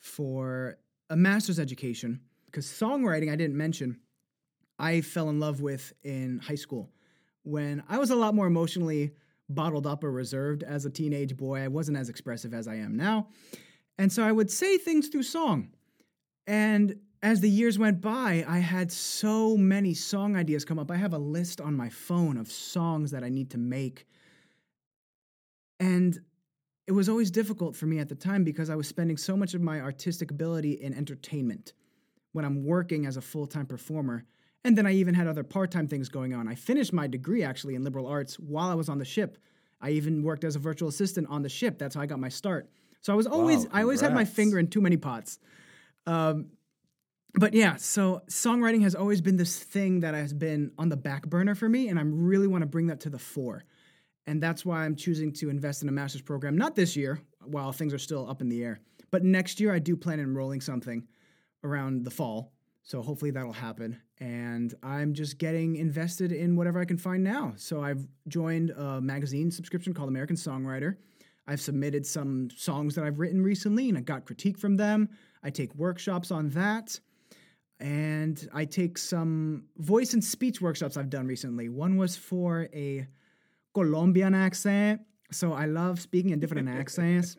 for 0.00 0.78
a 1.08 1.16
master's 1.16 1.60
education 1.60 2.20
because 2.46 2.66
songwriting 2.66 3.30
I 3.30 3.36
didn't 3.36 3.56
mention. 3.56 4.00
I 4.78 5.02
fell 5.02 5.28
in 5.28 5.38
love 5.38 5.60
with 5.60 5.92
in 6.02 6.38
high 6.38 6.54
school 6.54 6.90
when 7.42 7.82
I 7.88 7.98
was 7.98 8.10
a 8.10 8.16
lot 8.16 8.34
more 8.34 8.46
emotionally 8.46 9.12
bottled 9.48 9.86
up 9.86 10.04
or 10.04 10.10
reserved 10.10 10.62
as 10.62 10.86
a 10.86 10.90
teenage 10.90 11.36
boy. 11.36 11.60
I 11.60 11.68
wasn't 11.68 11.98
as 11.98 12.08
expressive 12.08 12.54
as 12.54 12.66
I 12.66 12.76
am 12.76 12.96
now. 12.96 13.28
And 13.98 14.12
so 14.12 14.22
I 14.22 14.32
would 14.32 14.50
say 14.50 14.78
things 14.78 15.08
through 15.08 15.24
song. 15.24 15.70
And 16.46 16.96
as 17.22 17.40
the 17.40 17.50
years 17.50 17.78
went 17.78 18.00
by, 18.00 18.44
I 18.48 18.58
had 18.58 18.90
so 18.90 19.56
many 19.56 19.92
song 19.92 20.36
ideas 20.36 20.64
come 20.64 20.78
up. 20.78 20.90
I 20.90 20.96
have 20.96 21.12
a 21.12 21.18
list 21.18 21.60
on 21.60 21.76
my 21.76 21.90
phone 21.90 22.38
of 22.38 22.50
songs 22.50 23.10
that 23.10 23.22
I 23.22 23.28
need 23.28 23.50
to 23.50 23.58
make. 23.58 24.06
And 25.78 26.18
it 26.90 26.92
was 26.92 27.08
always 27.08 27.30
difficult 27.30 27.76
for 27.76 27.86
me 27.86 28.00
at 28.00 28.08
the 28.08 28.16
time 28.16 28.42
because 28.42 28.68
I 28.68 28.74
was 28.74 28.88
spending 28.88 29.16
so 29.16 29.36
much 29.36 29.54
of 29.54 29.60
my 29.60 29.80
artistic 29.80 30.32
ability 30.32 30.72
in 30.72 30.92
entertainment 30.92 31.72
when 32.32 32.44
I'm 32.44 32.64
working 32.64 33.06
as 33.06 33.16
a 33.16 33.20
full 33.20 33.46
time 33.46 33.64
performer. 33.64 34.24
And 34.64 34.76
then 34.76 34.86
I 34.86 34.94
even 34.94 35.14
had 35.14 35.28
other 35.28 35.44
part 35.44 35.70
time 35.70 35.86
things 35.86 36.08
going 36.08 36.34
on. 36.34 36.48
I 36.48 36.56
finished 36.56 36.92
my 36.92 37.06
degree 37.06 37.44
actually 37.44 37.76
in 37.76 37.84
liberal 37.84 38.08
arts 38.08 38.40
while 38.40 38.68
I 38.68 38.74
was 38.74 38.88
on 38.88 38.98
the 38.98 39.04
ship. 39.04 39.38
I 39.80 39.90
even 39.90 40.24
worked 40.24 40.42
as 40.42 40.56
a 40.56 40.58
virtual 40.58 40.88
assistant 40.88 41.28
on 41.30 41.42
the 41.42 41.48
ship. 41.48 41.78
That's 41.78 41.94
how 41.94 42.00
I 42.00 42.06
got 42.06 42.18
my 42.18 42.28
start. 42.28 42.68
So 43.02 43.12
I 43.12 43.16
was 43.16 43.28
always, 43.28 43.66
Wow, 43.66 43.70
I 43.74 43.82
always 43.82 44.00
had 44.00 44.12
my 44.12 44.24
finger 44.24 44.58
in 44.58 44.66
too 44.66 44.80
many 44.80 44.96
pots. 44.96 45.38
Um, 46.08 46.46
but 47.34 47.54
yeah, 47.54 47.76
so 47.76 48.22
songwriting 48.28 48.82
has 48.82 48.96
always 48.96 49.20
been 49.20 49.36
this 49.36 49.60
thing 49.62 50.00
that 50.00 50.14
has 50.14 50.32
been 50.32 50.72
on 50.76 50.88
the 50.88 50.96
back 50.96 51.28
burner 51.28 51.54
for 51.54 51.68
me, 51.68 51.86
and 51.86 52.00
I 52.00 52.02
really 52.02 52.48
want 52.48 52.62
to 52.62 52.66
bring 52.66 52.88
that 52.88 52.98
to 53.02 53.10
the 53.10 53.18
fore. 53.20 53.62
And 54.30 54.40
that's 54.40 54.64
why 54.64 54.84
I'm 54.84 54.94
choosing 54.94 55.32
to 55.32 55.50
invest 55.50 55.82
in 55.82 55.88
a 55.88 55.92
master's 55.92 56.22
program, 56.22 56.56
not 56.56 56.76
this 56.76 56.94
year, 56.94 57.20
while 57.46 57.72
things 57.72 57.92
are 57.92 57.98
still 57.98 58.30
up 58.30 58.40
in 58.40 58.48
the 58.48 58.62
air, 58.62 58.78
but 59.10 59.24
next 59.24 59.58
year 59.58 59.74
I 59.74 59.80
do 59.80 59.96
plan 59.96 60.20
on 60.20 60.26
enrolling 60.26 60.60
something 60.60 61.04
around 61.64 62.04
the 62.04 62.12
fall. 62.12 62.52
So 62.84 63.02
hopefully 63.02 63.32
that'll 63.32 63.52
happen. 63.52 64.00
And 64.20 64.72
I'm 64.84 65.14
just 65.14 65.38
getting 65.38 65.74
invested 65.74 66.30
in 66.30 66.54
whatever 66.54 66.78
I 66.78 66.84
can 66.84 66.96
find 66.96 67.24
now. 67.24 67.54
So 67.56 67.82
I've 67.82 68.06
joined 68.28 68.70
a 68.70 69.00
magazine 69.00 69.50
subscription 69.50 69.92
called 69.92 70.08
American 70.08 70.36
Songwriter. 70.36 70.94
I've 71.48 71.60
submitted 71.60 72.06
some 72.06 72.50
songs 72.56 72.94
that 72.94 73.04
I've 73.04 73.18
written 73.18 73.42
recently 73.42 73.88
and 73.88 73.98
I 73.98 74.02
got 74.02 74.26
critique 74.26 74.58
from 74.58 74.76
them. 74.76 75.08
I 75.42 75.50
take 75.50 75.74
workshops 75.74 76.30
on 76.30 76.50
that. 76.50 77.00
And 77.80 78.48
I 78.54 78.64
take 78.64 78.96
some 78.96 79.64
voice 79.78 80.14
and 80.14 80.22
speech 80.22 80.60
workshops 80.60 80.96
I've 80.96 81.10
done 81.10 81.26
recently. 81.26 81.68
One 81.68 81.96
was 81.96 82.14
for 82.14 82.68
a 82.72 83.08
Colombian 83.74 84.34
accent. 84.34 85.00
So 85.30 85.52
I 85.52 85.66
love 85.66 86.00
speaking 86.00 86.30
in 86.32 86.40
different 86.40 86.68
accents. 86.80 87.36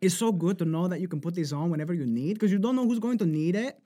It's 0.00 0.14
so 0.14 0.32
good 0.32 0.58
to 0.58 0.64
know 0.64 0.88
that 0.88 1.00
you 1.00 1.08
can 1.08 1.20
put 1.20 1.34
this 1.34 1.52
on 1.52 1.70
whenever 1.70 1.94
you 1.94 2.06
need 2.06 2.34
because 2.34 2.50
you 2.50 2.58
don't 2.58 2.74
know 2.76 2.86
who's 2.86 2.98
going 2.98 3.18
to 3.18 3.26
need 3.26 3.54
it. 3.54 3.78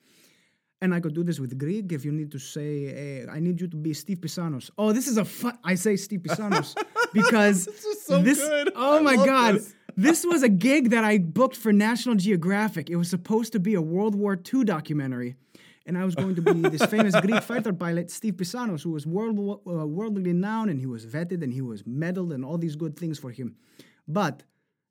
And 0.83 0.95
I 0.95 1.01
could 1.01 1.15
do 1.15 1.25
this 1.25 1.41
with 1.41 1.57
Greek 1.59 1.91
if 1.93 2.05
you 2.05 2.13
need 2.13 2.31
to 2.33 2.39
say, 2.39 2.85
hey, 2.87 3.27
I 3.31 3.41
need 3.41 3.61
you 3.61 3.69
to 3.69 3.77
be 3.77 3.95
Steve 3.95 4.21
Pisanos. 4.21 4.71
Oh, 4.77 4.93
this 4.93 5.09
is 5.09 5.17
a 5.17 5.25
fun. 5.25 5.59
I 5.65 5.75
say 5.75 5.97
Steve 5.97 6.23
Pisanos 6.23 6.75
because 7.15 7.65
This 7.65 7.85
is 7.85 8.03
so 8.05 8.23
good. 8.23 8.73
Oh 8.77 8.99
I 8.99 9.01
my 9.03 9.17
God. 9.17 9.55
this. 9.57 9.75
this 9.97 10.27
was 10.27 10.43
a 10.43 10.51
gig 10.51 10.91
that 10.91 11.03
I 11.05 11.17
booked 11.19 11.57
for 11.57 11.73
National 11.73 12.15
Geographic. 12.15 12.91
It 12.91 12.97
was 12.97 13.09
supposed 13.09 13.53
to 13.53 13.59
be 13.59 13.73
a 13.75 13.81
World 13.81 14.15
War 14.15 14.39
II 14.53 14.65
documentary. 14.65 15.37
And 15.87 15.97
I 15.97 16.05
was 16.05 16.14
going 16.14 16.34
to 16.34 16.43
be 16.43 16.68
this 16.68 16.84
famous 16.91 17.18
Greek 17.20 17.43
fighter 17.43 17.72
pilot, 17.72 18.11
Steve 18.11 18.37
Pisanos, 18.37 18.82
who 18.82 18.91
was 18.91 19.07
world, 19.07 19.39
uh, 19.66 19.87
worldly 19.87 20.22
renowned 20.22 20.68
and 20.68 20.80
he 20.80 20.87
was 20.87 21.07
vetted 21.07 21.43
and 21.43 21.53
he 21.53 21.62
was 21.62 21.84
medaled 21.84 22.34
and 22.34 22.45
all 22.45 22.59
these 22.59 22.76
good 22.76 22.99
things 22.99 23.18
for 23.18 23.30
him. 23.30 23.57
But 24.09 24.43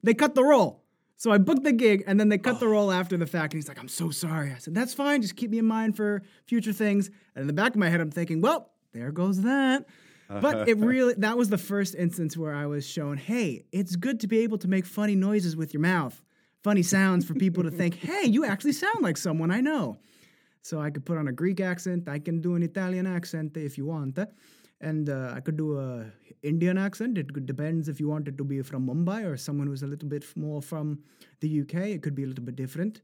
they 0.02 0.14
cut 0.14 0.36
the 0.36 0.44
role. 0.44 0.84
So 1.18 1.32
I 1.32 1.38
booked 1.38 1.64
the 1.64 1.72
gig 1.72 2.04
and 2.08 2.20
then 2.20 2.30
they 2.30 2.38
cut 2.38 2.60
the 2.60 2.68
role 2.68 2.92
after 2.92 3.18
the 3.18 3.26
fact. 3.26 3.54
And 3.54 3.62
he's 3.62 3.68
like, 3.68 3.80
I'm 3.80 3.88
so 3.88 4.10
sorry. 4.10 4.52
I 4.52 4.58
said, 4.58 4.76
That's 4.76 4.94
fine. 4.94 5.22
Just 5.22 5.36
keep 5.36 5.52
me 5.52 5.60
in 5.60 5.66
mind 5.66 5.96
for 5.96 6.24
future 6.46 6.74
things. 6.74 7.10
And 7.36 7.42
in 7.42 7.48
the 7.48 7.54
back 7.54 7.72
of 7.72 7.78
my 7.78 7.90
head, 7.90 8.02
I'm 8.02 8.12
thinking, 8.12 8.42
Well, 8.42 8.72
there 8.94 9.12
goes 9.12 9.42
that. 9.44 9.86
But 10.30 10.68
it 10.68 10.78
really, 10.80 11.14
that 11.18 11.38
was 11.38 11.50
the 11.50 11.58
first 11.58 11.96
instance 11.96 12.36
where 12.36 12.54
I 12.54 12.66
was 12.66 12.88
shown, 12.88 13.18
hey, 13.18 13.66
it's 13.72 13.96
good 13.96 14.20
to 14.22 14.28
be 14.28 14.40
able 14.40 14.58
to 14.60 14.68
make 14.68 14.86
funny 14.86 15.16
noises 15.16 15.56
with 15.56 15.74
your 15.74 15.82
mouth, 15.82 16.22
funny 16.64 16.84
sounds 16.84 17.26
for 17.26 17.36
people 17.36 17.64
to 17.64 17.72
think, 17.72 17.96
hey, 17.96 18.26
you 18.26 18.44
actually 18.46 18.74
sound 18.74 19.02
like 19.02 19.18
someone 19.18 19.52
I 19.52 19.62
know. 19.62 19.98
So 20.66 20.82
I 20.82 20.90
could 20.90 21.06
put 21.06 21.20
on 21.20 21.28
a 21.28 21.32
Greek 21.32 21.60
accent. 21.60 22.10
I 22.10 22.18
can 22.18 22.42
do 22.42 22.56
an 22.56 22.64
Italian 22.64 23.06
accent 23.06 23.56
if 23.56 23.78
you 23.78 23.86
want. 23.86 24.18
And 24.82 25.08
uh, 25.12 25.32
I 25.36 25.40
could 25.40 25.58
do 25.58 25.78
a 25.80 26.08
Indian 26.42 26.80
accent. 26.80 27.20
It 27.20 27.46
depends 27.46 27.88
if 27.88 28.00
you 28.00 28.08
want 28.08 28.28
it 28.28 28.36
to 28.40 28.44
be 28.44 28.64
from 28.64 28.88
Mumbai 28.88 29.26
or 29.26 29.38
someone 29.38 29.68
who's 29.68 29.84
a 29.84 29.88
little 29.88 30.10
bit 30.10 30.26
more 30.36 30.64
from 30.64 31.04
the 31.40 31.62
UK. 31.62 31.76
It 31.96 32.02
could 32.02 32.16
be 32.16 32.24
a 32.24 32.28
little 32.28 32.44
bit 32.44 32.56
different. 32.56 33.02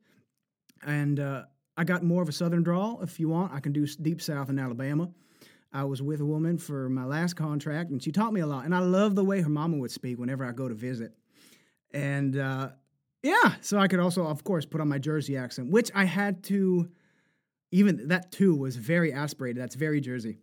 And 0.88 1.20
uh, 1.20 1.44
I 1.78 1.84
got 1.84 2.02
more 2.02 2.24
of 2.24 2.30
a 2.30 2.32
southern 2.32 2.64
drawl. 2.64 3.00
If 3.04 3.20
you 3.20 3.30
want, 3.30 3.54
I 3.54 3.60
can 3.60 3.74
do 3.74 3.86
deep 3.86 4.24
south 4.24 4.50
in 4.50 4.58
Alabama. 4.58 5.12
I 5.72 5.84
was 5.84 6.02
with 6.02 6.20
a 6.20 6.26
woman 6.26 6.58
for 6.58 6.90
my 6.90 7.06
last 7.06 7.36
contract, 7.36 7.92
and 7.92 8.02
she 8.02 8.12
taught 8.12 8.34
me 8.34 8.42
a 8.42 8.48
lot. 8.48 8.66
And 8.66 8.74
I 8.74 8.80
love 8.80 9.14
the 9.14 9.24
way 9.24 9.40
her 9.40 9.50
mama 9.50 9.78
would 9.78 9.92
speak 9.92 10.18
whenever 10.18 10.44
I 10.44 10.52
go 10.52 10.68
to 10.68 10.74
visit. 10.74 11.14
And 11.94 12.36
uh, 12.38 12.70
yeah, 13.22 13.54
so 13.62 13.78
I 13.78 13.88
could 13.88 14.00
also, 14.00 14.26
of 14.26 14.44
course, 14.44 14.66
put 14.66 14.82
on 14.82 14.88
my 14.88 14.98
Jersey 14.98 15.38
accent, 15.38 15.70
which 15.70 15.92
I 15.94 16.06
had 16.06 16.42
to. 16.46 16.90
Even 17.72 18.08
that 18.10 18.32
too 18.32 18.56
was 18.56 18.76
very 18.76 19.14
aspirated. 19.14 19.62
That's 19.62 19.76
very 19.76 20.02
Jersey. 20.02 20.38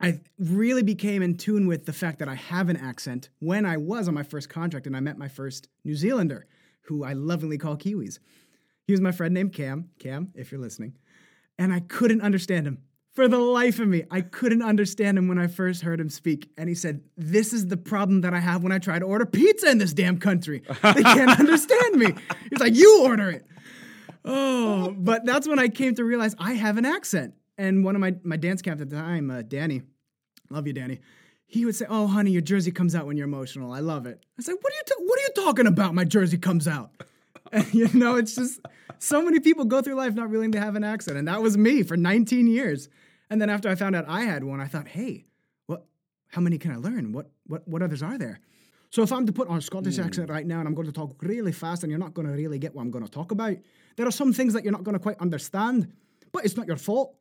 I 0.00 0.20
really 0.38 0.82
became 0.82 1.22
in 1.22 1.36
tune 1.36 1.66
with 1.66 1.84
the 1.84 1.92
fact 1.92 2.20
that 2.20 2.28
I 2.28 2.34
have 2.34 2.68
an 2.70 2.76
accent 2.76 3.28
when 3.40 3.66
I 3.66 3.76
was 3.76 4.08
on 4.08 4.14
my 4.14 4.22
first 4.22 4.48
contract 4.48 4.86
and 4.86 4.96
I 4.96 5.00
met 5.00 5.18
my 5.18 5.28
first 5.28 5.68
New 5.84 5.94
Zealander, 5.94 6.46
who 6.82 7.04
I 7.04 7.12
lovingly 7.12 7.58
call 7.58 7.76
Kiwis. 7.76 8.18
He 8.86 8.92
was 8.92 9.00
my 9.00 9.12
friend 9.12 9.34
named 9.34 9.52
Cam. 9.52 9.90
Cam, 9.98 10.32
if 10.34 10.50
you're 10.50 10.60
listening. 10.60 10.96
And 11.58 11.72
I 11.72 11.80
couldn't 11.80 12.22
understand 12.22 12.66
him. 12.66 12.78
For 13.14 13.28
the 13.28 13.38
life 13.38 13.80
of 13.80 13.88
me, 13.88 14.04
I 14.10 14.20
couldn't 14.20 14.62
understand 14.62 15.18
him 15.18 15.28
when 15.28 15.38
I 15.38 15.48
first 15.48 15.82
heard 15.82 16.00
him 16.00 16.08
speak. 16.08 16.48
And 16.56 16.68
he 16.68 16.74
said, 16.74 17.02
This 17.16 17.52
is 17.52 17.66
the 17.66 17.76
problem 17.76 18.20
that 18.22 18.32
I 18.32 18.38
have 18.38 18.62
when 18.62 18.72
I 18.72 18.78
try 18.78 18.98
to 18.98 19.04
order 19.04 19.26
pizza 19.26 19.68
in 19.68 19.78
this 19.78 19.92
damn 19.92 20.18
country. 20.18 20.62
They 20.68 21.02
can't 21.02 21.38
understand 21.40 21.96
me. 21.96 22.14
He's 22.48 22.60
like, 22.60 22.74
You 22.76 23.02
order 23.02 23.28
it. 23.30 23.44
Oh, 24.24 24.94
but 24.98 25.24
that's 25.24 25.48
when 25.48 25.58
I 25.58 25.68
came 25.68 25.94
to 25.94 26.04
realize 26.04 26.34
I 26.38 26.54
have 26.54 26.76
an 26.76 26.84
accent. 26.84 27.34
And 27.56 27.84
one 27.84 27.94
of 27.94 28.00
my, 28.00 28.14
my 28.22 28.36
dance 28.36 28.62
camp 28.62 28.80
at 28.80 28.90
the 28.90 28.96
time, 28.96 29.30
uh, 29.30 29.42
Danny, 29.42 29.82
love 30.50 30.66
you, 30.66 30.72
Danny. 30.72 31.00
He 31.46 31.64
would 31.64 31.74
say, 31.74 31.84
"Oh, 31.88 32.06
honey, 32.06 32.30
your 32.30 32.42
jersey 32.42 32.70
comes 32.70 32.94
out 32.94 33.06
when 33.06 33.16
you're 33.16 33.26
emotional. 33.26 33.72
I 33.72 33.80
love 33.80 34.06
it." 34.06 34.24
I 34.38 34.42
said, 34.42 34.54
"What 34.60 34.72
are 34.72 34.76
you 34.76 34.82
ta- 34.86 35.02
What 35.04 35.18
are 35.18 35.22
you 35.22 35.44
talking 35.44 35.66
about? 35.66 35.94
My 35.94 36.04
jersey 36.04 36.38
comes 36.38 36.68
out." 36.68 36.92
And, 37.52 37.74
you 37.74 37.88
know, 37.94 38.14
it's 38.14 38.36
just 38.36 38.60
so 39.00 39.24
many 39.24 39.40
people 39.40 39.64
go 39.64 39.82
through 39.82 39.94
life 39.96 40.14
not 40.14 40.30
willing 40.30 40.52
to 40.52 40.60
have 40.60 40.76
an 40.76 40.84
accent, 40.84 41.16
and 41.16 41.26
that 41.26 41.42
was 41.42 41.58
me 41.58 41.82
for 41.82 41.96
19 41.96 42.46
years. 42.46 42.88
And 43.28 43.42
then 43.42 43.50
after 43.50 43.68
I 43.68 43.74
found 43.74 43.96
out 43.96 44.04
I 44.06 44.20
had 44.20 44.44
one, 44.44 44.60
I 44.60 44.66
thought, 44.66 44.86
"Hey, 44.86 45.24
what? 45.66 45.84
How 46.28 46.40
many 46.40 46.58
can 46.58 46.70
I 46.70 46.76
learn? 46.76 47.10
What 47.10 47.32
what 47.48 47.66
what 47.66 47.82
others 47.82 48.04
are 48.04 48.18
there?" 48.18 48.38
So 48.90 49.02
if 49.02 49.12
I'm 49.12 49.24
to 49.26 49.32
put 49.32 49.48
on 49.48 49.58
a 49.58 49.60
Scottish 49.60 49.98
accent 49.98 50.28
right 50.30 50.44
now 50.46 50.58
and 50.58 50.66
I'm 50.68 50.74
going 50.74 50.86
to 50.86 50.92
talk 50.92 51.14
really 51.22 51.52
fast 51.52 51.84
and 51.84 51.90
you're 51.90 51.98
not 51.98 52.12
going 52.12 52.26
to 52.26 52.34
really 52.34 52.58
get 52.58 52.74
what 52.74 52.82
I'm 52.82 52.90
going 52.90 53.04
to 53.04 53.10
talk 53.10 53.30
about, 53.30 53.56
there 53.96 54.06
are 54.06 54.10
some 54.10 54.32
things 54.32 54.52
that 54.52 54.64
you're 54.64 54.72
not 54.72 54.82
going 54.82 54.94
to 54.94 54.98
quite 54.98 55.18
understand, 55.20 55.92
but 56.32 56.44
it's 56.44 56.56
not 56.56 56.66
your 56.66 56.76
fault. 56.76 57.14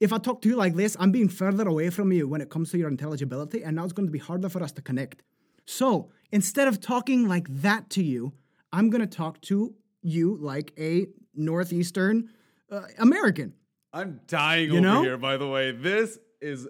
If 0.00 0.12
I 0.12 0.18
talk 0.18 0.40
to 0.42 0.48
you 0.48 0.56
like 0.56 0.74
this, 0.74 0.96
I'm 0.98 1.12
being 1.12 1.28
further 1.28 1.68
away 1.68 1.90
from 1.90 2.12
you 2.12 2.26
when 2.26 2.40
it 2.40 2.48
comes 2.50 2.70
to 2.72 2.78
your 2.78 2.88
intelligibility, 2.88 3.62
and 3.62 3.76
now 3.76 3.84
it's 3.84 3.92
going 3.92 4.06
to 4.08 4.12
be 4.12 4.18
harder 4.18 4.48
for 4.48 4.62
us 4.62 4.72
to 4.72 4.82
connect. 4.82 5.22
So 5.66 6.10
instead 6.32 6.66
of 6.66 6.80
talking 6.80 7.28
like 7.28 7.46
that 7.60 7.90
to 7.90 8.02
you, 8.02 8.32
I'm 8.72 8.90
going 8.90 9.02
to 9.02 9.16
talk 9.16 9.40
to 9.42 9.74
you 10.00 10.36
like 10.40 10.72
a 10.78 11.06
Northeastern 11.34 12.30
uh, 12.70 12.82
American. 12.98 13.52
I'm 13.92 14.20
dying 14.26 14.70
You 14.70 14.78
over 14.78 14.80
know? 14.80 15.02
here, 15.02 15.18
by 15.18 15.36
the 15.36 15.46
way. 15.46 15.72
This 15.72 16.18
is 16.40 16.66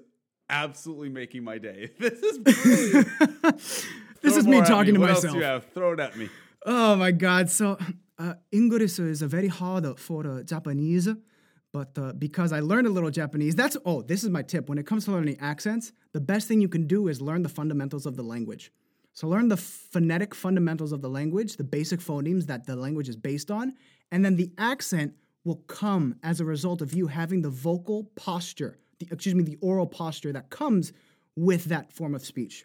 absolutely 0.50 1.08
making 1.08 1.44
my 1.44 1.58
day. 1.58 1.90
This 1.98 2.20
is 2.22 2.38
brilliant. 2.38 3.08
this 4.22 4.36
is 4.36 4.46
me 4.46 4.60
talking 4.60 4.94
to 4.94 5.00
what 5.00 5.10
myself. 5.10 5.24
Else 5.26 5.34
you 5.34 5.42
have? 5.42 5.64
Throw 5.72 5.92
it 5.92 6.00
at 6.00 6.16
me. 6.16 6.28
Oh 6.64 6.96
my 6.96 7.10
God. 7.10 7.50
So, 7.50 7.76
uh, 8.18 8.34
English 8.52 8.98
is 8.98 9.22
very 9.22 9.48
hard 9.48 9.98
for 9.98 10.26
uh, 10.26 10.42
Japanese, 10.42 11.08
but 11.72 11.96
uh, 11.98 12.12
because 12.12 12.52
I 12.52 12.60
learned 12.60 12.86
a 12.86 12.90
little 12.90 13.10
Japanese, 13.10 13.56
that's, 13.56 13.76
oh, 13.84 14.02
this 14.02 14.22
is 14.22 14.30
my 14.30 14.42
tip. 14.42 14.68
When 14.68 14.78
it 14.78 14.86
comes 14.86 15.06
to 15.06 15.12
learning 15.12 15.38
accents, 15.40 15.92
the 16.12 16.20
best 16.20 16.46
thing 16.46 16.60
you 16.60 16.68
can 16.68 16.86
do 16.86 17.08
is 17.08 17.20
learn 17.20 17.42
the 17.42 17.48
fundamentals 17.48 18.06
of 18.06 18.16
the 18.16 18.22
language. 18.22 18.72
So, 19.12 19.26
learn 19.26 19.48
the 19.48 19.56
phonetic 19.56 20.34
fundamentals 20.34 20.92
of 20.92 21.02
the 21.02 21.10
language, 21.10 21.56
the 21.56 21.64
basic 21.64 22.00
phonemes 22.00 22.46
that 22.46 22.66
the 22.66 22.76
language 22.76 23.08
is 23.08 23.16
based 23.16 23.50
on, 23.50 23.74
and 24.10 24.24
then 24.24 24.36
the 24.36 24.52
accent 24.56 25.14
will 25.44 25.62
come 25.66 26.16
as 26.22 26.40
a 26.40 26.44
result 26.44 26.80
of 26.80 26.94
you 26.94 27.08
having 27.08 27.42
the 27.42 27.50
vocal 27.50 28.04
posture, 28.14 28.78
the, 29.00 29.08
excuse 29.10 29.34
me, 29.34 29.42
the 29.42 29.58
oral 29.60 29.86
posture 29.86 30.32
that 30.32 30.48
comes 30.50 30.92
with 31.34 31.64
that 31.64 31.92
form 31.92 32.14
of 32.14 32.24
speech. 32.24 32.64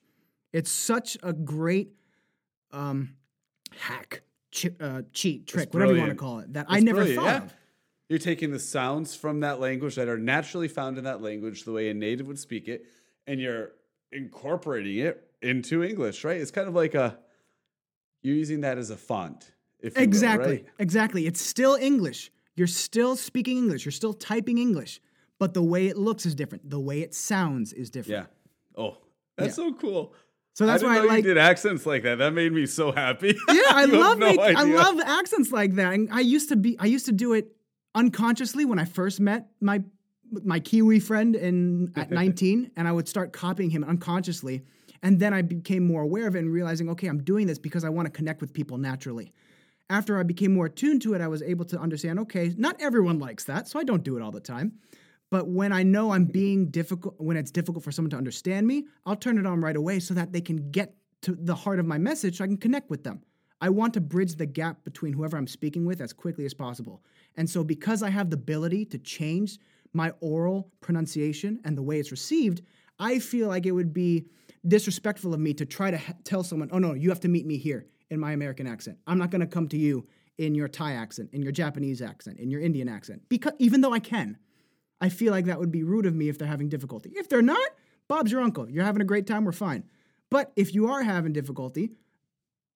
It's 0.54 0.72
such 0.72 1.18
a 1.24 1.34
great 1.34 1.92
um, 2.72 3.16
hack, 3.78 4.22
chi- 4.54 4.76
uh, 4.80 5.02
cheat, 5.14 5.48
trick, 5.48 5.74
whatever 5.74 5.94
you 5.94 6.00
want 6.00 6.12
to 6.12 6.16
call 6.16 6.40
it, 6.40 6.54
that 6.54 6.66
I 6.70 6.80
never 6.80 7.06
thought 7.06 7.26
yeah. 7.26 7.44
of. 7.44 7.54
You're 8.10 8.20
taking 8.20 8.52
the 8.52 8.60
sounds 8.60 9.16
from 9.16 9.42
that 9.42 9.60
language 9.60 9.96
that 9.96 10.08
are 10.08 10.18
naturally 10.18 10.70
found 10.70 10.98
in 10.98 11.04
that 11.04 11.22
language, 11.22 11.66
the 11.66 11.74
way 11.74 11.90
a 11.90 11.94
native 11.94 12.28
would 12.28 12.40
speak 12.40 12.70
it, 12.70 12.86
and 13.28 13.40
you're 13.40 13.72
incorporating 14.12 14.98
it 14.98 15.30
into 15.42 15.84
English, 15.84 16.24
right? 16.24 16.40
It's 16.40 16.52
kind 16.52 16.68
of 16.68 16.74
like 16.76 16.96
a 16.96 17.20
you're 18.22 18.36
using 18.36 18.62
that 18.62 18.78
as 18.78 18.90
a 18.90 18.98
font. 18.98 19.52
You 19.82 19.92
will, 19.96 20.02
Exactly, 20.02 20.48
right? 20.48 20.66
exactly. 20.80 21.28
It's 21.28 21.42
still 21.42 21.76
English. 21.76 22.32
You're 22.56 22.68
still 22.68 23.16
speaking 23.16 23.58
English. 23.58 23.86
You're 23.86 23.92
still 23.92 24.14
typing 24.14 24.58
English, 24.58 25.00
but 25.38 25.54
the 25.54 25.62
way 25.62 25.88
it 25.88 25.98
looks 25.98 26.26
is 26.26 26.34
different. 26.34 26.70
The 26.70 26.80
way 26.80 27.02
it 27.02 27.14
sounds 27.14 27.74
is 27.74 27.90
different. 27.90 28.28
Yeah. 28.28 28.82
Oh, 28.84 28.98
that's 29.38 29.56
so 29.56 29.74
cool. 29.74 30.14
So 30.58 30.66
that's 30.66 30.82
I 30.82 30.88
why 30.88 30.98
I 30.98 31.02
like. 31.02 31.18
you 31.18 31.36
did 31.36 31.38
accents 31.38 31.86
like 31.86 32.02
that. 32.02 32.18
That 32.18 32.34
made 32.34 32.52
me 32.52 32.66
so 32.66 32.92
happy. 32.92 33.38
Yeah, 33.48 33.62
I 33.68 33.86
love 33.86 34.18
no 34.18 34.26
make, 34.26 34.40
I 34.40 34.64
love 34.64 35.00
accents 35.00 35.52
like 35.52 35.76
that. 35.76 35.94
And 35.94 36.10
I 36.12 36.22
used 36.22 36.50
to 36.50 36.56
be 36.56 36.76
I 36.80 36.88
used 36.88 37.06
to 37.06 37.12
do 37.12 37.34
it 37.34 37.56
unconsciously 37.94 38.66
when 38.66 38.80
I 38.80 38.86
first 38.86 39.20
met 39.20 39.50
my 39.62 39.84
my 40.44 40.60
Kiwi 40.60 41.00
friend 41.00 41.36
in 41.36 41.94
at 41.96 42.10
19 42.24 42.72
and 42.76 42.88
I 42.88 42.92
would 42.92 43.08
start 43.08 43.34
copying 43.34 43.70
him 43.70 43.84
unconsciously. 43.84 44.64
And 45.04 45.20
then 45.20 45.32
I 45.32 45.44
became 45.44 45.86
more 45.86 46.02
aware 46.02 46.28
of 46.28 46.36
it 46.36 46.40
and 46.40 46.52
realizing, 46.52 46.90
okay, 46.90 47.06
I'm 47.06 47.24
doing 47.24 47.46
this 47.46 47.60
because 47.60 47.84
I 47.84 47.90
want 47.90 48.08
to 48.08 48.12
connect 48.12 48.42
with 48.42 48.52
people 48.52 48.80
naturally. 48.80 49.34
After 49.92 50.20
I 50.20 50.24
became 50.24 50.56
more 50.56 50.66
attuned 50.66 51.04
to 51.04 51.14
it, 51.14 51.22
I 51.22 51.28
was 51.28 51.44
able 51.44 51.66
to 51.66 51.80
understand, 51.80 52.18
okay, 52.22 52.52
not 52.58 52.82
everyone 52.82 53.20
likes 53.20 53.44
that, 53.44 53.68
so 53.68 53.80
I 53.80 53.84
don't 53.84 54.04
do 54.04 54.18
it 54.18 54.24
all 54.24 54.32
the 54.32 54.40
time. 54.40 54.80
But 55.30 55.48
when 55.50 55.74
I 55.74 55.84
know 55.84 56.12
I'm 56.12 56.26
being 56.26 56.70
difficult, 56.70 57.16
when 57.18 57.38
it's 57.38 57.52
difficult 57.52 57.84
for 57.84 57.92
someone 57.92 58.12
to 58.12 58.18
understand 58.18 58.66
me, 58.66 58.86
I'll 59.06 59.16
turn 59.16 59.38
it 59.38 59.46
on 59.46 59.62
right 59.62 59.76
away 59.76 60.00
so 60.00 60.14
that 60.14 60.32
they 60.32 60.42
can 60.42 60.72
get 60.72 60.96
to 61.24 61.36
the 61.36 61.56
heart 61.56 61.80
of 61.80 61.86
my 61.86 61.98
message 61.98 62.38
so 62.38 62.44
I 62.44 62.48
can 62.48 62.58
connect 62.58 62.90
with 62.90 63.04
them. 63.04 63.22
I 63.60 63.70
want 63.70 63.94
to 63.96 64.02
bridge 64.02 64.36
the 64.36 64.46
gap 64.46 64.84
between 64.84 65.14
whoever 65.14 65.36
I'm 65.36 65.48
speaking 65.48 65.86
with 65.86 66.00
as 66.00 66.14
quickly 66.14 66.46
as 66.46 66.54
possible. 66.54 67.04
And 67.36 67.50
so, 67.50 67.64
because 67.64 68.04
I 68.04 68.10
have 68.10 68.30
the 68.30 68.36
ability 68.36 68.86
to 68.86 69.00
change 69.00 69.58
my 69.94 70.12
oral 70.20 70.72
pronunciation 70.80 71.60
and 71.66 71.78
the 71.78 71.82
way 71.82 72.00
it's 72.00 72.12
received, 72.12 72.62
I 73.00 73.20
feel 73.20 73.48
like 73.48 73.66
it 73.66 73.72
would 73.72 73.94
be 73.94 74.26
disrespectful 74.68 75.34
of 75.34 75.40
me 75.40 75.54
to 75.56 75.66
try 75.66 75.92
to 75.92 75.98
ha- 75.98 76.14
tell 76.24 76.44
someone, 76.44 76.70
oh 76.72 76.80
no, 76.80 76.94
you 76.94 77.10
have 77.10 77.20
to 77.22 77.28
meet 77.28 77.46
me 77.46 77.58
here 77.58 77.88
in 78.10 78.20
my 78.20 78.32
American 78.32 78.68
accent. 78.68 78.98
I'm 79.08 79.18
not 79.18 79.32
going 79.32 79.42
to 79.42 79.48
come 79.48 79.68
to 79.70 79.78
you 79.78 80.08
in 80.38 80.54
your 80.54 80.68
Thai 80.68 80.94
accent, 80.94 81.30
in 81.34 81.42
your 81.42 81.52
Japanese 81.52 82.02
accent, 82.02 82.40
in 82.40 82.52
your 82.52 82.62
Indian 82.62 82.88
accent, 82.88 83.24
because 83.28 83.54
even 83.58 83.82
though 83.82 83.94
I 83.94 84.00
can. 84.00 84.38
I 85.00 85.10
feel 85.10 85.32
like 85.32 85.46
that 85.46 85.60
would 85.60 85.72
be 85.72 85.84
rude 85.84 86.06
of 86.06 86.16
me 86.16 86.30
if 86.30 86.38
they're 86.38 86.48
having 86.48 86.70
difficulty. 86.70 87.12
If 87.16 87.30
they're 87.30 87.42
not, 87.42 87.70
Bob's 88.08 88.32
your 88.32 88.42
uncle. 88.42 88.70
You're 88.70 88.84
having 88.84 89.02
a 89.02 89.06
great 89.06 89.28
time, 89.28 89.46
we're 89.46 89.52
fine. 89.52 89.84
But 90.30 90.52
if 90.56 90.74
you 90.74 90.90
are 90.90 91.04
having 91.04 91.34
difficulty, 91.34 91.92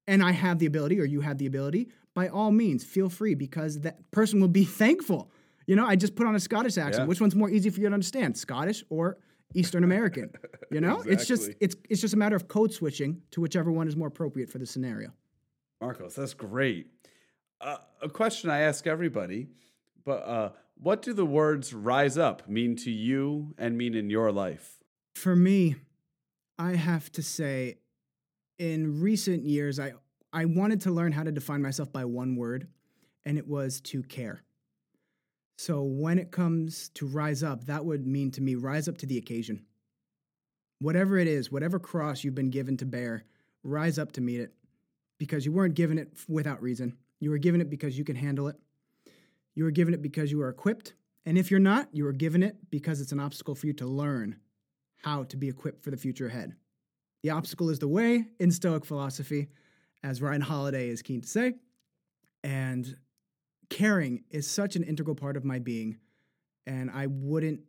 and 0.08 0.24
I 0.24 0.32
have 0.32 0.60
the 0.60 0.66
ability, 0.66 1.00
or 1.00 1.06
you 1.06 1.22
have 1.22 1.38
the 1.38 1.46
ability, 1.46 1.90
by 2.14 2.28
all 2.28 2.52
means, 2.52 2.84
feel 2.84 3.10
free 3.10 3.36
because 3.36 3.80
that 3.82 4.10
person 4.12 4.40
will 4.40 4.48
be 4.48 4.66
thankful. 4.82 5.32
You 5.68 5.76
know, 5.76 5.86
I 5.86 5.96
just 5.96 6.16
put 6.16 6.28
on 6.28 6.36
a 6.36 6.40
Scottish 6.40 6.78
accent. 6.78 7.04
Yeah. 7.04 7.08
Which 7.08 7.22
one's 7.22 7.36
more 7.36 7.50
easy 7.50 7.70
for 7.70 7.80
you 7.80 7.88
to 7.88 7.94
understand, 7.94 8.38
Scottish 8.38 8.84
or 8.90 9.18
Eastern 9.54 9.84
American? 9.84 10.32
You 10.70 10.82
know, 10.82 11.02
it's 11.06 11.26
just 11.26 11.52
it's 11.60 11.76
it's 11.90 12.02
just 12.02 12.14
a 12.14 12.18
matter 12.18 12.36
of 12.36 12.48
code 12.48 12.74
switching 12.74 13.22
to 13.32 13.42
whichever 13.42 13.72
one 13.72 13.88
is 13.88 13.96
more 13.96 14.08
appropriate 14.08 14.50
for 14.50 14.58
the 14.58 14.66
scenario. 14.66 15.12
Marcos, 15.80 16.16
that's 16.16 16.34
great. 16.34 16.88
Uh, 17.60 17.78
a 18.02 18.10
question 18.10 18.50
I 18.50 18.62
ask 18.62 18.88
everybody, 18.88 19.48
but 20.04 20.28
uh, 20.28 20.50
what 20.82 21.04
do 21.04 21.14
the 21.14 21.26
words 21.26 21.74
rise 21.74 22.18
up 22.18 22.50
mean 22.50 22.76
to 22.76 22.90
you 22.90 23.54
and 23.58 23.78
mean 23.78 23.94
in 23.94 24.10
your 24.10 24.32
life? 24.32 24.80
For 25.14 25.36
me, 25.36 25.76
I 26.58 26.76
have 26.76 27.12
to 27.14 27.22
say, 27.22 27.78
in 28.58 29.00
recent 29.00 29.46
years, 29.46 29.80
I 29.80 29.94
I 30.34 30.46
wanted 30.46 30.82
to 30.82 30.92
learn 30.92 31.12
how 31.12 31.24
to 31.24 31.32
define 31.32 31.62
myself 31.62 31.92
by 31.92 32.06
one 32.06 32.36
word, 32.36 32.68
and 33.26 33.38
it 33.38 33.48
was 33.48 33.82
to 33.82 34.02
care. 34.02 34.44
So 35.58 35.84
when 35.84 36.18
it 36.18 36.32
comes 36.32 36.90
to 36.96 37.06
rise 37.06 37.44
up, 37.44 37.66
that 37.66 37.86
would 37.86 38.08
mean 38.08 38.32
to 38.32 38.42
me 38.42 38.56
rise 38.56 38.88
up 38.88 38.98
to 39.00 39.06
the 39.06 39.18
occasion. 39.18 39.66
Whatever 40.80 41.20
it 41.20 41.28
is, 41.28 41.52
whatever 41.52 41.78
cross 41.78 42.24
you've 42.24 42.34
been 42.34 42.50
given 42.50 42.78
to 42.78 42.86
bear, 42.86 43.26
rise 43.64 44.00
up 44.00 44.14
to 44.14 44.22
meet 44.22 44.40
it 44.40 44.54
because 45.20 45.46
you 45.46 45.52
weren't 45.52 45.76
given 45.76 46.00
it 46.00 46.12
without 46.28 46.62
reason. 46.64 46.98
You 47.20 47.30
were 47.30 47.38
given 47.38 47.62
it 47.62 47.70
because 47.70 47.98
you 47.98 48.04
can 48.04 48.16
handle 48.16 48.48
it. 48.48 48.56
You 49.56 49.64
were 49.64 49.72
given 49.72 49.94
it 49.94 50.02
because 50.02 50.32
you 50.32 50.42
are 50.42 50.50
equipped. 50.50 50.94
And 51.26 51.38
if 51.38 51.52
you're 51.52 51.60
not, 51.60 51.90
you 51.92 52.04
were 52.04 52.14
given 52.14 52.42
it 52.42 52.58
because 52.70 53.02
it's 53.02 53.12
an 53.12 53.20
obstacle 53.20 53.56
for 53.56 53.68
you 53.68 53.74
to 53.74 53.86
learn 53.86 54.38
how 55.04 55.24
to 55.26 55.38
be 55.38 55.50
equipped 55.50 55.84
for 55.84 55.92
the 55.92 55.98
future 55.98 56.28
ahead. 56.28 56.56
The 57.24 57.32
obstacle 57.32 57.70
is 57.70 57.80
the 57.80 57.88
way 57.88 58.26
in 58.40 58.52
Stoic 58.52 58.86
philosophy, 58.86 59.50
as 60.04 60.22
Ryan 60.22 60.42
Holiday 60.42 60.90
is 60.90 61.02
keen 61.02 61.22
to 61.22 61.28
say. 61.28 61.54
And 62.44 62.96
caring 63.70 64.24
is 64.32 64.50
such 64.50 64.76
an 64.76 64.84
integral 64.84 65.16
part 65.16 65.38
of 65.38 65.46
my 65.46 65.60
being. 65.60 65.98
And 66.66 66.90
I 66.90 67.08
wouldn't, 67.08 67.62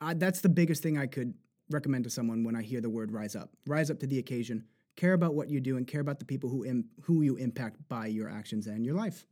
I, 0.00 0.14
that's 0.14 0.40
the 0.40 0.48
biggest 0.48 0.82
thing 0.82 0.98
I 0.98 1.06
could 1.06 1.34
recommend 1.70 2.04
to 2.04 2.10
someone 2.10 2.44
when 2.44 2.56
I 2.56 2.62
hear 2.62 2.80
the 2.80 2.90
word 2.90 3.12
rise 3.12 3.36
up. 3.36 3.50
Rise 3.66 3.90
up 3.90 4.00
to 4.00 4.06
the 4.06 4.18
occasion. 4.18 4.64
Care 4.96 5.12
about 5.12 5.34
what 5.34 5.48
you 5.48 5.60
do 5.60 5.76
and 5.76 5.86
care 5.86 6.00
about 6.00 6.18
the 6.18 6.24
people 6.24 6.50
who, 6.50 6.64
Im- 6.64 6.88
who 7.02 7.22
you 7.22 7.36
impact 7.36 7.76
by 7.88 8.06
your 8.06 8.28
actions 8.28 8.66
and 8.66 8.84
your 8.84 8.94
life. 8.94 9.24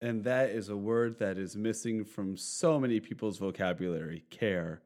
And 0.00 0.24
that 0.24 0.50
is 0.50 0.68
a 0.68 0.76
word 0.76 1.18
that 1.18 1.38
is 1.38 1.56
missing 1.56 2.04
from 2.04 2.36
so 2.36 2.78
many 2.78 3.00
people's 3.00 3.38
vocabulary 3.38 4.24
care. 4.30 4.82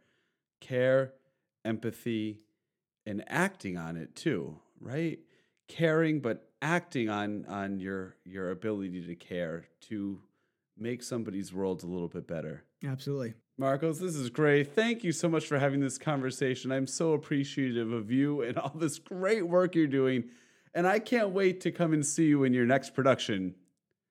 Care, 0.60 1.12
empathy, 1.64 2.40
and 3.04 3.24
acting 3.26 3.76
on 3.76 3.96
it 3.96 4.14
too, 4.14 4.58
right? 4.80 5.18
Caring 5.68 6.20
but 6.20 6.48
acting 6.60 7.08
on 7.08 7.44
on 7.46 7.80
your 7.80 8.16
your 8.24 8.50
ability 8.50 9.04
to 9.06 9.14
care 9.14 9.66
to 9.80 10.20
make 10.78 11.02
somebody's 11.02 11.52
world 11.52 11.82
a 11.82 11.86
little 11.86 12.08
bit 12.08 12.26
better. 12.26 12.64
Absolutely. 12.84 13.34
Marcos, 13.58 13.98
this 13.98 14.16
is 14.16 14.30
great. 14.30 14.74
Thank 14.74 15.04
you 15.04 15.12
so 15.12 15.28
much 15.28 15.46
for 15.46 15.58
having 15.58 15.80
this 15.80 15.98
conversation. 15.98 16.72
I'm 16.72 16.86
so 16.86 17.12
appreciative 17.12 17.92
of 17.92 18.10
you 18.10 18.42
and 18.42 18.58
all 18.58 18.72
this 18.74 18.98
great 18.98 19.46
work 19.46 19.74
you're 19.74 19.86
doing. 19.86 20.24
And 20.74 20.86
I 20.86 20.98
can't 20.98 21.30
wait 21.30 21.60
to 21.62 21.70
come 21.70 21.92
and 21.92 22.04
see 22.04 22.26
you 22.26 22.44
in 22.44 22.54
your 22.54 22.64
next 22.64 22.94
production. 22.94 23.54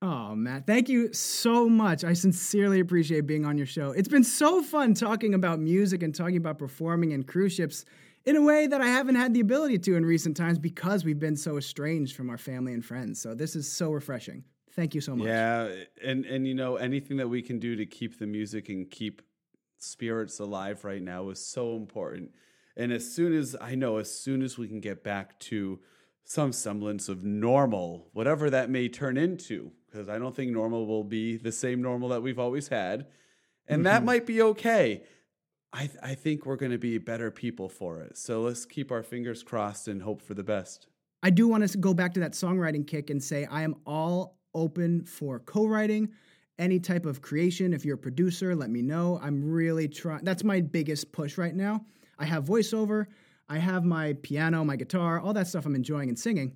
Oh, 0.03 0.33
Matt, 0.33 0.65
thank 0.65 0.89
you 0.89 1.13
so 1.13 1.69
much. 1.69 2.03
I 2.03 2.13
sincerely 2.13 2.79
appreciate 2.79 3.27
being 3.27 3.45
on 3.45 3.55
your 3.55 3.67
show. 3.67 3.91
It's 3.91 4.07
been 4.07 4.23
so 4.23 4.63
fun 4.63 4.95
talking 4.95 5.35
about 5.35 5.59
music 5.59 6.01
and 6.01 6.13
talking 6.13 6.37
about 6.37 6.57
performing 6.57 7.11
in 7.11 7.21
cruise 7.21 7.53
ships 7.53 7.85
in 8.25 8.35
a 8.35 8.41
way 8.41 8.65
that 8.65 8.81
I 8.81 8.87
haven't 8.87 9.13
had 9.13 9.31
the 9.35 9.41
ability 9.41 9.77
to 9.79 9.95
in 9.95 10.03
recent 10.03 10.35
times 10.35 10.57
because 10.57 11.05
we've 11.05 11.19
been 11.19 11.35
so 11.35 11.57
estranged 11.57 12.15
from 12.15 12.31
our 12.31 12.39
family 12.39 12.73
and 12.73 12.83
friends. 12.83 13.21
So 13.21 13.35
this 13.35 13.55
is 13.55 13.71
so 13.71 13.91
refreshing. 13.91 14.43
Thank 14.71 14.95
you 14.95 15.01
so 15.01 15.15
much. 15.15 15.27
Yeah, 15.27 15.69
and 16.03 16.25
and 16.25 16.47
you 16.47 16.55
know 16.55 16.77
anything 16.77 17.17
that 17.17 17.27
we 17.27 17.43
can 17.43 17.59
do 17.59 17.75
to 17.75 17.85
keep 17.85 18.17
the 18.17 18.25
music 18.25 18.69
and 18.69 18.89
keep 18.89 19.21
spirits 19.77 20.39
alive 20.39 20.83
right 20.83 21.01
now 21.01 21.29
is 21.29 21.45
so 21.45 21.75
important. 21.75 22.31
And 22.75 22.91
as 22.91 23.13
soon 23.13 23.37
as 23.37 23.55
I 23.59 23.75
know, 23.75 23.97
as 23.97 24.11
soon 24.11 24.41
as 24.41 24.57
we 24.57 24.67
can 24.67 24.79
get 24.79 25.03
back 25.03 25.37
to 25.41 25.79
some 26.23 26.53
semblance 26.53 27.09
of 27.09 27.23
normal, 27.23 28.07
whatever 28.13 28.49
that 28.49 28.69
may 28.69 28.87
turn 28.87 29.17
into, 29.17 29.73
because 29.91 30.09
I 30.09 30.17
don't 30.17 30.35
think 30.35 30.51
normal 30.51 30.85
will 30.85 31.03
be 31.03 31.37
the 31.37 31.51
same 31.51 31.81
normal 31.81 32.09
that 32.09 32.21
we've 32.21 32.39
always 32.39 32.67
had, 32.67 33.07
and 33.67 33.85
that 33.85 33.97
mm-hmm. 33.97 34.05
might 34.05 34.25
be 34.25 34.41
okay. 34.41 35.03
I 35.73 35.87
th- 35.87 35.99
I 36.01 36.15
think 36.15 36.45
we're 36.45 36.57
going 36.57 36.71
to 36.71 36.77
be 36.77 36.97
better 36.97 37.31
people 37.31 37.69
for 37.69 38.01
it. 38.01 38.17
So 38.17 38.41
let's 38.41 38.65
keep 38.65 38.91
our 38.91 39.03
fingers 39.03 39.43
crossed 39.43 39.87
and 39.87 40.01
hope 40.01 40.21
for 40.21 40.33
the 40.33 40.43
best. 40.43 40.87
I 41.23 41.29
do 41.29 41.47
want 41.47 41.67
to 41.67 41.77
go 41.77 41.93
back 41.93 42.13
to 42.15 42.19
that 42.21 42.33
songwriting 42.33 42.85
kick 42.85 43.09
and 43.09 43.23
say 43.23 43.45
I 43.45 43.61
am 43.61 43.75
all 43.85 44.37
open 44.53 45.05
for 45.05 45.39
co-writing, 45.39 46.09
any 46.59 46.79
type 46.79 47.05
of 47.05 47.21
creation. 47.21 47.73
If 47.73 47.85
you're 47.85 47.95
a 47.95 47.99
producer, 47.99 48.55
let 48.55 48.69
me 48.69 48.81
know. 48.81 49.19
I'm 49.21 49.49
really 49.49 49.87
trying. 49.87 50.23
That's 50.23 50.43
my 50.43 50.61
biggest 50.61 51.11
push 51.11 51.37
right 51.37 51.55
now. 51.55 51.85
I 52.19 52.25
have 52.25 52.45
voiceover, 52.45 53.05
I 53.49 53.57
have 53.57 53.83
my 53.83 54.13
piano, 54.21 54.63
my 54.63 54.75
guitar, 54.75 55.19
all 55.19 55.33
that 55.33 55.47
stuff 55.47 55.65
I'm 55.65 55.75
enjoying 55.75 56.09
and 56.09 56.17
singing. 56.17 56.55